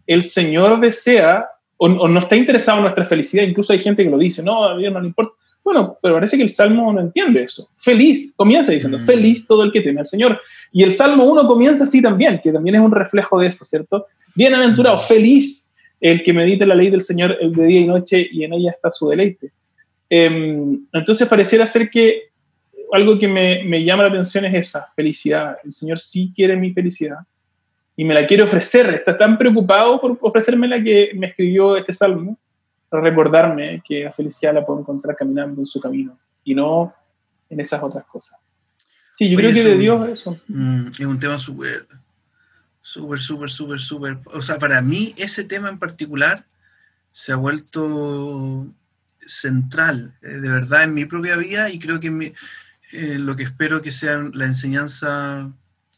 el 0.07 0.22
Señor 0.22 0.81
desea 0.81 1.46
o, 1.76 1.87
o 1.87 2.09
no 2.09 2.20
está 2.20 2.35
interesado 2.37 2.78
en 2.78 2.83
nuestra 2.85 3.04
felicidad, 3.04 3.44
incluso 3.44 3.72
hay 3.72 3.78
gente 3.78 4.02
que 4.04 4.11
lo 4.11 4.18
dice, 4.18 4.42
no, 4.42 4.64
a 4.64 4.76
Dios 4.76 4.92
no 4.92 5.00
le 5.00 5.07
importa. 5.09 5.33
Bueno, 5.62 5.98
pero 6.02 6.14
parece 6.14 6.37
que 6.38 6.42
el 6.44 6.48
Salmo 6.48 6.92
no 6.92 7.00
entiende 7.00 7.42
eso. 7.42 7.68
Feliz, 7.74 8.33
comienza 8.35 8.72
diciendo, 8.72 8.98
Mm. 8.98 9.02
feliz 9.02 9.46
todo 9.46 9.62
el 9.64 9.70
que 9.70 9.83
teme 9.83 10.00
al 10.00 10.07
Señor. 10.07 10.40
Y 10.72 10.83
el 10.83 10.92
Salmo 10.92 11.24
1 11.24 11.46
comienza 11.46 11.85
así 11.85 12.00
también, 12.00 12.40
que 12.42 12.50
también 12.52 12.76
es 12.76 12.81
un 12.81 12.90
reflejo 12.90 13.38
de 13.38 13.48
eso, 13.48 13.64
¿cierto? 13.66 14.07
Bienaventurado, 14.35 14.96
Mm. 14.96 15.00
feliz 15.00 15.68
el 16.00 16.22
que 16.22 16.33
medita 16.33 16.64
la 16.64 16.74
ley 16.74 16.88
del 16.90 17.02
Señor 17.02 17.37
el 17.40 17.52
de 17.52 17.64
día 17.66 17.81
y 17.81 17.87
noche 17.87 18.26
y 18.33 18.44
en 18.44 18.54
ella 18.54 18.70
está 18.70 18.90
su 18.90 19.09
deleite. 19.09 19.50
Em, 20.09 20.87
entonces 20.92 21.28
pareciera 21.28 21.66
ser 21.66 21.90
que 21.90 22.27
algo 22.92 23.18
que 23.18 23.29
me, 23.29 23.64
me 23.64 23.85
llama 23.85 24.05
la 24.05 24.09
atención 24.09 24.44
es 24.44 24.55
esa, 24.68 24.92
felicidad. 24.94 25.59
El 25.64 25.72
Señor 25.72 25.98
sí 25.98 26.33
quiere 26.35 26.57
mi 26.57 26.72
felicidad 26.72 27.18
y 27.96 28.05
me 28.05 28.14
la 28.14 28.27
quiere 28.27 28.42
ofrecer. 28.42 28.94
Está 28.94 29.16
tan 29.16 29.37
preocupado 29.37 30.01
por 30.01 30.16
ofrecérmela 30.20 30.83
que 30.83 31.11
me 31.14 31.29
escribió 31.29 31.77
este 31.77 31.92
salmo 31.92 32.38
para 32.88 33.03
recordarme 33.03 33.83
que 33.87 34.05
la 34.05 34.12
felicidad 34.12 34.55
la 34.55 34.64
puedo 34.64 34.81
encontrar 34.81 35.16
caminando 35.16 35.61
en 35.61 35.66
su 35.66 35.81
camino 35.81 36.18
y 36.44 36.55
no 36.55 36.94
en 37.51 37.61
esas 37.61 37.83
otras 37.83 38.05
cosas. 38.07 38.38
Sí, 39.14 39.29
yo 39.29 39.37
Oye, 39.37 39.51
creo 39.51 39.64
que 39.64 39.68
de 39.70 39.77
Dios 39.79 40.09
eso. 40.09 40.38
Mm, 40.46 40.87
es 40.88 41.01
un 41.01 41.18
tema 41.18 41.38
súper, 41.38 41.87
súper, 42.81 43.18
súper, 43.18 43.51
súper, 43.51 43.80
súper. 43.80 44.18
O 44.26 44.41
sea, 44.43 44.59
para 44.59 44.80
mí 44.80 45.12
ese 45.16 45.45
tema 45.45 45.68
en 45.68 45.78
particular 45.78 46.45
se 47.11 47.32
ha 47.32 47.36
vuelto 47.36 48.66
central, 49.26 50.14
eh, 50.22 50.28
de 50.28 50.49
verdad, 50.49 50.84
en 50.84 50.95
mi 50.95 51.05
propia 51.05 51.36
vida 51.36 51.70
y 51.70 51.78
creo 51.78 52.01
que 52.01 52.07
en 52.07 52.16
mi- 52.16 52.32
eh, 52.93 53.18
lo 53.18 53.36
que 53.36 53.45
espero 53.45 53.82
que 53.82 53.93
sea 53.93 54.18
la 54.32 54.47
enseñanza 54.47 55.51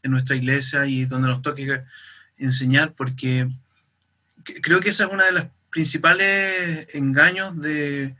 en 0.03 0.11
nuestra 0.11 0.36
iglesia 0.36 0.86
y 0.86 1.05
donde 1.05 1.28
nos 1.28 1.43
toque 1.43 1.82
enseñar, 2.38 2.95
porque 2.95 3.49
que- 4.45 4.61
creo 4.61 4.80
que 4.80 4.91
esa 4.91 5.05
es 5.05 5.11
una 5.12 5.26
de 5.26 5.32
las 5.32 5.47
principales 5.70 6.88
engaños 6.95 7.61
de, 7.61 8.16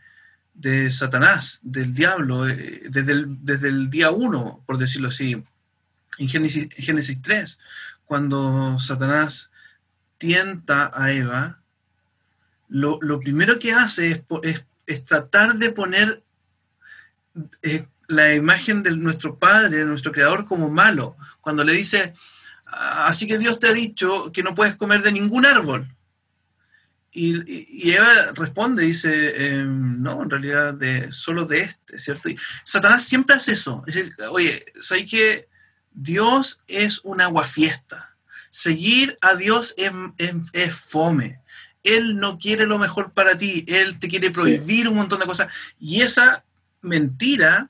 de 0.55 0.91
Satanás, 0.93 1.61
del 1.63 1.95
diablo, 1.95 2.49
eh, 2.49 2.83
desde 2.91 3.13
el, 3.13 3.27
desde 3.45 3.69
el 3.69 3.91
día 3.91 4.11
uno, 4.11 4.63
por 4.67 4.79
decirlo 4.79 5.09
así 5.09 5.43
en 6.19 6.29
Génesis, 6.29 6.69
Génesis 6.77 7.23
3, 7.23 7.59
cuando 8.05 8.79
Satanás 8.79 9.51
tienta 10.19 10.91
a 10.95 11.13
Eva, 11.13 11.61
lo, 12.69 12.99
lo 13.01 13.19
primero 13.21 13.59
que 13.59 13.73
hace 13.73 14.23
es- 14.43 14.65
es 14.87 15.05
tratar 15.05 15.57
de 15.57 15.71
poner 15.71 16.23
eh, 17.63 17.87
la 18.11 18.35
imagen 18.35 18.83
de 18.83 18.97
nuestro 18.97 19.39
Padre, 19.39 19.79
de 19.79 19.85
nuestro 19.85 20.13
Creador, 20.13 20.47
como 20.47 20.71
malo, 20.71 21.17
cuando 21.41 21.65
le 21.65 21.73
dice, 21.73 22.15
"Ah, 22.67 23.07
así 23.07 23.27
que 23.27 23.39
Dios 23.39 23.59
te 23.59 23.69
ha 23.69 23.73
dicho 23.73 24.31
que 24.33 24.43
no 24.43 24.55
puedes 24.55 24.77
comer 24.77 25.03
de 25.03 25.13
ningún 25.13 25.47
árbol. 25.47 25.89
Y, 27.13 27.91
Eva 27.91 28.33
responde, 28.35 28.85
dice, 28.85 29.57
em, 29.59 30.01
no, 30.01 30.23
en 30.23 30.31
realidad 30.31 30.75
de, 30.75 31.13
solo 31.13 31.45
de 31.45 31.63
este, 31.63 31.99
¿cierto? 31.99 32.29
Y 32.29 32.39
Satanás 32.63 33.05
siempre 33.05 33.35
hace 33.35 33.53
eso. 33.53 33.83
Es 33.87 33.95
decir, 33.95 34.15
oye, 34.31 34.65
¿sabes 34.81 35.11
que 35.11 35.49
Dios 35.91 36.61
es 36.69 37.01
un 37.03 37.21
aguafiesta? 37.21 38.15
Seguir 38.51 39.19
a 39.21 39.35
Dios 39.35 39.75
es, 39.77 40.75
fome. 40.75 41.41
Él 41.83 42.17
no 42.17 42.39
quiere 42.39 42.67
lo 42.67 42.79
mejor 42.79 43.13
para 43.13 43.37
ti, 43.37 43.65
Él 43.67 43.99
te 43.99 44.09
quiere 44.09 44.31
prohibir 44.31 44.87
un 44.87 44.97
montón 44.97 45.19
de 45.19 45.27
cosas. 45.27 45.53
Y 45.81 46.03
esa 46.03 46.45
mentira 46.81 47.70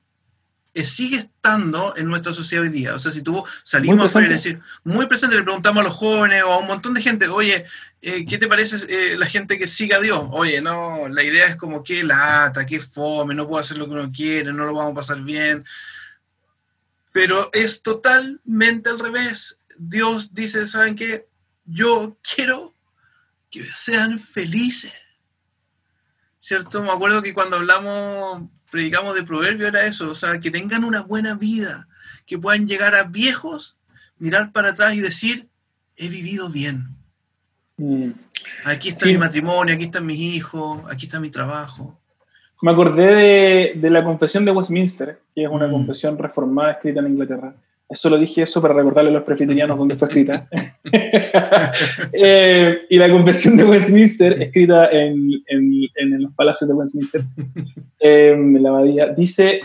sigue 0.73 1.17
estando 1.17 1.93
en 1.97 2.07
nuestra 2.07 2.33
sociedad 2.33 2.63
hoy 2.63 2.69
día. 2.69 2.95
O 2.95 2.99
sea, 2.99 3.11
si 3.11 3.21
tú 3.21 3.43
salimos 3.63 4.15
a 4.15 4.19
decir, 4.21 4.61
muy 4.83 5.05
presente, 5.05 5.35
le 5.35 5.43
preguntamos 5.43 5.81
a 5.81 5.83
los 5.83 5.95
jóvenes 5.95 6.43
o 6.43 6.51
a 6.53 6.59
un 6.59 6.67
montón 6.67 6.93
de 6.93 7.01
gente, 7.01 7.27
oye, 7.27 7.65
eh, 8.01 8.25
¿qué 8.25 8.37
te 8.37 8.47
parece 8.47 8.77
eh, 8.89 9.17
la 9.17 9.25
gente 9.25 9.57
que 9.59 9.67
siga 9.67 9.97
a 9.97 10.01
Dios? 10.01 10.23
Oye, 10.31 10.61
no, 10.61 11.09
la 11.09 11.23
idea 11.23 11.47
es 11.47 11.57
como 11.57 11.83
que 11.83 12.03
lata, 12.03 12.65
que 12.65 12.79
fome, 12.79 13.35
no 13.35 13.47
puedo 13.47 13.61
hacer 13.61 13.77
lo 13.77 13.85
que 13.85 13.91
uno 13.91 14.11
quiere, 14.11 14.53
no 14.53 14.65
lo 14.65 14.73
vamos 14.73 14.93
a 14.93 14.95
pasar 14.95 15.21
bien. 15.21 15.65
Pero 17.11 17.49
es 17.51 17.81
totalmente 17.81 18.89
al 18.89 18.99
revés. 18.99 19.59
Dios 19.77 20.33
dice, 20.33 20.67
¿saben 20.67 20.95
qué? 20.95 21.27
Yo 21.65 22.17
quiero 22.35 22.73
que 23.49 23.63
sean 23.65 24.17
felices. 24.17 24.93
¿Cierto? 26.39 26.81
Me 26.81 26.91
acuerdo 26.91 27.21
que 27.21 27.33
cuando 27.33 27.57
hablamos 27.57 28.49
predicamos 28.71 29.13
de 29.13 29.23
proverbio 29.23 29.67
era 29.67 29.85
eso, 29.85 30.09
o 30.09 30.15
sea, 30.15 30.39
que 30.39 30.49
tengan 30.49 30.83
una 30.83 31.01
buena 31.01 31.35
vida, 31.35 31.87
que 32.25 32.39
puedan 32.39 32.67
llegar 32.67 32.95
a 32.95 33.03
viejos, 33.03 33.77
mirar 34.17 34.51
para 34.51 34.69
atrás 34.69 34.95
y 34.95 35.01
decir, 35.01 35.47
he 35.97 36.07
vivido 36.07 36.49
bien. 36.49 36.87
Mm. 37.77 38.11
Aquí 38.65 38.89
está 38.89 39.05
mi 39.05 39.17
matrimonio, 39.17 39.75
aquí 39.75 39.83
están 39.83 40.05
mis 40.05 40.19
hijos, 40.19 40.81
aquí 40.89 41.05
está 41.05 41.19
mi 41.19 41.29
trabajo. 41.29 41.99
Me 42.61 42.71
acordé 42.71 43.73
de, 43.75 43.89
la 43.89 44.03
confesión 44.03 44.45
de 44.45 44.51
Westminster, 44.51 45.19
que 45.35 45.43
es 45.43 45.49
una 45.49 45.67
mm. 45.67 45.71
confesión 45.71 46.17
reformada 46.17 46.73
escrita 46.73 47.01
en 47.01 47.07
Inglaterra. 47.07 47.53
Solo 47.93 48.17
dije 48.17 48.43
eso 48.43 48.61
para 48.61 48.73
recordarle 48.73 49.09
a 49.09 49.13
los 49.13 49.23
presbiterianos 49.23 49.77
dónde 49.77 49.95
fue 49.95 50.07
escrita. 50.07 50.47
Eh, 52.13 52.81
y 52.89 52.97
la 52.97 53.09
confesión 53.09 53.55
de 53.55 53.63
Westminster, 53.63 54.41
escrita 54.41 54.89
en, 54.91 55.41
en, 55.47 56.21
los 56.21 56.33
palacios 56.33 56.67
de 56.67 56.75
Westminster, 56.75 57.21
eh, 57.99 58.31
en 58.35 58.61
la 58.61 58.69
abadía, 58.69 59.07
dice, 59.07 59.59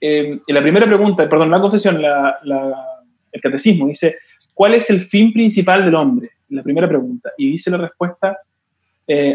eh, 0.00 0.40
en 0.46 0.54
la 0.54 0.62
primera 0.62 0.86
pregunta, 0.86 1.28
perdón, 1.28 1.50
la 1.50 1.60
confesión, 1.60 2.00
la, 2.00 2.38
el 3.30 3.40
catecismo, 3.40 3.86
dice, 3.86 4.16
¿cuál 4.54 4.74
es 4.74 4.88
el 4.90 5.00
fin 5.00 5.32
principal 5.32 5.84
del 5.84 5.94
hombre? 5.94 6.30
La 6.48 6.62
primera 6.62 6.88
pregunta. 6.88 7.30
Y 7.36 7.50
dice 7.50 7.70
la 7.70 7.78
respuesta 7.78 8.38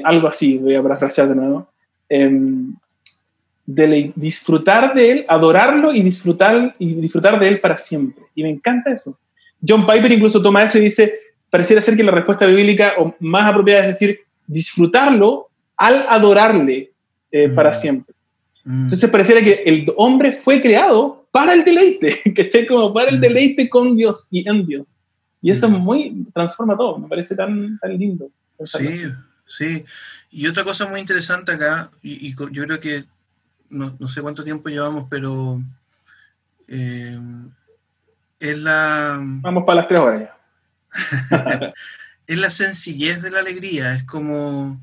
algo 0.03 0.27
así, 0.27 0.57
voy 0.57 0.75
a 0.75 0.81
parafrasear 0.81 1.29
de 1.29 1.35
nuevo 1.35 1.69
de 3.67 4.13
disfrutar 4.15 4.93
de 4.95 5.11
él, 5.11 5.25
adorarlo 5.27 5.93
y 5.93 6.01
disfrutar, 6.01 6.73
y 6.79 6.93
disfrutar 6.95 7.37
de 7.37 7.49
él 7.49 7.59
para 7.59 7.77
siempre. 7.77 8.23
Y 8.33 8.41
me 8.41 8.49
encanta 8.49 8.91
eso. 8.93 9.19
John 9.67 9.85
Piper 9.85 10.11
incluso 10.13 10.41
toma 10.41 10.63
eso 10.63 10.77
y 10.77 10.81
dice, 10.81 11.19
pareciera 11.49 11.81
ser 11.81 11.97
que 11.97 12.03
la 12.03 12.13
respuesta 12.13 12.45
bíblica 12.45 12.93
o 12.97 13.13
más 13.19 13.51
apropiada 13.51 13.81
es 13.81 13.99
decir, 13.99 14.21
disfrutarlo 14.47 15.49
al 15.75 16.05
adorarle 16.07 16.93
eh, 17.29 17.49
mm. 17.49 17.55
para 17.55 17.73
siempre. 17.73 18.15
Mm. 18.63 18.83
Entonces 18.83 19.09
pareciera 19.09 19.43
que 19.43 19.63
el 19.65 19.85
hombre 19.97 20.31
fue 20.31 20.61
creado 20.61 21.27
para 21.29 21.53
el 21.53 21.65
deleite, 21.65 22.21
que 22.35 22.43
esté 22.43 22.65
como 22.65 22.93
para 22.93 23.09
el 23.09 23.17
mm. 23.17 23.21
deleite 23.21 23.69
con 23.69 23.97
Dios 23.97 24.29
y 24.31 24.47
en 24.47 24.65
Dios. 24.65 24.95
Y 25.41 25.51
eso 25.51 25.69
muy, 25.69 26.25
transforma 26.33 26.77
todo, 26.77 26.97
me 26.99 27.09
parece 27.09 27.35
tan, 27.35 27.77
tan 27.79 27.97
lindo. 27.97 28.31
Sí, 28.63 29.03
sí. 29.45 29.83
Y 30.31 30.47
otra 30.47 30.63
cosa 30.63 30.87
muy 30.87 31.01
interesante 31.01 31.51
acá, 31.51 31.91
y 32.01 32.33
yo 32.33 32.63
creo 32.63 32.79
que 32.79 33.03
no, 33.69 34.07
sé 34.07 34.21
cuánto 34.21 34.43
tiempo 34.43 34.69
llevamos, 34.69 35.07
pero 35.09 35.61
eh, 36.67 37.19
es 38.39 38.57
la... 38.57 39.19
Vamos 39.21 39.63
para 39.65 39.81
las 39.81 39.87
tres 39.87 40.01
horas 40.01 40.21
ya. 40.21 41.73
es 42.27 42.37
la 42.37 42.49
sencillez 42.49 43.21
de 43.21 43.31
la 43.31 43.39
alegría, 43.39 43.93
es 43.93 44.03
como... 44.03 44.81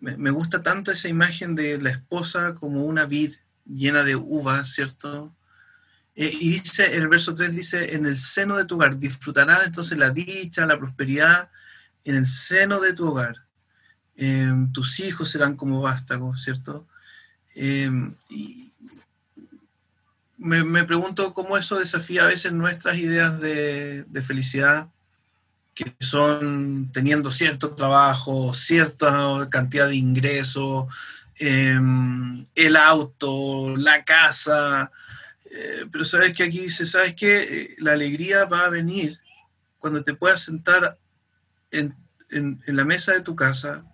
Me, 0.00 0.30
gusta 0.30 0.62
tanto 0.62 0.92
esa 0.92 1.08
imagen 1.08 1.56
de 1.56 1.76
la 1.80 1.90
esposa 1.90 2.54
como 2.54 2.84
una 2.84 3.04
vid 3.04 3.34
llena 3.66 4.04
de 4.04 4.14
uvas, 4.14 4.72
¿cierto? 4.72 5.34
Eh, 6.14 6.30
y 6.40 6.50
dice, 6.50 6.96
el 6.96 7.08
verso 7.08 7.34
3 7.34 7.56
dice, 7.56 7.96
en 7.96 8.06
el 8.06 8.18
seno 8.18 8.56
de 8.56 8.64
tu 8.64 8.76
hogar, 8.76 8.96
disfrutarás 8.96 9.66
entonces 9.66 9.98
la 9.98 10.10
dicha, 10.10 10.66
la 10.66 10.78
prosperidad, 10.78 11.50
en 12.04 12.14
el 12.14 12.28
seno 12.28 12.78
de 12.78 12.92
tu 12.92 13.08
hogar. 13.08 13.44
Eh, 14.16 14.52
tus 14.72 15.00
hijos 15.00 15.30
serán 15.30 15.56
como 15.56 15.80
vástagos, 15.80 16.44
¿cierto? 16.44 16.86
Em, 17.54 18.14
y 18.28 18.72
me, 20.38 20.84
pregunto 20.84 21.34
cómo 21.34 21.56
eso 21.58 21.78
desafía 21.78 22.24
a 22.24 22.28
veces 22.28 22.52
nuestras 22.52 22.96
ideas 22.98 23.40
de, 23.40 24.06
felicidad, 24.24 24.88
que 25.74 25.94
son 26.00 26.90
teniendo 26.92 27.30
cierto 27.30 27.74
trabajo, 27.74 28.54
cierta 28.54 29.48
cantidad 29.50 29.88
de 29.88 29.96
ingresos, 29.96 30.86
em, 31.36 32.46
el 32.54 32.76
auto, 32.76 33.76
la 33.76 34.04
casa. 34.04 34.90
Eh, 35.50 35.86
pero 35.90 36.04
sabes 36.04 36.34
que 36.34 36.44
aquí 36.44 36.60
dice, 36.60 36.86
sabes 36.86 37.14
que 37.14 37.40
eh, 37.40 37.74
la 37.78 37.92
alegría 37.92 38.44
va 38.44 38.64
a 38.64 38.70
venir 38.70 39.18
cuando 39.78 40.02
te 40.04 40.14
puedas 40.14 40.42
sentar 40.42 40.98
en, 41.70 41.94
en 42.30 42.76
la 42.76 42.84
mesa 42.84 43.12
de 43.12 43.22
tu 43.22 43.34
casa 43.34 43.84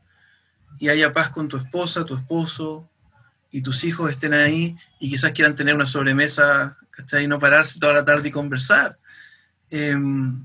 y 0.81 0.89
haya 0.89 1.13
paz 1.13 1.31
con 1.31 1.49
tu 1.49 1.57
esposa, 1.57 2.05
tu 2.05 2.15
esposo, 2.17 2.89
y 3.55 3.63
tus 3.63 3.85
hijos 3.85 4.11
estén 4.11 4.35
ahí 4.35 4.77
y 4.99 5.09
quizás 5.09 5.31
quieran 5.31 5.55
tener 5.55 5.77
una 5.77 5.87
sobremesa, 5.87 6.77
¿cachai? 6.91 7.23
Y 7.23 7.29
no 7.29 7.39
pararse 7.39 7.79
toda 7.79 7.93
la 7.93 8.05
tarde 8.05 8.29
y 8.29 8.33
conversar. 8.33 8.99
Em, 9.71 10.45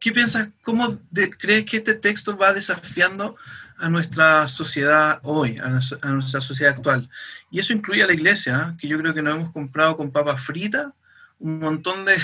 ¿Qué 0.00 0.10
piensas? 0.10 0.48
¿Cómo 0.62 0.98
crees 1.38 1.64
que 1.64 1.76
este 1.76 1.94
texto 1.94 2.36
va 2.36 2.52
desafiando 2.52 3.36
a 3.78 3.88
nuestra 3.88 4.48
sociedad 4.48 5.20
hoy, 5.22 5.58
a, 5.58 5.68
nuestra 6.10 6.40
sociedad 6.40 6.74
actual? 6.74 7.08
Y 7.52 7.60
eso 7.60 7.72
incluye 7.72 8.02
a 8.02 8.08
la 8.08 8.14
iglesia, 8.14 8.70
¿eh? 8.70 8.76
que 8.80 8.88
yo 8.88 8.98
creo 8.98 9.14
que 9.14 9.22
nos 9.22 9.36
hemos 9.36 9.52
comprado 9.52 9.96
con 9.96 10.10
papas 10.10 10.42
fritas 10.42 10.88
un 11.38 11.60
montón 11.60 12.04
de, 12.04 12.14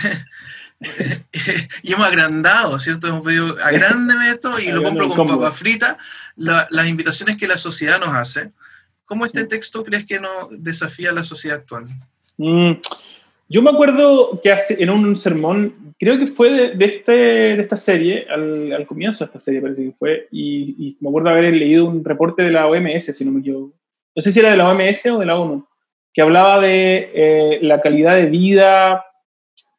y 1.83 1.93
hemos 1.93 2.07
agrandado, 2.07 2.79
¿cierto? 2.79 3.09
Hemos 3.09 3.25
pedido, 3.25 3.57
agrándeme 3.63 4.29
esto 4.29 4.59
y 4.61 4.71
lo 4.71 4.83
compro 4.83 5.09
con 5.09 5.27
papas 5.27 5.57
fritas. 5.57 5.97
las 6.37 6.89
invitaciones 6.89 7.37
que 7.37 7.49
la 7.49 7.59
sociedad 7.59 7.99
nos 7.99 8.11
hace. 8.11 8.53
¿Cómo 9.05 9.25
este 9.25 9.45
texto 9.45 9.85
crees 9.85 10.05
que 10.05 10.21
nos 10.21 10.63
desafía 10.63 11.11
a 11.11 11.15
la 11.15 11.25
sociedad 11.25 11.59
actual? 11.59 11.87
Mm, 12.37 12.73
yo 13.49 13.63
me 13.63 13.71
acuerdo 13.71 14.39
que 14.43 14.53
hace, 14.53 14.83
en 14.83 14.91
un 14.91 15.17
sermón, 15.17 15.95
creo 15.99 16.19
que 16.19 16.27
fue 16.27 16.51
de, 16.77 16.85
este, 16.85 17.13
de 17.13 17.63
esta 17.63 17.79
serie, 17.79 18.27
al, 18.29 18.87
comienzo 18.87 19.25
de 19.25 19.29
esta 19.29 19.41
serie 19.41 19.63
parece 19.63 19.85
que 19.85 19.93
fue, 19.93 20.29
y, 20.31 20.97
me 21.01 21.09
acuerdo 21.09 21.31
haber 21.31 21.55
leído 21.55 21.87
un 21.87 22.05
reporte 22.05 22.43
de 22.43 22.51
la 22.51 22.67
OMS, 22.67 23.17
si 23.17 23.25
no 23.25 23.33
me 23.33 23.41
equivoco. 23.41 23.75
No 24.15 24.23
sé 24.23 24.31
si 24.31 24.41
era 24.41 24.51
de 24.51 24.59
la 24.59 24.69
OMS 24.69 25.07
o 25.07 25.19
de 25.19 25.27
la 25.27 25.39
ONU, 25.39 25.67
que 26.13 26.23
hablaba 26.23 26.61
de 26.61 27.11
eh, 27.15 27.59
la 27.63 27.81
calidad 27.81 28.17
de 28.17 28.27
vida 28.27 29.05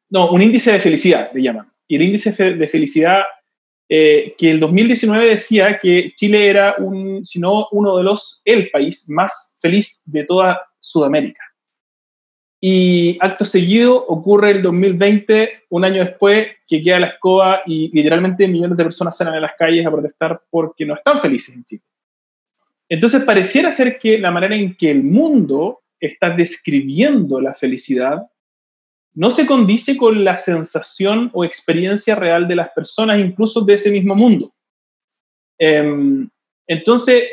no, 0.10 0.32
un 0.32 0.42
índice 0.42 0.72
de 0.72 0.80
felicidad, 0.80 1.32
le 1.34 1.42
llaman. 1.42 1.72
Y 1.88 1.96
el 1.96 2.02
índice 2.04 2.32
de 2.32 2.68
felicidad 2.68 3.24
eh, 3.92 4.36
que 4.38 4.52
el 4.52 4.60
2019 4.60 5.26
decía 5.26 5.80
que 5.80 6.14
Chile 6.16 6.48
era, 6.48 6.76
si 7.24 7.40
no 7.40 7.68
uno 7.72 7.98
de 7.98 8.04
los, 8.04 8.40
el 8.46 8.70
país 8.70 9.10
más 9.10 9.56
feliz 9.60 10.04
de 10.06 10.24
toda 10.24 10.62
Sudamérica. 10.78 11.44
Y 12.62 13.18
acto 13.20 13.46
seguido 13.46 13.96
ocurre 13.96 14.52
el 14.52 14.62
2020, 14.62 15.64
un 15.70 15.86
año 15.86 16.06
después, 16.06 16.50
que 16.68 16.84
queda 16.84 17.00
la 17.00 17.08
escoba 17.08 17.62
y 17.66 17.90
literalmente 17.92 18.48
millones 18.48 18.78
de 18.78 18.84
personas 18.84 19.18
salen 19.18 19.34
a 19.34 19.40
las 19.40 19.54
calles 19.58 19.86
a 19.86 19.92
protestar 19.92 20.40
porque 20.52 20.86
no 20.86 20.94
están 20.94 21.20
felices 21.20 21.56
en 21.56 21.64
Chile. 21.64 21.84
Entonces 22.88 23.24
pareciera 23.24 23.72
ser 23.72 23.98
que 23.98 24.20
la 24.20 24.30
manera 24.30 24.56
en 24.56 24.76
que 24.76 24.92
el 24.92 25.04
mundo 25.04 25.82
está 26.00 26.30
describiendo 26.30 27.42
la 27.42 27.56
felicidad 27.56 28.24
no 29.14 29.32
se 29.32 29.46
condice 29.46 29.98
con 29.98 30.24
la 30.24 30.36
sensación 30.36 31.30
o 31.34 31.44
experiencia 31.44 32.16
real 32.16 32.48
de 32.48 32.56
las 32.56 32.70
personas, 32.70 33.20
incluso 33.20 33.62
de 33.62 33.74
ese 33.74 33.92
mismo 33.92 34.16
mundo. 34.16 34.54
Em, 35.58 36.30
entonces, 36.68 37.24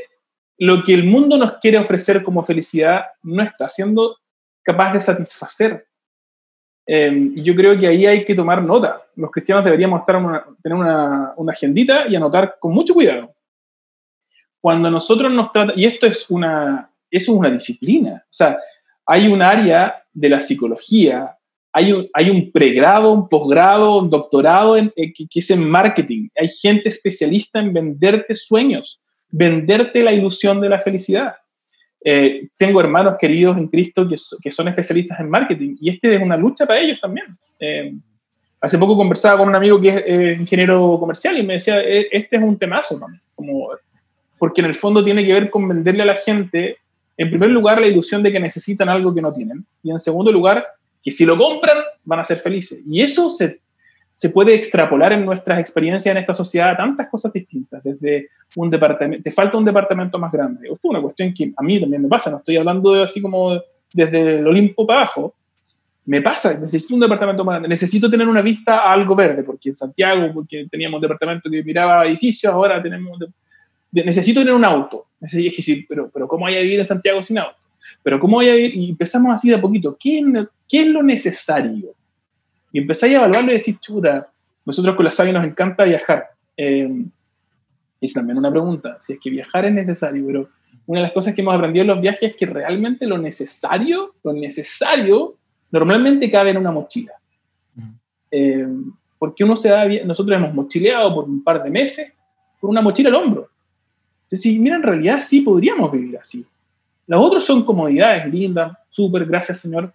lo 0.58 0.82
que 0.84 0.94
el 0.94 1.04
mundo 1.04 1.36
nos 1.36 1.58
quiere 1.58 1.78
ofrecer 1.78 2.22
como 2.22 2.42
felicidad 2.42 3.04
no 3.22 3.42
está 3.42 3.68
siendo 3.68 4.16
capaz 4.62 4.94
de 4.94 5.00
satisfacer. 5.00 5.86
Y 6.86 7.42
yo 7.42 7.54
creo 7.54 7.78
que 7.78 7.88
ahí 7.88 8.06
hay 8.06 8.24
que 8.24 8.34
tomar 8.34 8.62
nota. 8.62 9.02
Los 9.16 9.30
cristianos 9.30 9.64
deberíamos 9.64 10.00
estar 10.00 10.16
tener 10.62 10.78
una, 10.78 11.34
una 11.36 11.52
agendita 11.52 12.06
y 12.08 12.16
anotar 12.16 12.56
con 12.60 12.72
mucho 12.72 12.94
cuidado. 12.94 13.34
Cuando 14.60 14.90
nosotros 14.90 15.32
nos 15.32 15.52
trata, 15.52 15.72
y 15.76 15.84
esto 15.84 16.06
es 16.06 16.28
una, 16.30 16.90
eso 17.10 17.32
es 17.32 17.38
una 17.38 17.50
disciplina, 17.50 18.24
o 18.24 18.32
sea, 18.32 18.58
hay 19.06 19.28
un 19.28 19.40
área 19.40 20.04
de 20.12 20.28
la 20.28 20.40
psicología, 20.40 21.35
hay 21.76 22.30
un, 22.30 22.50
pregrado, 22.52 23.12
un 23.12 23.28
posgrado, 23.28 23.98
un 23.98 24.08
doctorado 24.08 24.78
en, 24.78 24.90
eh, 24.96 25.12
que, 25.12 25.26
es 25.34 25.50
en 25.50 25.68
marketing. 25.68 26.28
Hay 26.34 26.48
gente 26.48 26.88
especialista 26.88 27.58
en 27.58 27.70
venderte 27.72 28.34
sueños, 28.34 28.98
venderte 29.28 30.02
la 30.02 30.12
ilusión 30.12 30.58
de 30.58 30.70
la 30.70 30.80
felicidad. 30.80 31.34
Eh, 32.02 32.48
tengo 32.56 32.80
hermanos 32.80 33.16
queridos 33.20 33.58
en 33.58 33.68
Cristo 33.68 34.08
que, 34.08 34.52
son 34.52 34.68
especialistas 34.68 35.20
en 35.20 35.28
marketing 35.28 35.76
y 35.78 35.90
este 35.90 36.14
es 36.14 36.22
una 36.22 36.36
lucha 36.36 36.64
para 36.64 36.80
ellos 36.80 36.98
también. 36.98 37.26
Eh, 37.60 37.92
hace 38.58 38.78
poco 38.78 38.96
conversaba 38.96 39.38
con 39.38 39.48
un 39.48 39.54
amigo 39.54 39.78
que 39.78 39.88
es 40.06 40.40
ingeniero 40.40 40.98
comercial 40.98 41.36
y 41.36 41.42
me 41.42 41.54
decía, 41.54 41.78
este 41.82 42.36
es 42.36 42.42
un 42.42 42.58
temazo, 42.58 42.98
Como, 43.34 43.68
porque 44.38 44.62
en 44.62 44.68
el 44.68 44.74
fondo 44.74 45.04
tiene 45.04 45.26
que 45.26 45.32
ver 45.34 45.50
con 45.50 45.68
venderle 45.68 46.04
a 46.04 46.06
la 46.06 46.16
gente, 46.16 46.78
en 47.18 47.28
primer 47.28 47.50
lugar, 47.50 47.80
la 47.80 47.86
ilusión 47.86 48.22
de 48.22 48.32
que 48.32 48.40
necesitan 48.40 48.88
algo 48.88 49.14
que 49.14 49.20
no 49.20 49.32
tienen 49.34 49.66
y 49.82 49.90
en 49.90 49.98
segundo 49.98 50.32
lugar, 50.32 50.64
que 51.06 51.12
si 51.12 51.24
lo 51.24 51.38
compran 51.38 51.76
van 52.04 52.18
a 52.18 52.24
ser 52.24 52.40
felices. 52.40 52.80
Y 52.84 53.00
eso 53.00 53.30
se, 53.30 53.60
se 54.12 54.30
puede 54.30 54.54
extrapolar 54.54 55.12
en 55.12 55.24
nuestras 55.24 55.60
experiencias 55.60 56.10
en 56.10 56.20
esta 56.20 56.34
sociedad 56.34 56.70
a 56.70 56.76
tantas 56.76 57.08
cosas 57.08 57.32
distintas, 57.32 57.80
desde 57.84 58.30
un 58.56 58.68
departamento, 58.68 59.22
te 59.22 59.30
falta 59.30 59.56
un 59.56 59.64
departamento 59.64 60.18
más 60.18 60.32
grande. 60.32 60.66
Esto 60.66 60.80
es 60.82 60.90
una 60.90 61.00
cuestión 61.00 61.32
que 61.32 61.52
a 61.56 61.62
mí 61.62 61.80
también 61.80 62.02
me 62.02 62.08
pasa, 62.08 62.28
no 62.28 62.38
estoy 62.38 62.56
hablando 62.56 63.00
así 63.00 63.22
como 63.22 63.56
desde 63.92 64.40
el 64.40 64.46
Olimpo 64.48 64.84
para 64.84 65.02
abajo, 65.02 65.36
me 66.06 66.20
pasa, 66.22 66.58
necesito 66.58 66.92
un 66.92 67.00
departamento 67.00 67.44
más 67.44 67.52
grande, 67.52 67.68
necesito 67.68 68.10
tener 68.10 68.26
una 68.26 68.42
vista 68.42 68.78
a 68.78 68.92
algo 68.92 69.14
verde, 69.14 69.44
porque 69.44 69.68
en 69.68 69.76
Santiago, 69.76 70.34
porque 70.34 70.66
teníamos 70.68 70.98
un 70.98 71.02
departamento 71.02 71.48
que 71.48 71.62
miraba 71.62 72.04
edificios, 72.04 72.52
ahora 72.52 72.82
tenemos, 72.82 73.16
necesito 73.92 74.40
tener 74.40 74.54
un 74.54 74.64
auto, 74.64 75.06
es 75.20 75.30
que 75.30 75.86
pero, 75.88 76.10
pero 76.12 76.26
¿cómo 76.26 76.48
hay 76.48 76.56
a 76.56 76.62
vivir 76.62 76.80
en 76.80 76.84
Santiago 76.84 77.22
sin 77.22 77.38
auto? 77.38 77.65
Pero 78.02 78.20
¿cómo 78.20 78.36
voy 78.36 78.48
a 78.48 78.54
vivir? 78.54 78.76
Y 78.76 78.90
empezamos 78.90 79.32
así 79.32 79.48
de 79.48 79.56
a 79.56 79.60
poquito. 79.60 79.96
¿Qué, 79.98 80.22
¿Qué 80.68 80.82
es 80.82 80.86
lo 80.86 81.02
necesario? 81.02 81.94
Y 82.72 82.78
empezáis 82.78 83.14
a 83.14 83.16
evaluarlo 83.16 83.50
y 83.50 83.54
decir, 83.54 83.78
chuta, 83.78 84.28
nosotros 84.64 84.96
con 84.96 85.04
la 85.04 85.10
SAVI 85.10 85.32
nos 85.32 85.44
encanta 85.44 85.84
viajar. 85.84 86.26
Eh, 86.56 86.88
es 88.00 88.12
también 88.12 88.38
una 88.38 88.50
pregunta, 88.50 88.96
si 89.00 89.14
es 89.14 89.20
que 89.20 89.30
viajar 89.30 89.64
es 89.64 89.72
necesario, 89.72 90.26
pero 90.26 90.48
una 90.86 91.00
de 91.00 91.06
las 91.06 91.12
cosas 91.12 91.34
que 91.34 91.40
hemos 91.40 91.54
aprendido 91.54 91.82
en 91.82 91.88
los 91.88 92.00
viajes 92.00 92.30
es 92.30 92.36
que 92.36 92.46
realmente 92.46 93.06
lo 93.06 93.18
necesario, 93.18 94.14
lo 94.22 94.32
necesario, 94.32 95.36
normalmente 95.70 96.30
cabe 96.30 96.50
en 96.50 96.58
una 96.58 96.70
mochila. 96.70 97.12
Eh, 98.30 98.66
porque 99.18 99.44
uno 99.44 99.56
se 99.56 99.70
da 99.70 99.86
nosotros 100.04 100.36
hemos 100.36 100.52
mochileado 100.52 101.14
por 101.14 101.24
un 101.24 101.42
par 101.42 101.62
de 101.62 101.70
meses 101.70 102.12
con 102.60 102.70
una 102.70 102.82
mochila 102.82 103.08
al 103.08 103.14
hombro. 103.14 103.48
Entonces, 104.24 104.58
mira, 104.58 104.76
en 104.76 104.82
realidad 104.82 105.20
sí 105.20 105.40
podríamos 105.40 105.90
vivir 105.90 106.18
así. 106.18 106.44
Los 107.06 107.20
otros 107.20 107.44
son 107.44 107.64
comodidades 107.64 108.26
lindas, 108.26 108.72
súper, 108.88 109.24
gracias 109.24 109.60
Señor, 109.60 109.92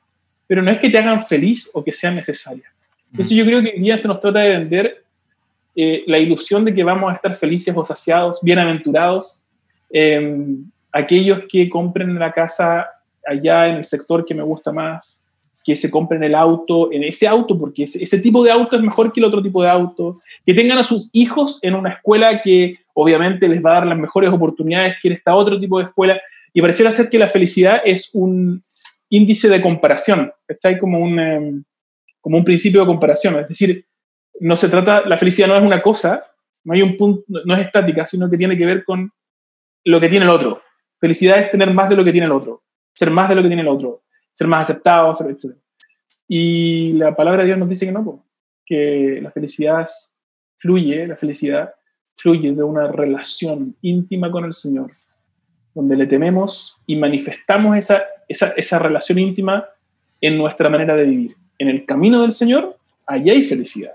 pero 0.48 0.62
no 0.62 0.72
es 0.72 0.80
que 0.80 0.90
te 0.90 0.98
hagan 0.98 1.22
feliz 1.22 1.70
o 1.74 1.84
que 1.84 1.92
sean 1.92 2.16
necesarias. 2.16 2.72
Entonces 3.12 3.36
yo 3.36 3.46
creo 3.46 3.62
que 3.62 3.72
hoy 3.72 3.82
día 3.82 3.98
se 3.98 4.08
nos 4.08 4.22
trata 4.22 4.40
de 4.40 4.58
vender 4.58 5.04
eh, 5.76 6.04
la 6.08 6.18
ilusión 6.18 6.66
de 6.66 6.74
que 6.74 6.84
vamos 6.84 7.12
a 7.12 7.16
estar 7.16 7.34
felices 7.36 7.74
o 7.76 7.86
saciados, 7.86 8.40
bienaventurados, 8.42 9.46
em, 9.90 10.66
aquellos 10.92 11.42
que 11.50 11.70
compren 11.70 12.18
la 12.18 12.32
casa 12.32 12.88
allá 13.26 13.68
en 13.68 13.76
el 13.76 13.84
sector 13.84 14.26
que 14.26 14.34
me 14.34 14.44
gusta 14.44 14.72
más, 14.72 15.24
que 15.64 15.76
se 15.76 15.92
compren 15.92 16.24
el 16.24 16.36
auto, 16.36 16.92
en 16.92 17.04
ese 17.04 17.28
auto, 17.28 17.58
porque 17.58 17.84
ese, 17.84 18.04
ese, 18.04 18.18
tipo 18.18 18.44
de 18.44 18.52
auto 18.52 18.76
es 18.76 18.82
mejor 18.82 19.14
que 19.14 19.20
el 19.20 19.26
otro 19.26 19.42
tipo 19.42 19.62
de 19.62 19.70
auto, 19.70 20.20
que 20.46 20.54
tengan 20.54 20.80
a 20.80 20.84
sus 20.84 21.10
hijos 21.14 21.60
en 21.62 21.76
una 21.76 21.92
escuela 21.92 22.42
que 22.42 22.78
obviamente 22.94 23.48
les 23.48 23.64
va 23.64 23.72
a 23.72 23.74
dar 23.76 23.88
las 23.88 23.98
mejores 23.98 24.32
oportunidades 24.32 24.96
que 25.02 25.10
en 25.10 25.14
esta 25.14 25.36
otro 25.36 25.60
tipo 25.60 25.78
de 25.78 25.86
escuela, 25.86 26.20
y 26.54 26.62
pareciera 26.62 26.92
ser 26.92 27.10
que 27.10 27.20
la 27.20 27.30
felicidad 27.30 27.82
es 27.84 28.10
un 28.14 28.62
índice 29.10 29.50
de 29.50 29.62
comparación, 29.62 30.32
¿está? 30.48 30.78
Como 30.78 31.00
un, 31.00 31.20
em, 31.20 31.64
como 32.20 32.38
un 32.38 32.44
principio 32.44 32.82
de 32.82 32.88
comparación. 32.88 33.40
Es 33.40 33.48
decir, 33.48 33.86
no 34.40 34.58
se 34.58 34.70
trata, 34.70 35.06
la 35.06 35.18
felicidad 35.18 35.48
no 35.48 35.56
es 35.56 35.64
una 35.64 35.82
cosa, 35.82 36.26
no 36.64 36.74
hay 36.74 36.82
un 36.82 36.98
punto, 36.98 37.24
no 37.46 37.54
es 37.54 37.62
estática, 37.62 38.06
sino 38.06 38.30
que 38.30 38.38
tiene 38.38 38.58
que 38.58 38.66
ver 38.66 38.84
con 38.84 39.12
lo 39.84 40.00
que 40.00 40.10
tiene 40.10 40.26
el 40.26 40.32
otro. 40.32 40.62
Felicidad 41.00 41.40
es 41.40 41.52
tener 41.52 41.74
más 41.74 41.90
de 41.90 41.96
lo 41.96 42.04
que 42.04 42.12
tiene 42.12 42.28
el 42.28 42.32
otro, 42.32 42.64
ser 42.94 43.10
más 43.10 43.30
de 43.30 43.36
lo 43.36 43.42
que 43.42 43.48
tiene 43.48 43.64
el 43.64 43.68
otro, 43.68 44.04
ser 44.34 44.48
más 44.48 44.70
aceptado, 44.70 45.12
etc. 45.12 45.56
Y 46.28 46.94
la 46.94 47.16
palabra 47.16 47.42
de 47.42 47.48
Dios 47.48 47.58
nos 47.58 47.70
dice 47.70 47.86
que 47.86 47.92
no, 47.92 48.26
que 48.66 49.20
la 49.22 49.32
felicidad 49.32 49.88
fluye, 50.58 51.08
la 51.08 51.18
felicidad 51.18 51.74
fluye 52.16 52.54
de 52.54 52.64
una 52.64 52.92
relación 52.92 53.76
íntima 53.82 54.32
con 54.32 54.46
el 54.46 54.54
Señor, 54.54 54.92
donde 55.74 55.96
le 55.96 56.06
tememos 56.08 56.78
y 56.86 56.96
manifestamos 56.96 57.78
esa, 57.78 58.04
esa, 58.28 58.50
esa 58.50 58.80
relación 58.80 59.20
íntima 59.20 59.66
en 60.20 60.38
nuestra 60.38 60.70
manera 60.70 60.96
de 60.96 61.06
vivir. 61.06 61.36
En 61.58 61.70
el 61.70 61.86
camino 61.86 62.22
del 62.22 62.32
Señor, 62.32 62.78
allá 63.06 63.34
hay 63.34 63.44
felicidad. 63.44 63.94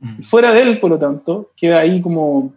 Mm. 0.00 0.20
Y 0.20 0.22
fuera 0.22 0.52
de 0.52 0.62
él, 0.62 0.80
por 0.80 0.90
lo 0.90 0.98
tanto, 0.98 1.50
queda 1.56 1.80
ahí 1.80 2.00
como, 2.00 2.52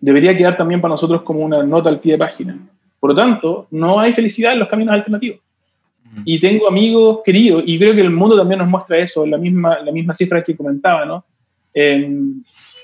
debería 0.00 0.36
quedar 0.36 0.56
también 0.56 0.80
para 0.80 0.92
nosotros 0.92 1.22
como 1.22 1.40
una 1.40 1.62
nota 1.62 1.88
al 1.88 2.00
pie 2.00 2.12
de 2.12 2.18
página. 2.18 2.58
Por 2.98 3.10
lo 3.10 3.16
tanto, 3.16 3.66
no 3.70 4.00
hay 4.00 4.12
felicidad 4.12 4.52
en 4.52 4.60
los 4.60 4.68
caminos 4.68 4.94
alternativos. 4.94 5.40
Mm. 6.04 6.22
Y 6.24 6.40
tengo 6.40 6.68
amigos 6.68 7.20
queridos, 7.24 7.62
y 7.66 7.78
creo 7.78 7.94
que 7.94 8.00
el 8.00 8.10
mundo 8.10 8.36
también 8.36 8.58
nos 8.58 8.68
muestra 8.68 8.98
eso, 8.98 9.26
la 9.26 9.38
misma, 9.38 9.80
la 9.80 9.92
misma 9.92 10.14
cifra 10.14 10.42
que 10.42 10.56
comentaba, 10.56 11.04
¿no? 11.04 11.24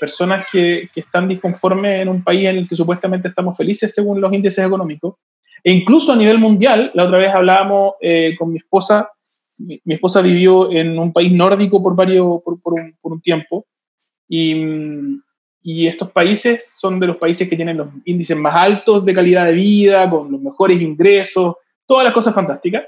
Personas 0.03 0.47
que, 0.51 0.89
que, 0.93 0.99
están 0.99 1.29
disconformes 1.29 2.01
en 2.01 2.09
un 2.09 2.25
país 2.25 2.49
en 2.49 2.57
el 2.57 2.69
que 2.69 2.75
supuestamente 2.75 3.29
estamos 3.29 3.57
felices 3.57 3.95
según 3.95 4.21
los 4.21 4.33
índices 4.33 4.67
económicos. 4.67 5.15
E 5.63 5.71
incluso 5.73 6.13
a 6.13 6.17
nivel 6.17 6.39
mundial, 6.39 6.91
la 6.93 7.05
otra 7.05 7.19
vez 7.19 7.31
hablábamos 7.31 7.95
eh, 8.01 8.35
con 8.37 8.51
mi 8.51 8.59
esposa, 8.59 9.11
mi, 9.59 9.81
esposa 9.87 10.21
vivió 10.21 10.73
en 10.73 10.99
un 10.99 11.13
país 11.13 11.33
nórdico 11.33 11.81
por, 11.81 11.95
varios, 11.95 12.43
por, 12.45 12.61
por, 12.61 12.73
un, 12.73 12.97
por 13.01 13.13
un, 13.13 13.21
tiempo, 13.21 13.65
y, 14.29 14.57
y, 15.63 15.87
estos 15.87 16.11
países 16.11 16.73
son 16.81 16.99
de 16.99 17.07
los 17.07 17.17
países 17.17 17.49
que 17.49 17.55
tienen 17.55 17.77
los 17.77 17.89
índices 18.05 18.37
más 18.37 18.57
altos 18.57 19.05
de 19.05 19.15
calidad 19.15 19.47
de 19.47 19.53
vida, 19.53 20.11
con 20.11 20.33
los 20.33 20.41
mejores 20.41 20.83
ingresos, 20.83 21.55
todas 21.87 22.03
las 22.03 22.13
cosas 22.13 22.35
fantásticas, 22.35 22.87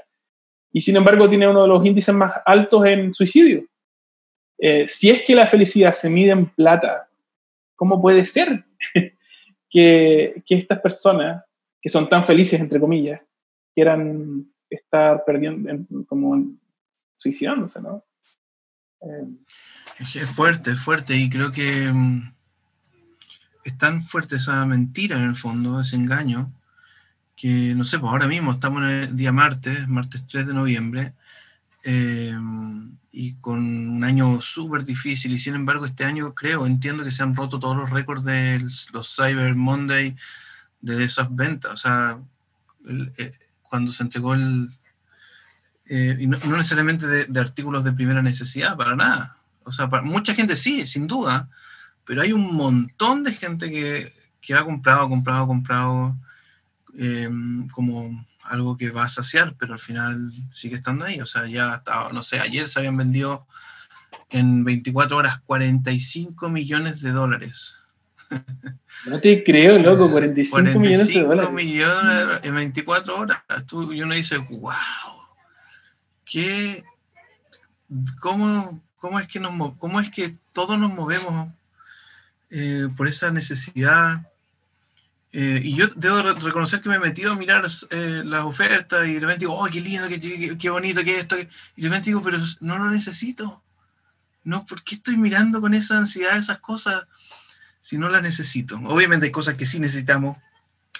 y 0.73 0.81
sin 0.81 0.97
embargo 0.97 1.29
tiene 1.29 1.47
uno 1.47 1.61
de 1.61 1.69
los 1.69 1.85
índices 1.85 2.13
más 2.13 2.33
altos 2.45 2.85
en 2.85 3.13
suicidio. 3.13 3.63
Eh, 4.57 4.85
si 4.87 5.09
es 5.09 5.21
que 5.23 5.35
la 5.35 5.47
felicidad 5.47 5.91
se 5.91 6.09
mide 6.09 6.31
en 6.31 6.45
plata, 6.47 7.09
¿cómo 7.75 8.01
puede 8.01 8.25
ser 8.25 8.65
que, 9.69 10.43
estas 10.47 10.79
personas 10.79 11.43
que 11.81 11.89
son 11.89 12.09
tan 12.09 12.23
felices, 12.23 12.59
entre 12.59 12.79
comillas, 12.79 13.21
quieran 13.73 14.47
estar 14.69 15.23
perdiendo, 15.25 15.85
como 16.07 16.55
suicidándose, 17.17 17.81
¿no? 17.81 18.03
Eh, 19.01 19.27
es 19.99 20.31
fuerte, 20.31 20.71
es 20.71 20.79
fuerte, 20.79 21.15
y 21.15 21.29
creo 21.29 21.51
que 21.51 21.91
mm, 21.91 22.33
es 23.63 23.77
tan 23.77 24.03
fuerte 24.03 24.37
esa 24.37 24.65
mentira 24.65 25.17
en 25.17 25.23
el 25.23 25.35
fondo, 25.35 25.81
ese 25.81 25.95
engaño, 25.95 26.51
que 27.35 27.73
no 27.75 27.83
sé, 27.83 27.99
pues 27.99 28.11
ahora 28.11 28.27
mismo 28.27 28.53
estamos 28.53 28.83
en 28.83 28.89
el 28.89 29.17
día 29.17 29.31
martes, 29.31 29.87
martes 29.87 30.25
3 30.27 30.47
de 30.47 30.53
noviembre, 30.53 31.13
eh, 31.83 32.33
y 33.17 33.35
con 33.35 33.59
un 33.59 34.03
año 34.03 34.41
súper 34.41 34.83
difícil 34.83 35.31
y 35.31 35.39
sin 35.39 35.55
embargo 35.55 35.85
este 35.85 36.03
año 36.03 36.35
creo, 36.35 36.65
entiendo 36.65 37.05
que 37.05 37.13
se 37.13 37.23
han 37.23 37.33
roto 37.33 37.59
todos 37.59 37.77
los 37.77 37.89
récords 37.89 38.25
de 38.25 38.59
los 38.91 39.15
Cyber 39.15 39.55
Monday 39.55 40.17
de 40.81 41.03
esas 41.05 41.33
ventas, 41.33 41.71
o 41.71 41.77
sea, 41.77 42.19
eh, 43.17 43.31
cuando 43.63 43.91
se 43.91 44.03
entregó 44.03 44.33
el... 44.33 44.69
Eh, 45.87 46.17
y 46.19 46.27
no, 46.27 46.37
necesariamente 46.57 47.07
de, 47.07 47.39
artículos 47.39 47.85
de 47.85 47.93
primera 47.93 48.21
necesidad, 48.21 48.75
para 48.75 48.95
nada. 48.95 49.37
O 49.63 49.71
sea, 49.71 49.87
mucha 50.03 50.35
gente 50.35 50.57
sí, 50.57 50.85
sin 50.85 51.07
duda, 51.07 51.49
pero 52.03 52.21
hay 52.21 52.33
un 52.33 52.53
montón 52.53 53.23
de 53.23 53.31
gente 53.31 53.71
que, 53.71 54.11
que 54.41 54.55
ha 54.55 54.63
comprado, 54.65 55.07
comprado, 55.07 55.47
comprado 55.47 56.17
eh, 56.97 57.29
como 57.71 58.27
algo 58.45 58.77
que 58.77 58.91
va 58.91 59.05
a 59.05 59.09
saciar, 59.09 59.55
pero 59.57 59.73
al 59.73 59.79
final 59.79 60.31
sigue 60.51 60.75
estando 60.75 61.05
ahí. 61.05 61.19
O 61.19 61.25
sea, 61.25 61.47
ya, 61.47 61.75
estaba, 61.75 62.11
no 62.11 62.23
sé, 62.23 62.39
ayer 62.39 62.67
se 62.67 62.79
habían 62.79 62.97
vendido 62.97 63.47
en 64.29 64.63
24 64.63 65.17
horas 65.17 65.41
45 65.45 66.49
millones 66.49 67.01
de 67.01 67.11
dólares. 67.11 67.75
No 69.05 69.19
te 69.19 69.43
creo, 69.43 69.77
loco, 69.77 70.09
45, 70.09 70.55
45 70.55 70.79
millones 70.79 71.07
de 71.09 71.21
dólares. 71.21 71.51
millones 71.51 72.39
en 72.41 72.55
24 72.55 73.19
horas. 73.19 73.43
Tú, 73.67 73.93
y 73.93 74.01
uno 74.01 74.15
dice, 74.15 74.37
wow, 74.37 74.73
¿qué, 76.23 76.83
cómo, 78.19 78.83
cómo, 78.95 79.19
es 79.19 79.27
que 79.27 79.39
nos, 79.39 79.77
¿cómo 79.77 79.99
es 79.99 80.09
que 80.09 80.35
todos 80.53 80.79
nos 80.79 80.91
movemos 80.91 81.49
eh, 82.49 82.87
por 82.97 83.07
esa 83.07 83.31
necesidad? 83.31 84.27
Eh, 85.37 85.59
y 85.65 85.75
yo 85.75 85.87
debo 85.97 86.21
reconocer 86.21 86.79
que 86.79 86.87
me 86.87 86.95
he 86.95 86.99
metido 86.99 87.33
a 87.33 87.35
mirar 87.35 87.67
eh, 87.89 88.21
las 88.23 88.43
ofertas 88.45 89.05
y 89.05 89.15
de 89.15 89.19
repente 89.19 89.41
digo, 89.41 89.53
oh, 89.53 89.65
qué 89.65 89.81
lindo, 89.81 90.07
qué, 90.07 90.57
qué, 90.57 90.69
bonito, 90.69 91.03
qué 91.03 91.17
esto. 91.17 91.35
Y 91.37 91.81
de 91.81 91.89
repente 91.89 92.05
digo, 92.05 92.23
pero 92.23 92.37
no 92.61 92.77
lo 92.77 92.89
necesito. 92.89 93.61
No, 94.45 94.65
¿por 94.65 94.81
qué 94.81 94.95
estoy 94.95 95.17
mirando 95.17 95.59
con 95.59 95.73
esa 95.73 95.97
ansiedad 95.97 96.37
esas 96.37 96.59
cosas 96.59 97.05
si 97.81 97.97
no 97.97 98.07
las 98.07 98.21
necesito? 98.21 98.79
Obviamente 98.85 99.25
hay 99.25 99.31
cosas 99.33 99.55
que 99.55 99.65
sí 99.65 99.77
necesitamos 99.77 100.37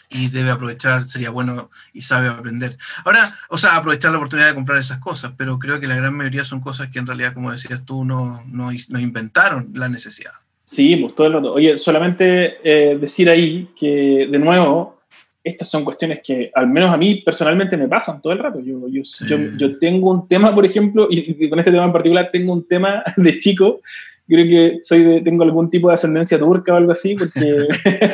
y 0.10 0.28
debe 0.28 0.52
aprovechar, 0.52 1.08
sería 1.08 1.30
bueno 1.30 1.72
y 1.94 2.02
sabe 2.02 2.28
aprender. 2.28 2.78
Ahora, 3.06 3.34
o 3.48 3.58
sea, 3.58 3.78
aprovechar 3.78 4.12
la 4.12 4.18
oportunidad 4.18 4.50
de 4.50 4.56
comprar 4.56 4.80
esas 4.80 5.00
cosas, 5.00 5.32
pero 5.38 5.60
creo 5.60 5.80
que 5.80 5.88
la 5.88 5.96
gran 5.96 6.14
mayoría 6.14 6.44
son 6.44 6.60
cosas 6.60 6.90
que 6.90 7.00
en 7.00 7.08
realidad, 7.08 7.34
como 7.34 7.54
decías 7.54 7.86
tú, 7.86 8.04
no, 8.04 8.44
no, 8.48 8.70
no 8.90 9.00
inventaron 9.00 9.70
la 9.76 9.88
necesidad. 9.88 10.34
Sí, 10.66 10.96
pues 10.96 11.14
todo 11.14 11.28
el 11.28 11.34
rato. 11.34 11.54
Oye, 11.54 11.78
solamente 11.78 12.58
eh, 12.64 12.98
decir 12.98 13.30
ahí 13.30 13.70
que, 13.80 14.28
de 14.30 14.40
nuevo, 14.40 14.98
estas 15.44 15.70
son 15.70 15.86
cuestiones 15.86 16.22
que 16.24 16.52
al 16.56 16.68
menos 16.68 16.92
a 16.92 16.98
mí 16.98 17.22
personalmente 17.22 17.78
me 17.78 17.88
pasan 17.88 18.20
todo 18.20 18.34
el 18.34 18.40
rato. 18.40 18.60
Yo, 18.60 18.88
yo, 18.90 19.04
yo, 19.28 19.38
yo 19.58 19.78
tengo 19.78 20.10
un 20.10 20.28
tema, 20.28 20.54
por 20.54 20.66
ejemplo, 20.66 21.08
y, 21.10 21.48
con 21.48 21.60
este 21.60 21.72
tema 21.72 21.86
en 21.86 21.94
particular 21.94 22.30
tengo 22.32 22.52
un 22.52 22.68
tema 22.68 23.04
de 23.16 23.40
chico 23.40 23.80
creo 24.28 24.46
que 24.48 24.80
soy 24.82 25.04
de, 25.04 25.22
tengo 25.22 25.44
algún 25.44 25.70
tipo 25.70 25.88
de 25.88 25.94
ascendencia 25.94 26.40
turca 26.40 26.74
o 26.74 26.78
algo 26.78 26.92
así, 26.92 27.14
porque 27.14 27.68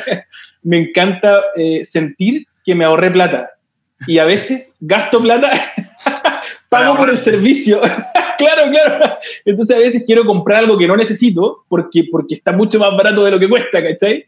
me 0.61 0.77
encanta 0.77 1.41
eh, 1.55 1.85
sentir 1.85 2.47
que 2.65 2.75
me 2.75 2.83
ahorré 2.83 3.11
plata. 3.11 3.51
Y 4.07 4.17
a 4.17 4.25
veces 4.25 4.75
gasto 4.81 5.21
plata, 5.21 5.51
pago 6.69 6.97
por 6.97 7.09
el 7.09 7.17
servicio. 7.17 7.81
claro, 8.37 8.69
claro. 8.69 9.17
Entonces 9.45 9.75
a 9.75 9.79
veces 9.79 10.03
quiero 10.05 10.25
comprar 10.25 10.59
algo 10.59 10.77
que 10.77 10.87
no 10.87 10.95
necesito 10.95 11.65
porque, 11.67 12.05
porque 12.09 12.35
está 12.35 12.51
mucho 12.51 12.79
más 12.79 12.95
barato 12.95 13.23
de 13.23 13.31
lo 13.31 13.39
que 13.39 13.49
cuesta, 13.49 13.83
¿cachai? 13.83 14.25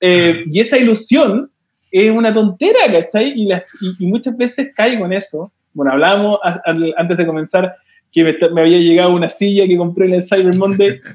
Eh, 0.00 0.44
y 0.50 0.60
esa 0.60 0.78
ilusión 0.78 1.50
es 1.90 2.10
una 2.10 2.32
tontera, 2.32 2.80
¿cachai? 2.90 3.32
Y, 3.36 3.48
y, 3.98 4.06
muchas 4.06 4.36
veces 4.36 4.70
caigo 4.74 5.04
en 5.04 5.12
eso. 5.12 5.52
Bueno, 5.72 5.92
hablábamos 5.92 6.38
antes 6.96 7.16
de 7.16 7.26
comenzar 7.26 7.76
que 8.12 8.24
me, 8.24 8.60
había 8.60 8.78
llegado 8.78 9.14
una 9.14 9.28
silla 9.28 9.66
que 9.66 9.76
compré 9.76 10.06
en 10.06 10.14
el 10.14 10.22
Cyber 10.22 10.56
Monday. 10.56 11.00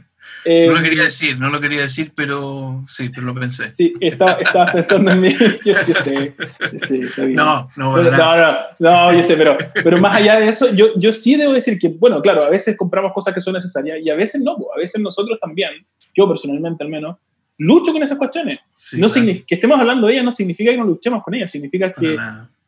no 0.45 0.73
lo 0.73 0.81
quería 0.81 1.03
decir, 1.03 1.37
no 1.37 1.49
lo 1.49 1.59
quería 1.59 1.81
decir, 1.81 2.11
pero 2.15 2.83
sí, 2.87 3.09
pero 3.09 3.27
lo 3.27 3.33
pensé. 3.33 3.69
Sí, 3.71 3.93
estaba, 3.99 4.37
pensando 4.71 5.11
en 5.11 5.21
mí. 5.21 5.29
Yo, 5.65 5.73
sé, 5.73 6.33
No, 7.29 7.69
no, 7.75 7.97
no, 7.97 8.11
no, 8.11 8.57
no, 8.79 9.13
yo 9.13 9.23
sé, 9.23 9.35
pero, 9.35 9.57
pero 9.73 9.99
más 9.99 10.15
allá 10.15 10.39
de 10.39 10.49
eso, 10.49 10.73
yo, 10.73 10.89
yo 10.97 11.11
sí 11.11 11.35
debo 11.35 11.53
decir 11.53 11.77
que, 11.79 11.89
bueno, 11.89 12.21
claro, 12.21 12.43
a 12.43 12.49
veces 12.49 12.77
compramos 12.77 13.13
cosas 13.13 13.33
que 13.33 13.41
son 13.41 13.53
necesarias 13.53 13.99
y 14.03 14.09
a 14.09 14.15
veces 14.15 14.41
no, 14.41 14.57
a 14.75 14.79
veces 14.79 15.01
nosotros 15.01 15.39
también, 15.39 15.71
yo 16.15 16.27
personalmente 16.27 16.83
al 16.83 16.89
menos, 16.89 17.17
lucho 17.57 17.91
con 17.91 18.03
esas 18.03 18.17
cuestiones. 18.17 18.59
no 18.93 19.11
que 19.11 19.43
estemos 19.47 19.79
hablando 19.79 20.07
de 20.07 20.13
ellas 20.13 20.25
no 20.25 20.31
significa 20.31 20.71
que 20.71 20.77
no 20.77 20.85
luchemos 20.85 21.23
con 21.23 21.33
ellas, 21.33 21.51
significa 21.51 21.91
que 21.91 22.17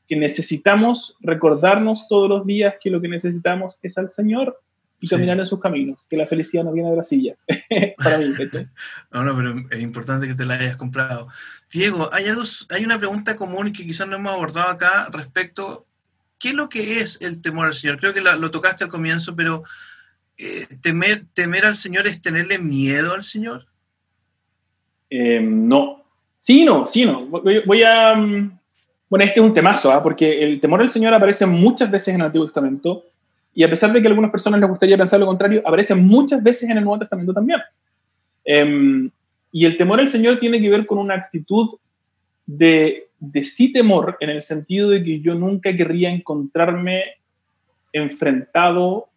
que 0.08 0.16
necesitamos 0.16 1.16
recordarnos 1.20 2.08
todos 2.08 2.30
los 2.30 2.46
días 2.46 2.76
que 2.82 2.90
lo 2.90 3.02
que 3.02 3.10
necesitamos 3.10 3.78
es 3.84 3.98
al 3.98 4.10
Señor 4.10 4.60
y 5.00 5.08
caminar 5.08 5.38
en 5.38 5.46
sus 5.46 5.60
caminos, 5.60 6.08
que 6.10 6.18
la 6.18 6.26
felicidad 6.26 6.64
no 6.64 6.72
viene 6.72 6.90
de 6.90 6.98
la 6.98 7.04
silla, 7.04 7.36
para 7.98 8.18
mí. 8.18 8.26
no, 9.12 9.24
no, 9.24 9.36
pero 9.36 9.56
es 9.70 9.80
importante 9.80 10.28
que 10.28 10.34
te 10.34 10.46
la 10.46 10.56
hayas 10.56 10.76
comprado. 10.76 11.28
Diego, 11.72 12.10
hay, 12.12 12.26
algo, 12.26 12.44
hay 12.70 12.84
una 12.84 12.98
pregunta 12.98 13.36
común 13.36 13.72
que 13.72 13.86
quizás 13.86 14.08
no 14.08 14.16
hemos 14.16 14.34
abordado 14.34 14.70
acá 14.70 15.10
respecto, 15.12 15.86
¿qué 16.40 16.50
es 16.50 16.56
lo 16.56 16.70
que 16.70 17.00
es 17.00 17.22
el 17.22 17.42
temor 17.42 17.68
al 17.68 17.74
Señor? 17.74 18.00
Creo 18.00 18.14
que 18.14 18.22
lo, 18.22 18.52
tocaste 18.52 18.84
al 18.84 18.90
comienzo, 18.90 19.36
pero 19.36 19.64
eh, 20.38 20.66
temer, 20.82 21.26
temer 21.34 21.66
al 21.66 21.76
Señor 21.76 22.08
es 22.08 22.22
tenerle 22.22 22.58
miedo 22.58 23.14
al 23.14 23.24
Señor. 23.24 23.68
Eh, 25.10 25.40
no. 25.42 26.04
Sí, 26.40 26.66
no, 26.66 26.88
sí, 26.88 27.06
no. 27.06 27.26
voy 27.26 27.84
a, 27.84 28.16
mm, 28.16 28.60
bueno, 29.10 29.26
este 29.26 29.40
es 29.40 29.46
un 29.46 29.54
temazo, 29.54 29.92
¿ah? 29.92 30.04
porque 30.04 30.44
el 30.44 30.60
temor 30.60 30.82
al 30.82 30.90
Señor 30.90 31.14
aparece 31.14 31.46
muchas 31.46 31.90
veces 31.90 32.10
en 32.10 32.22
el 32.22 32.28
Antiguo 32.28 32.46
Testamento, 32.46 33.06
y 33.58 33.64
a 33.64 33.70
pesar 33.72 33.92
de 33.92 34.00
que 34.00 34.08
a 34.08 34.12
algunas 34.12 34.30
personas 34.30 34.60
les 34.60 34.70
gustaría 34.70 34.96
pensar 35.00 35.20
lo 35.20 35.26
contrario, 35.26 35.64
aparece 35.66 35.96
muchas 35.96 36.44
veces 36.44 36.70
en 36.70 36.78
el 36.78 36.84
Nuevo 36.84 37.00
Testamento 37.00 37.34
también. 37.34 37.60
Em, 38.46 39.10
y 39.52 39.66
el 39.66 39.76
temor 39.76 40.00
al 40.00 40.08
Señor 40.08 40.40
tiene 40.40 40.62
que 40.62 40.70
ver 40.70 40.86
con 40.86 41.00
una 41.00 41.16
actitud 41.16 41.68
de, 42.46 43.08
de 43.20 43.44
sí 43.44 43.74
temor, 43.74 44.16
en 44.20 44.30
el 44.30 44.44
sentido 44.44 44.92
de 44.92 45.04
que 45.04 45.22
yo 45.22 45.34
nunca 45.34 45.76
querría 45.76 46.12
encontrarme 46.12 47.02
enfrentado 47.92 49.08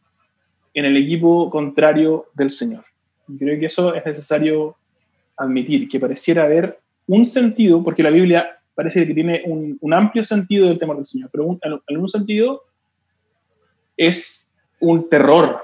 en 0.72 0.86
el 0.86 0.97
equipo 0.97 1.51
contrario 1.51 2.28
del 2.34 2.49
Señor. 2.49 2.86
Y 3.28 3.36
creo 3.36 3.61
que 3.61 3.66
eso 3.66 3.95
es 3.95 4.07
necesario 4.07 4.74
admitir, 5.36 5.86
que 5.86 6.01
pareciera 6.01 6.45
haber 6.45 6.80
un 7.07 7.26
sentido, 7.26 7.84
porque 7.84 8.03
la 8.03 8.11
Biblia 8.11 8.59
parece 8.74 9.07
que 9.07 9.12
tiene 9.12 9.43
un, 9.45 9.93
amplio 9.93 10.24
sentido 10.24 10.66
del 10.66 10.78
temor 10.78 10.97
del 10.97 11.05
Señor, 11.05 11.28
pero 11.30 11.59
en, 11.88 11.99
un 11.99 12.09
sentido 12.09 12.62
es 14.01 14.48
un 14.80 15.11
terror 15.11 15.62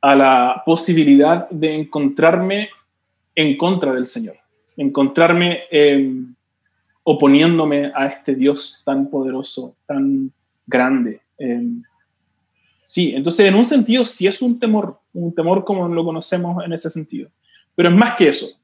a 0.00 0.16
la 0.16 0.62
posibilidad 0.66 1.48
de 1.48 1.72
encontrarme 1.72 2.70
en 3.36 3.56
contra 3.56 3.92
del 3.92 4.06
Señor, 4.06 4.36
encontrarme 4.76 5.60
em, 5.70 6.34
oponiéndome 7.04 7.92
a 7.94 8.06
este 8.06 8.34
Dios 8.34 8.82
tan 8.84 9.08
poderoso, 9.08 9.76
tan 9.86 10.32
grande. 10.66 11.20
Em. 11.38 11.82
sí, 12.80 13.12
entonces 13.14 13.46
en 13.46 13.54
un 13.54 13.64
sentido 13.64 14.04
sí 14.06 14.26
es 14.26 14.42
un 14.42 14.58
temor, 14.58 14.98
un 15.12 15.32
temor 15.32 15.64
como 15.64 15.86
lo 15.88 16.04
conocemos 16.04 16.64
en 16.64 16.72
ese 16.72 16.90
sentido, 16.90 17.30
pero 17.76 17.90
es 17.90 17.94
más 17.94 18.16
que 18.16 18.28
eso. 18.28 18.58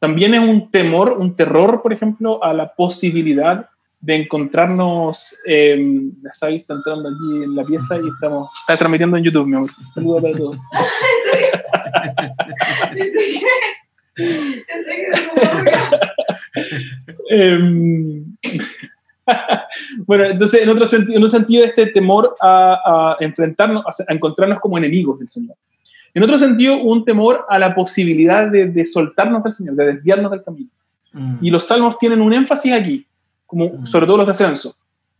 También 0.00 0.34
es 0.34 0.40
un 0.40 0.68
temor, 0.68 1.16
un 1.18 1.34
terror, 1.36 1.80
por 1.80 1.92
ejemplo, 1.92 2.42
a 2.42 2.52
la 2.52 2.74
posibilidad 2.74 3.68
de 4.04 4.16
encontrarnos. 4.16 5.38
Eh, 5.46 5.76
la 6.22 6.32
Sabi 6.32 6.56
está 6.56 6.74
entrando 6.74 7.08
aquí 7.08 7.44
en 7.44 7.54
la 7.54 7.64
pieza 7.64 7.96
y 7.96 8.08
estamos. 8.08 8.50
Está 8.60 8.76
transmitiendo 8.76 9.16
en 9.16 9.24
YouTube, 9.24 9.46
mi 9.46 9.56
amor. 9.56 9.70
Saludos 9.92 10.22
para 10.22 10.36
todos. 10.36 10.60
Em, 17.30 18.24
bueno, 20.06 20.24
entonces, 20.24 20.62
en 20.62 20.68
otro 20.68 20.86
sentido, 20.86 21.16
en 21.16 21.22
un 21.22 21.30
sentido, 21.30 21.64
este 21.64 21.86
temor 21.86 22.36
a, 22.40 23.16
a 23.18 23.24
enfrentarnos, 23.24 23.84
a 23.86 24.12
encontrarnos 24.12 24.60
como 24.60 24.78
enemigos 24.78 25.18
del 25.18 25.28
Señor. 25.28 25.56
En 26.12 26.22
otro 26.22 26.38
sentido, 26.38 26.80
un 26.80 27.04
temor 27.04 27.44
a 27.48 27.58
la 27.58 27.74
posibilidad 27.74 28.48
de, 28.48 28.86
soltarnos 28.86 29.42
del 29.42 29.52
Señor, 29.52 29.74
de 29.74 29.94
desviarnos 29.94 30.30
del 30.30 30.44
camino. 30.44 30.70
Mm. 31.12 31.36
Y 31.40 31.50
los 31.50 31.66
salmos 31.66 31.98
tienen 31.98 32.20
un 32.20 32.32
énfasis 32.32 32.72
aquí, 32.72 33.06
como, 33.46 33.68
mm. 33.68 33.86
sobre 33.86 34.06
todo 34.06 34.18
los 34.18 34.26
de 34.26 34.32
ascenso, 34.32 34.76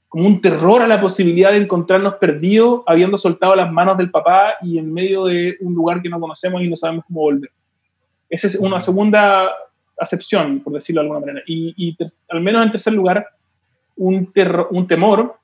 como 0.09 0.27
un 0.27 0.41
terror 0.41 0.83
a 0.83 0.87
la 0.87 1.01
posibilidad 1.01 1.51
de 1.51 1.59
encontrarnos 1.59 2.14
perdidos 2.14 2.83
habiendo 2.87 3.18
soltado 3.18 3.57
las 3.57 3.72
manos 3.72 3.97
del 3.97 4.11
papá 4.11 4.55
y 4.62 4.79
en 4.79 4.93
medio 4.93 5.25
de 5.25 5.57
un 5.61 5.75
lugar 5.75 6.01
que 6.01 6.09
no 6.09 6.20
conocemos 6.20 6.62
y 6.62 6.68
no 6.68 6.77
sabemos 6.77 7.05
cómo 7.07 7.22
volver. 7.22 7.51
Esa 8.29 8.47
es 8.47 8.57
una 8.57 8.79
mm. 8.79 8.83
segunda 8.83 9.51
acepción, 9.99 10.61
por 10.61 10.72
decirlo 10.72 11.01
de 11.01 11.07
alguna 11.07 11.20
manera. 11.20 11.43
Y, 11.47 11.97
al 12.29 12.41
menos 12.41 12.64
en 12.64 12.72
tercer 12.72 12.93
lugar, 12.93 13.27
un, 13.97 14.33
un 14.70 14.87
temor 14.87 15.37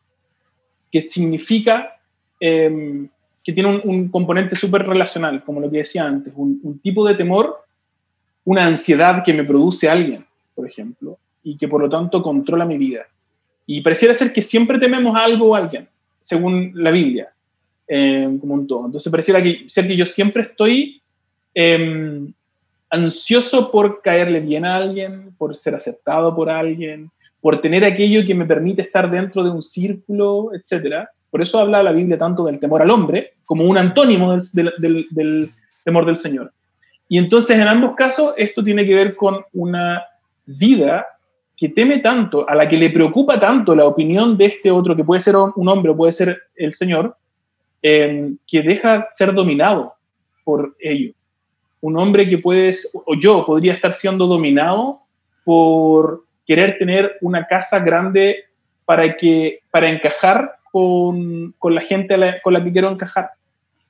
que 0.90 1.00
significa 1.00 1.96
em, 2.40 3.08
que 3.42 3.52
tiene 3.52 3.80
un, 3.84 4.08
componente 4.08 4.54
súper 4.54 4.86
relacional, 4.86 5.42
como 5.44 5.60
lo 5.60 5.70
que 5.70 5.78
decía 5.78 6.04
antes, 6.04 6.32
un, 6.36 6.78
tipo 6.82 7.06
de 7.06 7.14
temor, 7.14 7.64
una 8.44 8.66
ansiedad 8.66 9.22
que 9.24 9.32
me 9.32 9.44
produce 9.44 9.88
alguien, 9.88 10.26
por 10.54 10.66
ejemplo, 10.66 11.18
y 11.42 11.56
que 11.56 11.68
por 11.68 11.80
lo 11.80 11.88
tanto 11.88 12.22
controla 12.22 12.64
mi 12.64 12.78
vida. 12.78 13.06
Y 13.66 13.80
pareciera 13.80 14.14
ser 14.14 14.32
que 14.32 14.42
siempre 14.42 14.78
tememos 14.78 15.16
algo 15.16 15.50
o 15.50 15.54
alguien, 15.54 15.88
según 16.20 16.72
la 16.74 16.90
Biblia, 16.90 17.32
eh, 17.86 18.28
como 18.40 18.54
un 18.54 18.66
todo. 18.66 18.86
Entonces 18.86 19.10
pareciera 19.10 19.42
ser 19.66 19.86
que 19.86 19.96
yo 19.96 20.06
siempre 20.06 20.42
estoy 20.42 21.00
em, 21.54 22.32
ansioso 22.90 23.70
por 23.70 24.02
caerle 24.02 24.40
bien 24.40 24.64
a 24.64 24.76
alguien, 24.76 25.34
por 25.38 25.56
ser 25.56 25.74
aceptado 25.74 26.34
por 26.34 26.50
alguien, 26.50 27.10
por 27.40 27.60
tener 27.60 27.84
aquello 27.84 28.26
que 28.26 28.34
me 28.34 28.44
permite 28.44 28.82
estar 28.82 29.10
dentro 29.10 29.42
de 29.42 29.50
un 29.50 29.62
círculo, 29.62 30.50
etcétera 30.52 31.10
por 31.30 31.40
eso 31.40 31.58
habla 31.60 31.82
la 31.82 31.92
Biblia 31.92 32.18
tanto 32.18 32.44
del 32.44 32.58
temor 32.58 32.82
al 32.82 32.90
hombre 32.90 33.34
como 33.44 33.64
un 33.64 33.78
antónimo 33.78 34.36
del, 34.52 35.50
temor 35.84 36.04
del 36.04 36.16
Señor. 36.16 36.52
Y 37.08 37.18
entonces 37.18 37.58
en 37.58 37.68
ambos 37.68 37.94
casos 37.94 38.34
esto 38.36 38.62
tiene 38.62 38.84
que 38.84 38.94
ver 38.94 39.16
con 39.16 39.44
una 39.52 40.02
vida 40.44 41.06
que 41.60 41.68
teme 41.68 41.98
tanto, 41.98 42.48
a 42.48 42.54
la 42.54 42.66
que 42.66 42.78
le 42.78 42.88
preocupa 42.88 43.38
tanto 43.38 43.74
la 43.74 43.84
opinión 43.84 44.34
de 44.38 44.46
este 44.46 44.70
otro, 44.70 44.96
que 44.96 45.04
puede 45.04 45.20
ser 45.20 45.36
un 45.36 45.68
hombre 45.68 45.90
o 45.90 45.96
puede 45.96 46.10
ser 46.10 46.40
el 46.56 46.72
Señor, 46.72 47.14
em, 47.82 48.38
que 48.46 48.62
deja 48.62 49.06
ser 49.10 49.34
dominado 49.34 49.92
por 50.42 50.74
ello. 50.80 51.12
Un 51.82 51.98
hombre 51.98 52.26
que 52.26 52.38
puede, 52.38 52.74
o 52.94 53.14
yo 53.14 53.44
podría 53.44 53.74
estar 53.74 53.92
siendo 53.92 54.26
dominado 54.26 55.00
por 55.44 56.24
querer 56.46 56.78
tener 56.78 57.18
una 57.20 57.46
casa 57.46 57.78
grande 57.78 58.44
para, 58.86 59.14
que, 59.14 59.60
para 59.70 59.90
encajar 59.90 60.56
con, 60.72 61.54
con 61.58 61.74
la 61.74 61.82
gente 61.82 62.40
con 62.42 62.54
la 62.54 62.64
que 62.64 62.72
quiero 62.72 62.90
encajar. 62.90 63.32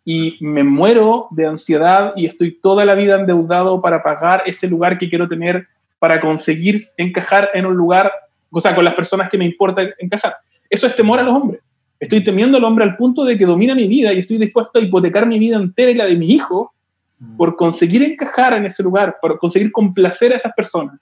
Y 0.05 0.39
me 0.41 0.65
muero 0.65 1.29
de 1.31 1.47
ansiedad 1.47 2.15
y 2.17 2.27
estoy 2.27 2.51
toda 2.51 2.85
la 2.85 2.97
vida 2.97 3.15
endeudado 3.15 3.81
para 3.81 4.03
pagar 4.03 4.43
ese 4.45 4.67
lugar 4.67 4.99
que 4.99 5.09
quiero 5.09 5.29
tener, 5.29 5.69
para 6.01 6.21
conseguir 6.21 6.81
encajar 6.97 7.51
en 7.55 7.67
un 7.67 7.77
lugar, 7.77 8.11
o 8.51 8.61
sea, 8.61 8.75
con 8.75 8.85
las 8.85 8.95
personas 8.95 9.31
que 9.31 9.39
me 9.39 9.45
importa 9.45 9.89
encajar. 9.99 10.35
Eso 10.69 10.89
es 10.89 10.97
temor 10.97 11.21
a 11.21 11.23
los 11.23 11.37
hombres. 11.37 11.61
Estoy 12.01 12.25
temiendo 12.25 12.57
al 12.57 12.65
hombre 12.65 12.85
al 12.85 12.97
punto 12.97 13.25
de 13.25 13.39
que 13.39 13.45
domina 13.45 13.75
mi 13.75 13.87
vida 13.87 14.13
y 14.13 14.21
estoy 14.21 14.39
dispuesto 14.39 14.79
a 14.79 14.83
hipotecar 14.83 15.27
mi 15.27 15.39
vida 15.39 15.57
entera 15.57 15.91
y 15.91 15.95
la 15.95 16.07
de 16.07 16.17
mi 16.17 16.33
hijo 16.33 16.73
mm. 17.19 17.37
por 17.37 17.55
conseguir 17.55 18.03
encajar 18.03 18.55
en 18.55 18.65
ese 18.65 18.83
lugar, 18.83 19.19
por 19.21 19.39
conseguir 19.39 19.71
complacer 19.71 20.33
a 20.33 20.37
esas 20.37 20.55
personas. 20.55 20.99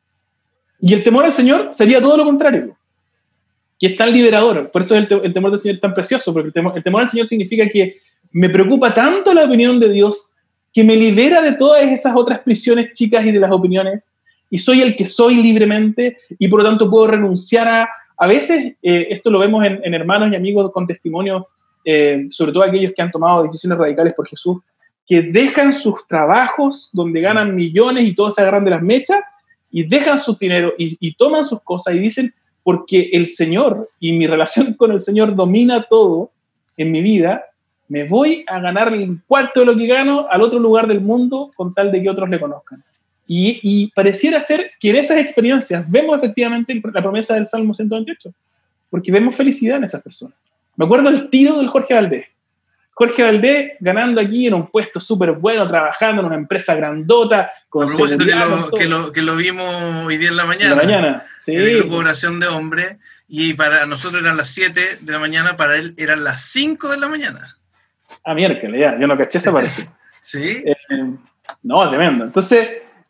Y 0.81 0.93
el 0.93 1.05
temor 1.05 1.25
al 1.25 1.33
Señor 1.33 1.69
sería 1.71 2.01
todo 2.01 2.17
lo 2.17 2.25
contrario, 2.25 2.77
que 3.79 3.87
es 3.87 3.97
tan 3.97 4.13
liberador. 4.13 4.71
Por 4.73 4.83
eso 4.83 4.97
el, 4.97 5.07
el 5.23 5.33
temor 5.33 5.53
del 5.53 5.61
Señor 5.61 5.77
es 5.77 5.81
tan 5.81 5.95
precioso, 5.95 6.33
porque 6.33 6.49
el 6.49 6.53
temor, 6.53 6.73
el 6.77 6.83
temor 6.83 7.03
al 7.03 7.09
Señor 7.09 7.29
significa 7.29 7.69
que 7.69 8.01
me 8.33 8.49
preocupa 8.49 8.93
tanto 8.93 9.33
la 9.33 9.45
opinión 9.45 9.79
de 9.79 9.91
Dios 9.91 10.35
que 10.73 10.85
me 10.85 10.97
libera 10.97 11.41
de 11.41 11.53
todas 11.53 11.85
esas 11.85 12.15
otras 12.17 12.41
prisiones 12.41 12.93
chicas 12.93 13.25
y 13.25 13.33
de 13.33 13.39
las 13.41 13.51
opiniones, 13.51 14.11
y 14.51 14.59
soy 14.59 14.83
el 14.83 14.97
que 14.97 15.07
soy 15.07 15.37
libremente, 15.37 16.19
y 16.39 16.49
por 16.49 16.63
lo 16.63 16.69
tanto 16.69 16.91
puedo 16.91 17.09
renunciar 17.09 17.69
a... 17.69 17.89
A 18.21 18.27
veces, 18.27 18.75
eh, 18.83 19.07
esto 19.11 19.31
lo 19.31 19.39
vemos 19.39 19.65
en, 19.65 19.95
hermanos 19.95 20.33
y 20.33 20.37
amigos 20.37 20.73
con 20.73 20.89
testimonios, 20.89 21.45
eh, 21.85 22.27
sobre 22.31 22.51
todo 22.51 22.65
aquellos 22.65 22.93
que 22.93 23.01
han 23.01 23.13
tomado 23.13 23.45
decisiones 23.45 23.79
radicales 23.79 24.13
por 24.13 24.27
Jesús, 24.27 24.59
que 25.07 25.23
dejan 25.23 25.73
sus 25.73 26.05
trabajos 26.05 26.91
donde 26.93 27.21
ganan 27.21 27.55
millones 27.55 28.03
y 28.03 28.15
todos 28.17 28.35
se 28.35 28.41
agarran 28.41 28.65
de 28.65 28.73
las 28.73 28.83
mechas, 28.83 29.21
y 29.71 29.85
dejan 29.85 30.19
su 30.19 30.35
dinero 30.35 30.73
y, 30.79 30.97
y 30.99 31.15
toman 31.15 31.45
sus 31.45 31.61
cosas 31.63 31.95
y 31.95 31.99
dicen, 31.99 32.35
porque 32.63 33.11
el 33.13 33.27
Señor 33.27 33.89
y 34.01 34.13
mi 34.13 34.27
relación 34.27 34.75
con 34.79 34.93
el 34.93 35.01
Señor 35.01 35.35
domina 35.35 35.87
todo 35.89 36.33
en 36.77 36.93
mi 36.93 37.03
vida, 37.03 37.45
me 37.89 38.05
voy 38.05 38.45
a 38.47 38.61
ganar 38.61 38.93
el 38.93 39.21
cuarto 39.27 39.61
de 39.61 39.67
lo 39.67 39.77
que 39.77 39.87
gano 39.87 40.27
al 40.31 40.43
otro 40.43 40.59
lugar 40.59 40.87
del 40.87 41.01
mundo 41.01 41.51
con 41.57 41.73
tal 41.73 41.91
de 41.91 42.03
que 42.03 42.11
otros 42.11 42.29
le 42.29 42.39
conozcan. 42.39 42.85
Y, 43.31 43.61
y, 43.63 43.89
pareciera 43.89 44.41
ser 44.41 44.73
que 44.81 44.89
en 44.89 44.97
esas 44.97 45.19
experiencias 45.19 45.85
vemos 45.87 46.17
efectivamente 46.17 46.81
la 46.93 47.03
promesa 47.03 47.35
del 47.35 47.45
Salmo 47.45 47.75
128, 47.75 48.33
porque 48.89 49.13
vemos 49.13 49.37
felicidad 49.37 49.77
en 49.77 49.85
esas 49.85 50.03
personas. 50.03 50.35
Me 50.77 50.87
acuerdo 50.87 51.11
el 51.11 51.29
tiro 51.29 51.59
del 51.59 51.69
Jorge 51.69 51.93
Valdés. 51.93 52.27
Jorge 52.95 53.23
Valdés 53.23 53.73
ganando 53.79 54.21
aquí 54.21 54.47
en 54.47 54.55
un 54.55 54.67
puesto 54.67 54.99
súper 54.99 55.33
bueno, 55.33 55.69
trabajando 55.69 56.23
en 56.23 56.27
una 56.27 56.37
empresa 56.37 56.75
grandota. 56.75 57.53
Con 57.69 57.85
a 57.85 57.87
propósito 57.87 58.25
que 58.25 58.35
lo, 58.35 58.71
que, 58.71 58.89
lo, 58.89 59.13
que 59.13 59.23
lo, 59.23 59.37
vimos 59.37 59.73
hoy 60.05 60.17
día 60.17 60.31
en 60.31 60.37
la 60.37 60.47
mañana. 60.47 60.71
En 60.73 60.77
la 60.79 60.85
mañana, 60.85 61.27
sí. 61.37 61.55
En 61.55 61.63
el 61.63 61.79
grupo 61.79 61.95
de 61.95 62.01
oración 62.01 62.41
de 62.41 62.49
hombres. 62.49 62.97
Y 63.29 63.53
para 63.55 63.87
nosotros 63.87 64.23
eran 64.23 64.37
las 64.37 64.49
7 64.49 64.99
de 65.03 65.13
la 65.13 65.19
mañana, 65.19 65.57
para 65.57 65.77
él 65.77 65.95
eran 65.97 66.25
las 66.25 66.43
5 66.47 66.89
de 66.89 66.97
la 66.97 67.09
mañana. 67.09 67.57
Ah, 68.25 68.35
miércoles, 68.35 68.81
ya, 68.81 68.99
yo 68.99 69.07
no 69.07 69.19
caché 69.19 69.39
esa 69.39 69.53
parte. 69.53 69.71
sí. 70.21 70.65
Eh, 70.65 70.75
no, 71.63 71.89
tremendo. 71.89 72.25
Entonces, 72.25 72.69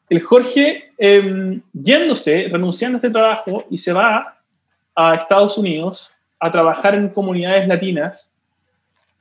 el 0.09 0.23
Jorge, 0.23 0.93
eh, 0.97 1.61
yéndose, 1.73 2.49
renunciando 2.51 2.97
a 2.97 2.99
este 2.99 3.11
trabajo, 3.11 3.65
y 3.71 3.79
se 3.79 3.93
va 3.93 4.39
a 4.95 5.15
Estados 5.15 5.59
Unidos 5.59 6.13
a 6.41 6.51
trabajar 6.51 6.95
en 6.95 7.09
comunidades 7.09 7.69
latinas 7.69 8.33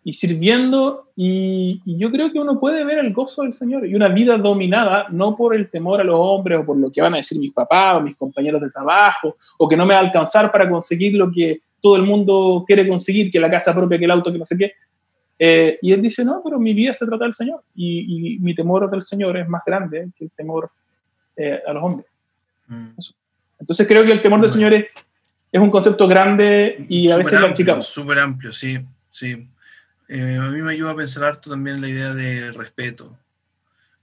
y 0.04 0.14
sirviendo, 0.14 1.10
y, 1.16 1.82
y, 1.86 1.98
yo 1.98 2.10
creo 2.10 2.32
que 2.32 2.40
uno 2.40 2.60
puede 2.60 2.86
ver 2.86 3.00
el 3.00 3.12
gozo 3.12 3.42
del 3.44 3.54
Señor 3.54 3.86
y 3.86 3.94
una 3.94 4.08
vida 4.08 4.38
dominada 4.38 5.08
no 5.10 5.36
por 5.36 5.54
el 5.54 5.70
temor 5.70 6.00
a 6.00 6.04
los 6.04 6.16
hombres 6.18 6.60
o 6.60 6.66
por 6.66 6.78
lo 6.78 6.90
que 6.90 7.02
van 7.02 7.16
a 7.16 7.18
decir 7.18 7.38
mis 7.38 7.52
papás 7.52 7.98
o 7.98 8.02
mis 8.02 8.16
compañeros 8.16 8.62
de 8.62 8.70
trabajo, 8.70 9.36
o 9.58 9.68
que 9.68 9.76
no 9.76 9.86
me 9.86 9.94
va 9.94 10.00
a 10.00 10.04
alcanzar 10.04 10.52
para 10.52 10.70
conseguir 10.70 11.16
lo 11.16 11.30
que 11.30 11.60
todo 11.82 11.98
el 11.98 12.04
mundo 12.04 12.64
quiere 12.66 12.88
conseguir, 12.88 13.32
que 13.32 13.40
la 13.40 13.50
casa 13.50 13.74
propia, 13.74 13.98
que 13.98 14.06
el 14.06 14.12
auto, 14.12 14.32
que 14.32 14.40
no 14.40 14.46
sé 14.46 14.58
qué. 14.58 14.74
Eh, 15.40 15.78
y 15.82 15.94
él 15.94 16.02
dice, 16.02 16.26
no, 16.26 16.42
pero 16.44 16.60
mi 16.60 16.74
vida 16.74 16.94
se 16.94 17.06
trata 17.06 17.26
del 17.26 17.34
Señor 17.34 17.64
y, 17.76 18.36
y 18.36 18.40
mi 18.40 18.56
temor 18.56 18.90
del 18.90 19.04
Señor 19.04 19.38
es 19.38 19.48
más 19.48 19.62
grande 19.66 20.10
que 20.18 20.26
el 20.26 20.32
temor 20.32 20.72
eh, 21.36 21.62
a 21.66 21.74
los 21.74 21.84
hombres. 21.84 22.08
Mm. 22.68 22.90
Entonces 23.60 23.88
creo 23.88 24.04
que 24.04 24.12
el 24.12 24.22
temor 24.22 24.42
del 24.42 24.50
Señor 24.50 24.74
es, 24.74 24.86
es 25.52 25.62
un 25.62 25.70
concepto 25.70 26.08
grande 26.08 26.86
y 26.90 27.08
a 27.08 27.12
super 27.12 27.26
veces 27.26 27.42
lo 27.42 27.48
achicamos. 27.48 27.88
Súper 27.88 28.20
amplio, 28.20 28.52
sí, 28.52 28.80
sí. 29.12 29.48
Eh, 30.08 30.38
a 30.42 30.50
mí 30.50 30.62
me 30.62 30.72
ayuda 30.72 30.92
a 30.92 30.96
pensar 30.96 31.24
harto 31.26 31.50
también 31.50 31.82
la 31.82 31.90
idea 31.90 32.14
de 32.14 32.52
respeto, 32.52 33.18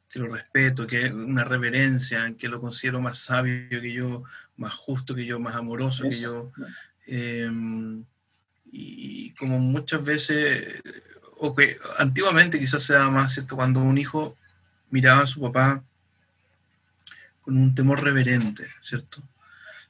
que 0.08 0.18
lo 0.20 0.28
respeto, 0.28 0.86
que 0.86 1.06
una 1.06 1.44
reverencia, 1.44 2.34
que 2.38 2.48
lo 2.48 2.60
considero 2.60 3.00
más 3.00 3.18
sabio 3.18 3.68
que 3.68 3.92
yo, 3.92 4.22
más 4.56 4.74
justo 4.74 5.14
que 5.14 5.26
yo, 5.26 5.40
más 5.40 5.56
amoroso 5.56 6.06
Eso. 6.06 6.10
que 6.16 6.22
yo. 6.22 6.52
Eh, 7.06 7.50
y 8.70 9.30
como 9.34 9.58
muchas 9.60 10.04
veces, 10.04 10.82
o 11.38 11.54
que 11.54 11.76
antiguamente 11.98 12.58
quizás 12.58 12.82
se 12.82 12.94
daba 12.94 13.10
más, 13.10 13.34
¿cierto? 13.34 13.56
Cuando 13.56 13.80
un 13.80 13.98
hijo 13.98 14.36
miraba 14.90 15.22
a 15.22 15.26
su 15.26 15.40
papá 15.40 15.82
con 17.42 17.56
un 17.56 17.74
temor 17.74 18.02
reverente, 18.02 18.68
¿cierto? 18.80 19.22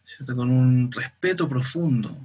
¿cierto? 0.04 0.36
Con 0.36 0.50
un 0.50 0.90
respeto 0.92 1.48
profundo, 1.48 2.16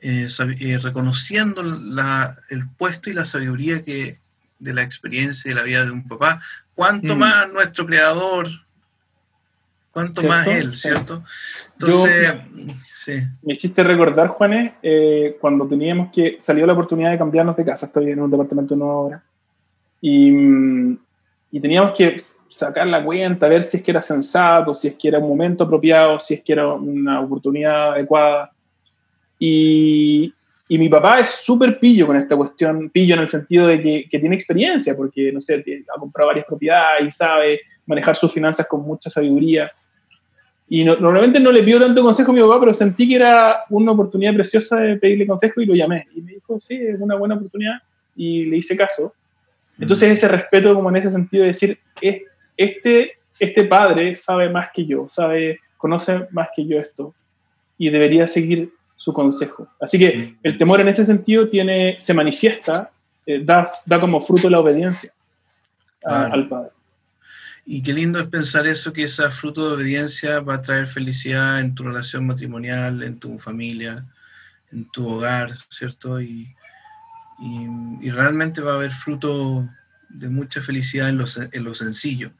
eh, 0.00 0.28
eh, 0.60 0.78
reconociendo 0.78 1.62
la, 1.62 2.38
el 2.48 2.68
puesto 2.68 3.10
y 3.10 3.14
la 3.14 3.24
sabiduría 3.24 3.82
que 3.82 4.18
de 4.58 4.74
la 4.74 4.82
experiencia 4.82 5.50
de 5.50 5.54
la 5.54 5.62
vida 5.62 5.84
de 5.84 5.90
un 5.90 6.06
papá, 6.06 6.40
cuanto 6.74 7.14
mm. 7.14 7.18
más 7.18 7.52
nuestro 7.52 7.86
creador, 7.86 8.48
cuanto 9.96 10.20
¿cierto? 10.20 10.36
más 10.36 10.46
él, 10.46 10.76
¿cierto? 10.76 11.24
Entonces, 11.72 12.34
Yo, 12.54 12.74
sí. 12.92 13.12
Me 13.42 13.54
hiciste 13.54 13.82
recordar, 13.82 14.28
Juanes, 14.28 14.74
eh, 14.82 15.38
cuando 15.40 15.66
teníamos 15.66 16.12
que, 16.12 16.36
salió 16.38 16.66
la 16.66 16.74
oportunidad 16.74 17.12
de 17.12 17.16
cambiarnos 17.16 17.56
de 17.56 17.64
casa, 17.64 17.86
estoy 17.86 18.10
en 18.10 18.20
un 18.20 18.30
departamento 18.30 18.76
nuevo 18.76 18.92
ahora, 18.92 19.24
y, 20.02 20.28
y 21.50 21.60
teníamos 21.62 21.92
que 21.96 22.14
sacar 22.50 22.86
la 22.86 23.02
cuenta, 23.02 23.48
ver 23.48 23.62
si 23.62 23.78
es 23.78 23.82
que 23.82 23.90
era 23.90 24.02
sensato, 24.02 24.74
si 24.74 24.88
es 24.88 24.96
que 24.96 25.08
era 25.08 25.18
un 25.18 25.30
momento 25.30 25.64
apropiado, 25.64 26.20
si 26.20 26.34
es 26.34 26.42
que 26.42 26.52
era 26.52 26.74
una 26.74 27.22
oportunidad 27.22 27.94
adecuada. 27.94 28.52
Y, 29.38 30.30
y 30.68 30.76
mi 30.76 30.90
papá 30.90 31.20
es 31.20 31.30
súper 31.30 31.80
pillo 31.80 32.06
con 32.06 32.18
esta 32.18 32.36
cuestión, 32.36 32.90
pillo 32.90 33.14
en 33.14 33.22
el 33.22 33.28
sentido 33.28 33.66
de 33.66 33.80
que, 33.80 34.08
que, 34.10 34.18
tiene 34.18 34.36
experiencia, 34.36 34.94
porque, 34.94 35.32
no 35.32 35.40
sé, 35.40 35.64
ha 35.94 35.98
comprado 35.98 36.28
varias 36.28 36.44
propiedades 36.44 37.08
y 37.08 37.10
sabe 37.10 37.60
manejar 37.86 38.14
sus 38.14 38.30
finanzas 38.30 38.66
con 38.66 38.82
mucha 38.82 39.08
sabiduría. 39.08 39.72
Y 40.68 40.84
no, 40.84 40.96
normalmente 40.96 41.38
no 41.38 41.52
le 41.52 41.62
pido 41.62 41.80
tanto 41.80 42.02
consejo 42.02 42.32
a 42.32 42.34
mi 42.34 42.40
papá, 42.40 42.58
pero 42.60 42.74
sentí 42.74 43.08
que 43.08 43.16
era 43.16 43.64
una 43.70 43.92
oportunidad 43.92 44.34
preciosa 44.34 44.80
de 44.80 44.96
pedirle 44.96 45.26
consejo 45.26 45.60
y 45.60 45.66
lo 45.66 45.74
llamé. 45.74 46.08
Y 46.14 46.20
me 46.20 46.32
dijo, 46.32 46.58
sí, 46.58 46.74
es 46.74 47.00
una 47.00 47.14
buena 47.14 47.36
oportunidad 47.36 47.76
y 48.16 48.46
le 48.46 48.56
hice 48.56 48.76
caso. 48.76 49.14
Entonces 49.78 50.10
ese 50.10 50.28
respeto 50.28 50.74
como 50.74 50.88
en 50.88 50.96
ese 50.96 51.10
sentido 51.10 51.42
de 51.42 51.48
decir, 51.48 51.78
este, 52.56 53.12
este 53.38 53.64
padre 53.64 54.16
sabe 54.16 54.48
más 54.48 54.70
que 54.74 54.86
yo, 54.86 55.08
sabe, 55.08 55.60
conoce 55.76 56.26
más 56.30 56.48
que 56.56 56.66
yo 56.66 56.80
esto 56.80 57.14
y 57.78 57.90
debería 57.90 58.26
seguir 58.26 58.72
su 58.96 59.12
consejo. 59.12 59.68
Así 59.80 59.98
que 59.98 60.36
el 60.42 60.58
temor 60.58 60.80
en 60.80 60.88
ese 60.88 61.04
sentido 61.04 61.48
tiene, 61.48 61.96
se 62.00 62.14
manifiesta, 62.14 62.90
eh, 63.26 63.40
da, 63.44 63.68
da, 63.84 64.00
como 64.00 64.20
fruto 64.20 64.48
la 64.48 64.60
obediencia 64.60 65.10
a, 66.04 66.26
al 66.26 66.48
Padre. 66.48 66.70
Y 67.68 67.82
qué 67.82 67.92
lindo 67.92 68.20
es 68.20 68.28
pensar 68.28 68.66
eso, 68.68 68.92
que 68.92 69.02
ese 69.02 69.28
fruto 69.30 69.68
de 69.68 69.74
obediencia 69.74 70.38
va 70.38 70.54
a 70.54 70.62
traer 70.62 70.86
felicidad 70.86 71.58
en 71.58 71.74
tu 71.74 71.82
relación 71.82 72.24
matrimonial, 72.24 73.02
en 73.02 73.18
tu 73.18 73.38
familia, 73.38 74.06
en 74.70 74.88
tu 74.90 75.08
hogar, 75.08 75.50
¿cierto? 75.68 76.20
Y, 76.20 76.54
y, 77.40 77.66
y 78.02 78.10
realmente 78.10 78.60
va 78.60 78.72
a 78.72 78.76
haber 78.76 78.92
fruto 78.92 79.68
de 80.08 80.28
mucha 80.28 80.62
felicidad 80.62 81.08
en 81.08 81.18
lo, 81.18 81.24
en 81.52 81.64
lo 81.64 81.74
sencillo. 81.74 82.32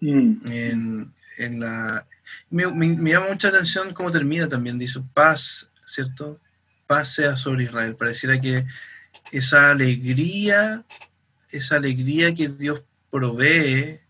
Mm. 0.00 0.46
En, 0.46 1.12
en 1.38 1.60
la, 1.60 2.06
me, 2.50 2.66
me, 2.68 2.96
me, 2.96 3.10
llama 3.10 3.30
mucha 3.30 3.48
atención 3.48 3.92
cómo 3.92 4.12
termina 4.12 4.48
también, 4.48 4.78
dice 4.78 5.00
paz, 5.12 5.68
¿cierto? 5.84 6.38
Paz 6.86 7.14
sea 7.14 7.36
sobre 7.36 7.64
Israel. 7.64 7.96
Pareciera 7.96 8.40
que 8.40 8.64
esa 9.32 9.70
alegría, 9.70 10.84
esa 11.50 11.76
alegría 11.76 12.32
que 12.34 12.48
Dios 12.48 12.84
provee, 13.10 14.00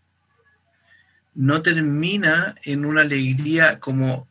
no 1.33 1.61
termina 1.61 2.55
en 2.63 2.85
una 2.85 3.01
alegría 3.01 3.79
como, 3.79 4.27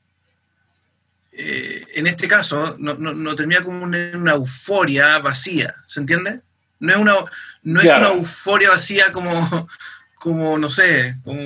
eh, 1.32 1.86
en 1.94 2.06
este 2.06 2.28
caso, 2.28 2.76
no, 2.78 2.94
no, 2.94 3.12
no, 3.12 3.34
termina 3.34 3.62
como 3.62 3.82
una, 3.82 4.10
una, 4.14 4.32
euforia 4.32 5.18
vacía, 5.18 5.74
¿se 5.86 6.00
entiende? 6.00 6.40
No 6.78 6.92
es 6.92 6.98
una, 6.98 7.14
no 7.62 7.80
claro. 7.80 8.06
es 8.06 8.10
una 8.10 8.20
euforia 8.20 8.70
vacía 8.70 9.12
como, 9.12 9.68
como 10.16 10.58
no 10.58 10.68
sé, 10.68 11.16
como 11.24 11.40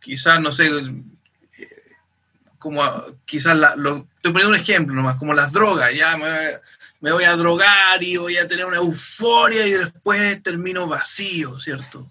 quizás, 0.00 0.40
no 0.40 0.50
sé, 0.52 0.70
como 2.58 2.82
quizás, 3.24 3.56
la, 3.56 3.76
lo, 3.76 4.08
estoy 4.16 4.32
poniendo 4.32 4.56
un 4.56 4.60
ejemplo 4.60 4.94
nomás, 4.94 5.16
como 5.16 5.34
las 5.34 5.52
drogas, 5.52 5.94
ya 5.94 6.16
me, 6.16 6.30
me, 7.00 7.12
voy 7.12 7.24
a 7.24 7.36
drogar 7.36 8.02
y 8.02 8.16
voy 8.16 8.38
a 8.38 8.48
tener 8.48 8.64
una 8.64 8.78
euforia 8.78 9.66
y 9.66 9.72
después 9.72 10.42
termino 10.42 10.86
vacío, 10.86 11.60
¿cierto? 11.60 12.10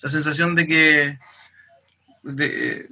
La 0.00 0.08
sensación 0.08 0.54
de 0.54 0.66
que, 0.66 1.18
de, 2.22 2.90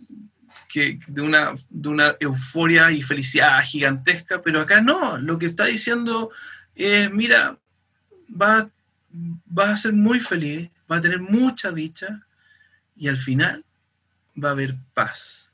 que 0.68 0.98
de, 1.08 1.22
una, 1.22 1.52
de 1.68 1.88
una 1.88 2.16
euforia 2.20 2.90
y 2.90 3.02
felicidad 3.02 3.60
gigantesca, 3.62 4.42
pero 4.42 4.60
acá 4.60 4.80
no, 4.80 5.18
lo 5.18 5.38
que 5.38 5.46
está 5.46 5.64
diciendo 5.64 6.30
es, 6.74 7.10
mira, 7.10 7.58
va, 8.30 8.70
va 9.56 9.70
a 9.70 9.76
ser 9.76 9.92
muy 9.92 10.20
feliz, 10.20 10.70
va 10.90 10.96
a 10.96 11.00
tener 11.00 11.20
mucha 11.20 11.72
dicha 11.72 12.26
y 12.96 13.08
al 13.08 13.18
final 13.18 13.64
va 14.36 14.50
a 14.50 14.52
haber 14.52 14.76
paz 14.94 15.48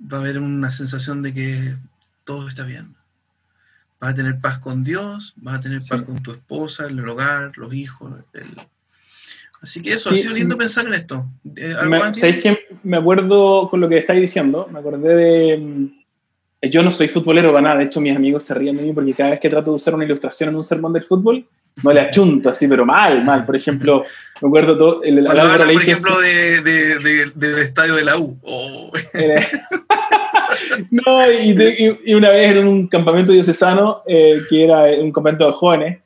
va 0.00 0.18
a 0.18 0.20
haber 0.20 0.38
una 0.38 0.72
sensación 0.72 1.22
de 1.22 1.34
que 1.34 1.76
todo 2.24 2.48
está 2.48 2.64
bien. 2.64 2.96
Vas 4.00 4.12
a 4.12 4.14
tener 4.14 4.40
paz 4.40 4.58
con 4.58 4.82
Dios, 4.82 5.34
vas 5.36 5.56
a 5.56 5.60
tener 5.60 5.80
sí. 5.82 5.90
paz 5.90 6.02
con 6.02 6.22
tu 6.22 6.32
esposa, 6.32 6.86
el 6.86 7.06
hogar, 7.06 7.56
los 7.56 7.74
hijos. 7.74 8.24
El... 8.32 8.46
Así 9.62 9.82
que 9.82 9.92
eso, 9.92 10.10
ha 10.10 10.16
sido 10.16 10.32
lindo 10.32 10.56
pensar 10.56 10.86
en 10.86 10.94
esto. 10.94 11.26
Eh, 11.56 11.74
¿Sabéis 12.14 12.42
que 12.42 12.58
me 12.82 12.96
acuerdo 12.96 13.68
con 13.68 13.80
lo 13.80 13.88
que 13.88 13.98
estáis 13.98 14.20
diciendo? 14.20 14.66
Me 14.72 14.78
acordé 14.78 15.14
de. 15.14 15.58
Mm, 15.58 16.70
yo 16.70 16.82
no 16.82 16.90
soy 16.90 17.08
futbolero 17.08 17.50
para 17.50 17.62
nada, 17.62 17.76
de 17.76 17.84
hecho 17.84 18.00
mis 18.00 18.14
amigos 18.14 18.44
se 18.44 18.54
ríen 18.54 18.76
de 18.76 18.82
mí 18.82 18.92
porque 18.92 19.14
cada 19.14 19.30
vez 19.30 19.40
que 19.40 19.48
trato 19.48 19.70
de 19.70 19.76
usar 19.76 19.94
una 19.94 20.04
ilustración 20.04 20.50
en 20.50 20.56
un 20.56 20.64
sermón 20.64 20.92
del 20.92 21.02
fútbol, 21.02 21.46
no 21.82 21.92
le 21.92 22.00
achunto 22.00 22.50
así, 22.50 22.68
pero 22.68 22.84
mal, 22.84 23.24
mal. 23.24 23.46
Por 23.46 23.56
ejemplo, 23.56 24.02
me 24.42 24.48
acuerdo 24.48 24.76
todo. 24.76 25.02
El, 25.02 25.24
Cuando 25.24 25.42
habla, 25.42 25.66
por 25.66 25.82
ejemplo, 25.82 26.20
de, 26.20 26.60
de, 26.62 27.30
del 27.34 27.58
estadio 27.58 27.94
de 27.96 28.04
la 28.04 28.18
U. 28.18 28.38
Oh. 28.42 28.90
no, 30.90 31.30
y, 31.32 31.98
y, 32.04 32.14
una 32.14 32.30
vez 32.30 32.56
en 32.56 32.66
un 32.66 32.88
campamento 32.88 33.32
diocesano, 33.32 34.02
eh, 34.06 34.40
que 34.48 34.64
era 34.64 34.84
un 35.00 35.12
campamento 35.12 35.46
de 35.46 35.52
jóvenes, 35.52 35.98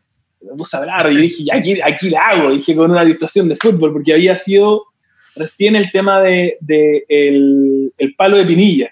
me 0.45 0.57
puse 0.57 0.76
a 0.76 0.80
hablar 0.80 1.11
y 1.12 1.16
dije, 1.16 1.45
aquí, 1.53 1.80
aquí 1.80 2.11
la 2.11 2.20
hago, 2.20 2.51
dije 2.51 2.74
con 2.74 2.90
una 2.90 3.05
ilustración 3.05 3.49
de 3.49 3.57
fútbol, 3.57 3.92
porque 3.92 4.12
había 4.12 4.36
sido 4.36 4.84
recién 5.36 5.76
el 5.76 5.90
tema 5.90 6.22
de, 6.22 6.57
de 6.61 7.05
el, 7.09 7.92
el, 7.99 8.14
palo 8.14 8.36
de 8.36 8.47
Pinilla. 8.47 8.90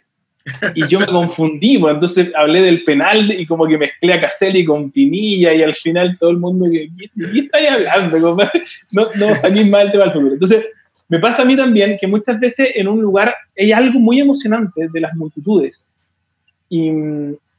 Y 0.74 0.88
yo 0.88 0.98
me 0.98 1.07
confundí, 1.07 1.76
bueno, 1.76 2.00
pues, 2.00 2.16
entonces 2.16 2.34
hablé 2.36 2.62
del 2.62 2.82
penal 2.82 3.30
y 3.30 3.46
como 3.46 3.66
que 3.66 3.78
mezclé 3.78 4.14
a 4.14 4.20
Caselli 4.20 4.64
con 4.64 4.90
Pinilla 4.90 5.55
y 5.55 5.62
al 5.62 5.74
final 5.74 6.18
todo 6.18 6.30
el 6.30 6.38
mundo, 6.38 6.66
¿qué, 6.70 6.88
qué 6.98 7.38
estáis 7.38 7.68
hablando? 7.70 8.36
No, 8.90 9.07
no 9.14 9.34
saquéis 9.36 9.68
mal 9.68 9.86
el 9.86 9.92
tema 9.92 10.05
del 10.05 10.12
fútbol. 10.12 10.32
Entonces, 10.32 10.64
me 11.09 11.20
pasa 11.20 11.42
a 11.42 11.44
mí 11.44 11.57
también 11.57 11.96
que 12.00 12.07
muchas 12.07 12.40
veces 12.40 12.70
en 12.74 12.88
un 12.88 13.00
lugar 13.00 13.34
hay 13.57 13.70
algo 13.70 14.00
muy 14.00 14.18
emocionante 14.18 14.88
de 14.92 15.00
las 15.00 15.14
multitudes 15.14 15.92
y, 16.68 16.90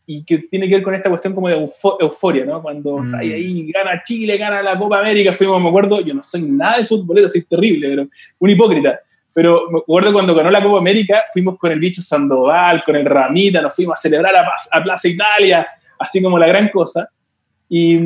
y 0.05 0.23
que 0.23 0.39
tiene 0.39 0.67
que 0.67 0.75
ver 0.75 0.83
con 0.83 0.95
esta 0.95 1.09
cuestión 1.09 1.33
como 1.33 1.47
de 1.47 1.55
euforia, 1.55 2.45
¿no? 2.45 2.61
Cuando 2.61 2.97
mm. 2.97 3.15
ahí, 3.15 3.71
gana 3.71 4.01
Chile, 4.03 4.37
gana 4.37 4.61
la 4.61 4.77
Copa 4.77 4.99
América, 4.99 5.33
fuimos, 5.33 5.61
me 5.61 5.69
acuerdo, 5.69 6.01
yo 6.01 6.13
no 6.13 6.23
soy 6.23 6.41
nada 6.43 6.77
de 6.77 6.85
futbolero, 6.85 7.29
soy 7.29 7.43
terrible, 7.43 7.87
pero 7.89 8.07
un 8.39 8.49
hipócrita. 8.49 8.99
Pero 9.33 9.69
me 9.71 9.79
acuerdo 9.79 10.13
cuando 10.13 10.35
ganó 10.35 10.51
la 10.51 10.61
Copa 10.61 10.77
América, 10.77 11.23
fuimos 11.31 11.57
con 11.57 11.71
el 11.71 11.79
bicho 11.79 12.01
Sandoval, 12.01 12.83
con 12.85 12.95
el 12.95 13.05
Ramita, 13.05 13.61
nos 13.61 13.73
fuimos 13.73 13.97
a 13.97 14.01
celebrar 14.01 14.35
a, 14.35 14.45
a 14.71 14.83
Plaza 14.83 15.07
Italia, 15.07 15.67
así 15.97 16.21
como 16.21 16.37
la 16.37 16.47
gran 16.47 16.67
cosa. 16.67 17.09
Y, 17.69 17.97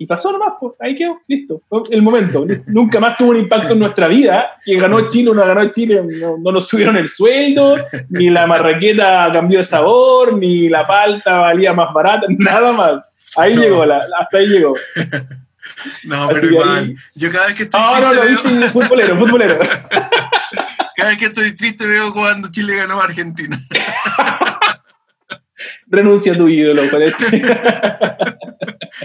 y 0.00 0.06
pasó 0.06 0.30
nomás, 0.30 0.54
pues, 0.60 0.76
ahí 0.80 0.94
quedó, 0.94 1.20
listo, 1.26 1.60
el 1.90 2.02
momento. 2.02 2.46
Nunca 2.68 3.00
más 3.00 3.16
tuvo 3.16 3.30
un 3.30 3.38
impacto 3.38 3.72
en 3.72 3.80
nuestra 3.80 4.06
vida, 4.06 4.52
que 4.64 4.78
ganó 4.78 5.08
Chile 5.08 5.30
o 5.30 5.34
no 5.34 5.44
ganó 5.44 5.64
Chile, 5.72 6.02
no, 6.20 6.52
nos 6.52 6.68
subieron 6.68 6.96
el 6.96 7.08
sueldo, 7.08 7.76
ni 8.08 8.30
la 8.30 8.46
marraqueta 8.46 9.28
cambió 9.32 9.58
de 9.58 9.64
sabor, 9.64 10.38
ni 10.38 10.68
la 10.68 10.86
palta 10.86 11.40
valía 11.40 11.72
más 11.72 11.92
barata, 11.92 12.26
nada 12.38 12.72
más. 12.72 13.04
Ahí 13.36 13.56
llegó, 13.56 13.82
hasta 13.82 14.38
ahí 14.38 14.46
llegó. 14.46 14.74
No, 16.04 16.28
pero 16.28 16.46
igual, 16.46 16.94
yo 17.14 17.32
cada 17.32 17.46
vez 17.46 17.54
que 17.56 17.62
estoy... 17.64 17.80
Ah, 17.82 17.98
no, 18.00 18.14
no, 18.14 18.22
viste, 18.22 18.54
veo... 18.54 18.68
futbolero, 18.70 19.18
futbolero. 19.18 19.58
Cada 20.96 21.10
vez 21.10 21.18
que 21.18 21.26
estoy 21.26 21.52
triste 21.52 21.86
veo 21.86 22.12
cuando 22.12 22.50
Chile 22.50 22.74
ganó 22.74 23.00
a 23.00 23.04
Argentina. 23.04 23.56
renuncia 25.88 26.32
a 26.32 26.36
tu 26.36 26.48
ídolo. 26.48 26.82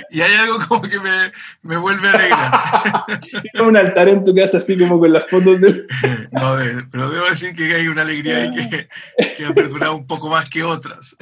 y 0.09 0.21
hay 0.21 0.33
algo 0.35 0.59
como 0.67 0.83
que 0.83 0.99
me, 0.99 1.31
me 1.61 1.77
vuelve 1.77 2.09
a 2.09 2.13
alegrar. 2.13 3.05
Tienes 3.21 3.61
un 3.61 3.77
altar 3.77 4.09
en 4.09 4.23
tu 4.23 4.35
casa 4.35 4.59
así 4.59 4.77
como 4.77 4.99
con 4.99 5.13
las 5.13 5.27
fotos 5.27 5.59
de... 5.59 5.87
no, 6.31 6.57
pero 6.91 7.09
debo 7.09 7.25
decir 7.25 7.55
que 7.55 7.73
hay 7.73 7.87
una 7.87 8.03
alegría 8.03 8.37
ahí 8.37 8.51
que, 8.69 8.87
que 9.35 9.45
ha 9.45 9.53
perdurado 9.53 9.95
un 9.95 10.05
poco 10.05 10.29
más 10.29 10.47
que 10.49 10.63
otras. 10.63 11.15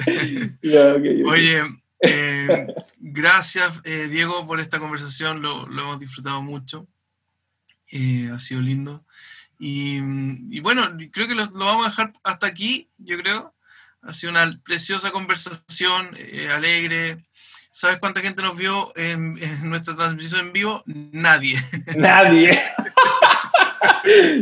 Oye, 1.26 1.62
eh, 2.04 2.66
gracias 2.98 3.80
eh, 3.84 4.08
Diego 4.10 4.44
por 4.44 4.58
esta 4.58 4.80
conversación, 4.80 5.40
lo, 5.40 5.68
lo 5.68 5.82
hemos 5.82 6.00
disfrutado 6.00 6.42
mucho. 6.42 6.88
Eh, 7.92 8.28
ha 8.32 8.38
sido 8.38 8.60
lindo. 8.60 9.04
Y, 9.58 9.98
y, 10.50 10.60
bueno, 10.60 10.90
creo 11.12 11.28
que 11.28 11.36
lo, 11.36 11.46
lo, 11.46 11.64
vamos 11.64 11.86
a 11.86 11.90
dejar 11.90 12.12
hasta 12.24 12.48
aquí, 12.48 12.90
yo 12.98 13.16
creo. 13.18 13.54
Ha 14.02 14.12
sido 14.12 14.32
una 14.32 14.58
preciosa 14.64 15.10
conversación, 15.12 16.10
eh, 16.16 16.48
alegre. 16.50 17.18
¿Sabes 17.70 17.98
cuánta 17.98 18.20
gente 18.20 18.42
nos 18.42 18.56
vio 18.56 18.92
en, 18.96 19.34
nuestra 19.62 19.94
transmisión 19.94 20.46
en 20.46 20.52
vivo? 20.52 20.82
Nadie. 20.86 21.56
Nadie. 21.96 22.60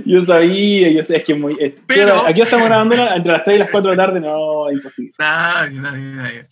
yo 0.07 0.23
sabía, 0.23 0.91
yo 0.91 1.05
sé, 1.05 1.19
es 1.19 1.25
que 1.25 1.35
muy. 1.35 1.57
Pero, 1.87 2.27
aquí 2.27 2.41
estamos 2.41 2.67
grabando 2.67 2.97
entre 3.15 3.33
las 3.33 3.45
3 3.45 3.57
y 3.57 3.59
las 3.59 3.71
4 3.71 3.91
de 3.91 3.97
la 3.97 4.07
tarde, 4.07 4.21
no, 4.21 4.71
imposible. 4.73 5.13
Nadie, 5.19 5.79
nadie, 5.79 6.03
nadie. 6.03 6.49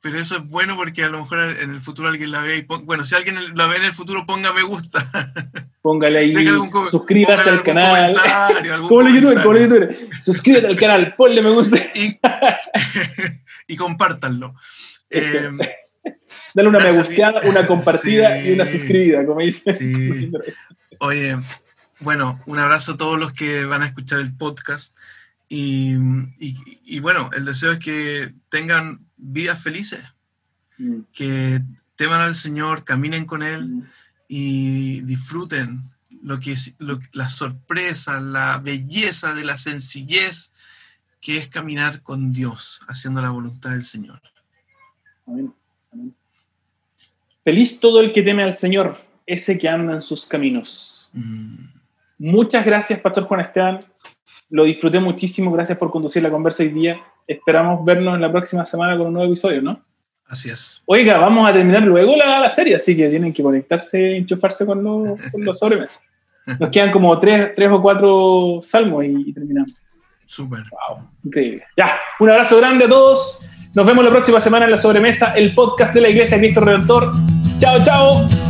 Pero 0.00 0.18
eso 0.18 0.36
es 0.36 0.46
bueno 0.46 0.76
porque 0.76 1.02
a 1.02 1.08
lo 1.08 1.20
mejor 1.20 1.40
en 1.40 1.70
el 1.70 1.80
futuro 1.80 2.08
alguien 2.08 2.30
la 2.30 2.42
ve 2.42 2.58
y 2.58 2.66
bueno, 2.84 3.04
si 3.04 3.16
alguien 3.16 3.36
la 3.56 3.66
ve 3.66 3.78
en 3.78 3.84
el 3.84 3.92
futuro, 3.92 4.24
ponga 4.26 4.52
me 4.52 4.62
gusta. 4.62 5.04
Póngale 5.82 6.18
ahí, 6.18 6.34
suscríbase 6.90 7.50
al 7.50 7.62
canal. 7.62 8.14
Como 8.88 9.00
el 9.00 9.14
youtuber, 9.14 9.42
como 9.42 9.56
el 9.56 9.62
youtuber. 9.62 10.08
Suscríbete 10.20 10.66
al 10.68 10.76
canal, 10.76 11.14
ponle 11.16 11.42
me 11.42 11.50
gusta. 11.50 11.78
Y, 11.94 12.16
y 13.72 13.76
compártanlo. 13.76 14.54
Eh, 15.10 15.50
Dale 16.54 16.68
una 16.68 16.78
me 16.78 16.92
gusteada, 16.92 17.40
una 17.48 17.66
compartida 17.66 18.40
y 18.44 18.52
una 18.52 18.66
suscribida, 18.66 19.26
como 19.26 19.40
dice. 19.40 19.74
Sí. 19.74 20.30
Oye, 21.00 21.38
bueno, 22.00 22.40
un 22.46 22.58
abrazo 22.58 22.92
a 22.92 22.96
todos 22.96 23.18
los 23.18 23.32
que 23.32 23.64
van 23.64 23.82
a 23.82 23.86
escuchar 23.86 24.20
el 24.20 24.36
podcast. 24.36 24.96
Y, 25.48 25.94
y, 26.38 26.56
y 26.84 27.00
bueno, 27.00 27.30
el 27.34 27.44
deseo 27.44 27.72
es 27.72 27.78
que 27.78 28.34
tengan 28.50 29.07
vidas 29.18 29.60
felices, 29.60 30.02
mm. 30.78 31.00
que 31.12 31.60
teman 31.96 32.20
al 32.20 32.34
Señor, 32.34 32.84
caminen 32.84 33.26
con 33.26 33.42
Él 33.42 33.66
mm. 33.66 33.82
y 34.28 35.00
disfruten 35.02 35.82
lo 36.22 36.40
que 36.40 36.52
es 36.52 36.74
la 37.12 37.28
sorpresa, 37.28 38.20
la 38.20 38.58
belleza 38.58 39.34
de 39.34 39.44
la 39.44 39.58
sencillez 39.58 40.52
que 41.20 41.36
es 41.36 41.48
caminar 41.48 42.02
con 42.02 42.32
Dios, 42.32 42.80
haciendo 42.88 43.20
la 43.20 43.30
voluntad 43.30 43.70
del 43.70 43.84
Señor. 43.84 44.20
Feliz 47.44 47.80
todo 47.80 48.00
el 48.00 48.12
que 48.12 48.22
teme 48.22 48.42
al 48.42 48.54
Señor, 48.54 48.98
ese 49.26 49.58
que 49.58 49.68
anda 49.68 49.94
en 49.94 50.02
sus 50.02 50.26
caminos. 50.26 51.10
Mm. 51.12 51.64
Muchas 52.18 52.64
gracias, 52.64 53.00
Pastor 53.00 53.24
Juan 53.24 53.40
Esteban. 53.40 53.84
Lo 54.50 54.64
disfruté 54.64 54.98
muchísimo. 55.00 55.52
Gracias 55.52 55.78
por 55.78 55.90
conducir 55.90 56.22
la 56.22 56.30
conversa 56.30 56.62
hoy 56.62 56.70
día 56.70 57.00
esperamos 57.28 57.84
vernos 57.84 58.14
en 58.14 58.22
la 58.22 58.32
próxima 58.32 58.64
semana 58.64 58.96
con 58.96 59.08
un 59.08 59.12
nuevo 59.12 59.28
episodio, 59.30 59.62
¿no? 59.62 59.80
Así 60.26 60.50
es. 60.50 60.82
Oiga, 60.86 61.18
vamos 61.18 61.48
a 61.48 61.52
terminar 61.52 61.82
luego 61.82 62.16
la, 62.16 62.40
la 62.40 62.50
serie, 62.50 62.76
así 62.76 62.96
que 62.96 63.08
tienen 63.08 63.32
que 63.32 63.42
conectarse, 63.42 64.16
enchufarse 64.16 64.66
con 64.66 64.82
los, 64.82 65.20
con 65.32 65.44
los 65.44 65.58
sobremesas. 65.58 66.04
Nos 66.58 66.70
quedan 66.70 66.90
como 66.90 67.18
tres, 67.18 67.52
tres 67.54 67.70
o 67.70 67.80
cuatro 67.80 68.60
salmos 68.62 69.04
y, 69.04 69.32
terminamos. 69.32 69.82
Súper. 70.26 70.60
Wow, 70.70 71.08
increíble. 71.24 71.64
Ya, 71.76 71.98
un 72.20 72.30
abrazo 72.30 72.58
grande 72.58 72.86
a 72.86 72.88
todos. 72.88 73.42
Nos 73.74 73.86
vemos 73.86 74.04
la 74.04 74.10
próxima 74.10 74.40
semana 74.40 74.64
en 74.64 74.70
la 74.70 74.76
sobremesa, 74.78 75.34
el 75.34 75.54
podcast 75.54 75.94
de 75.94 76.00
la 76.00 76.08
Iglesia 76.08 76.38
Cristo 76.38 76.60
Redentor. 76.60 77.12
Chao, 77.58 77.84
chao. 77.84 78.47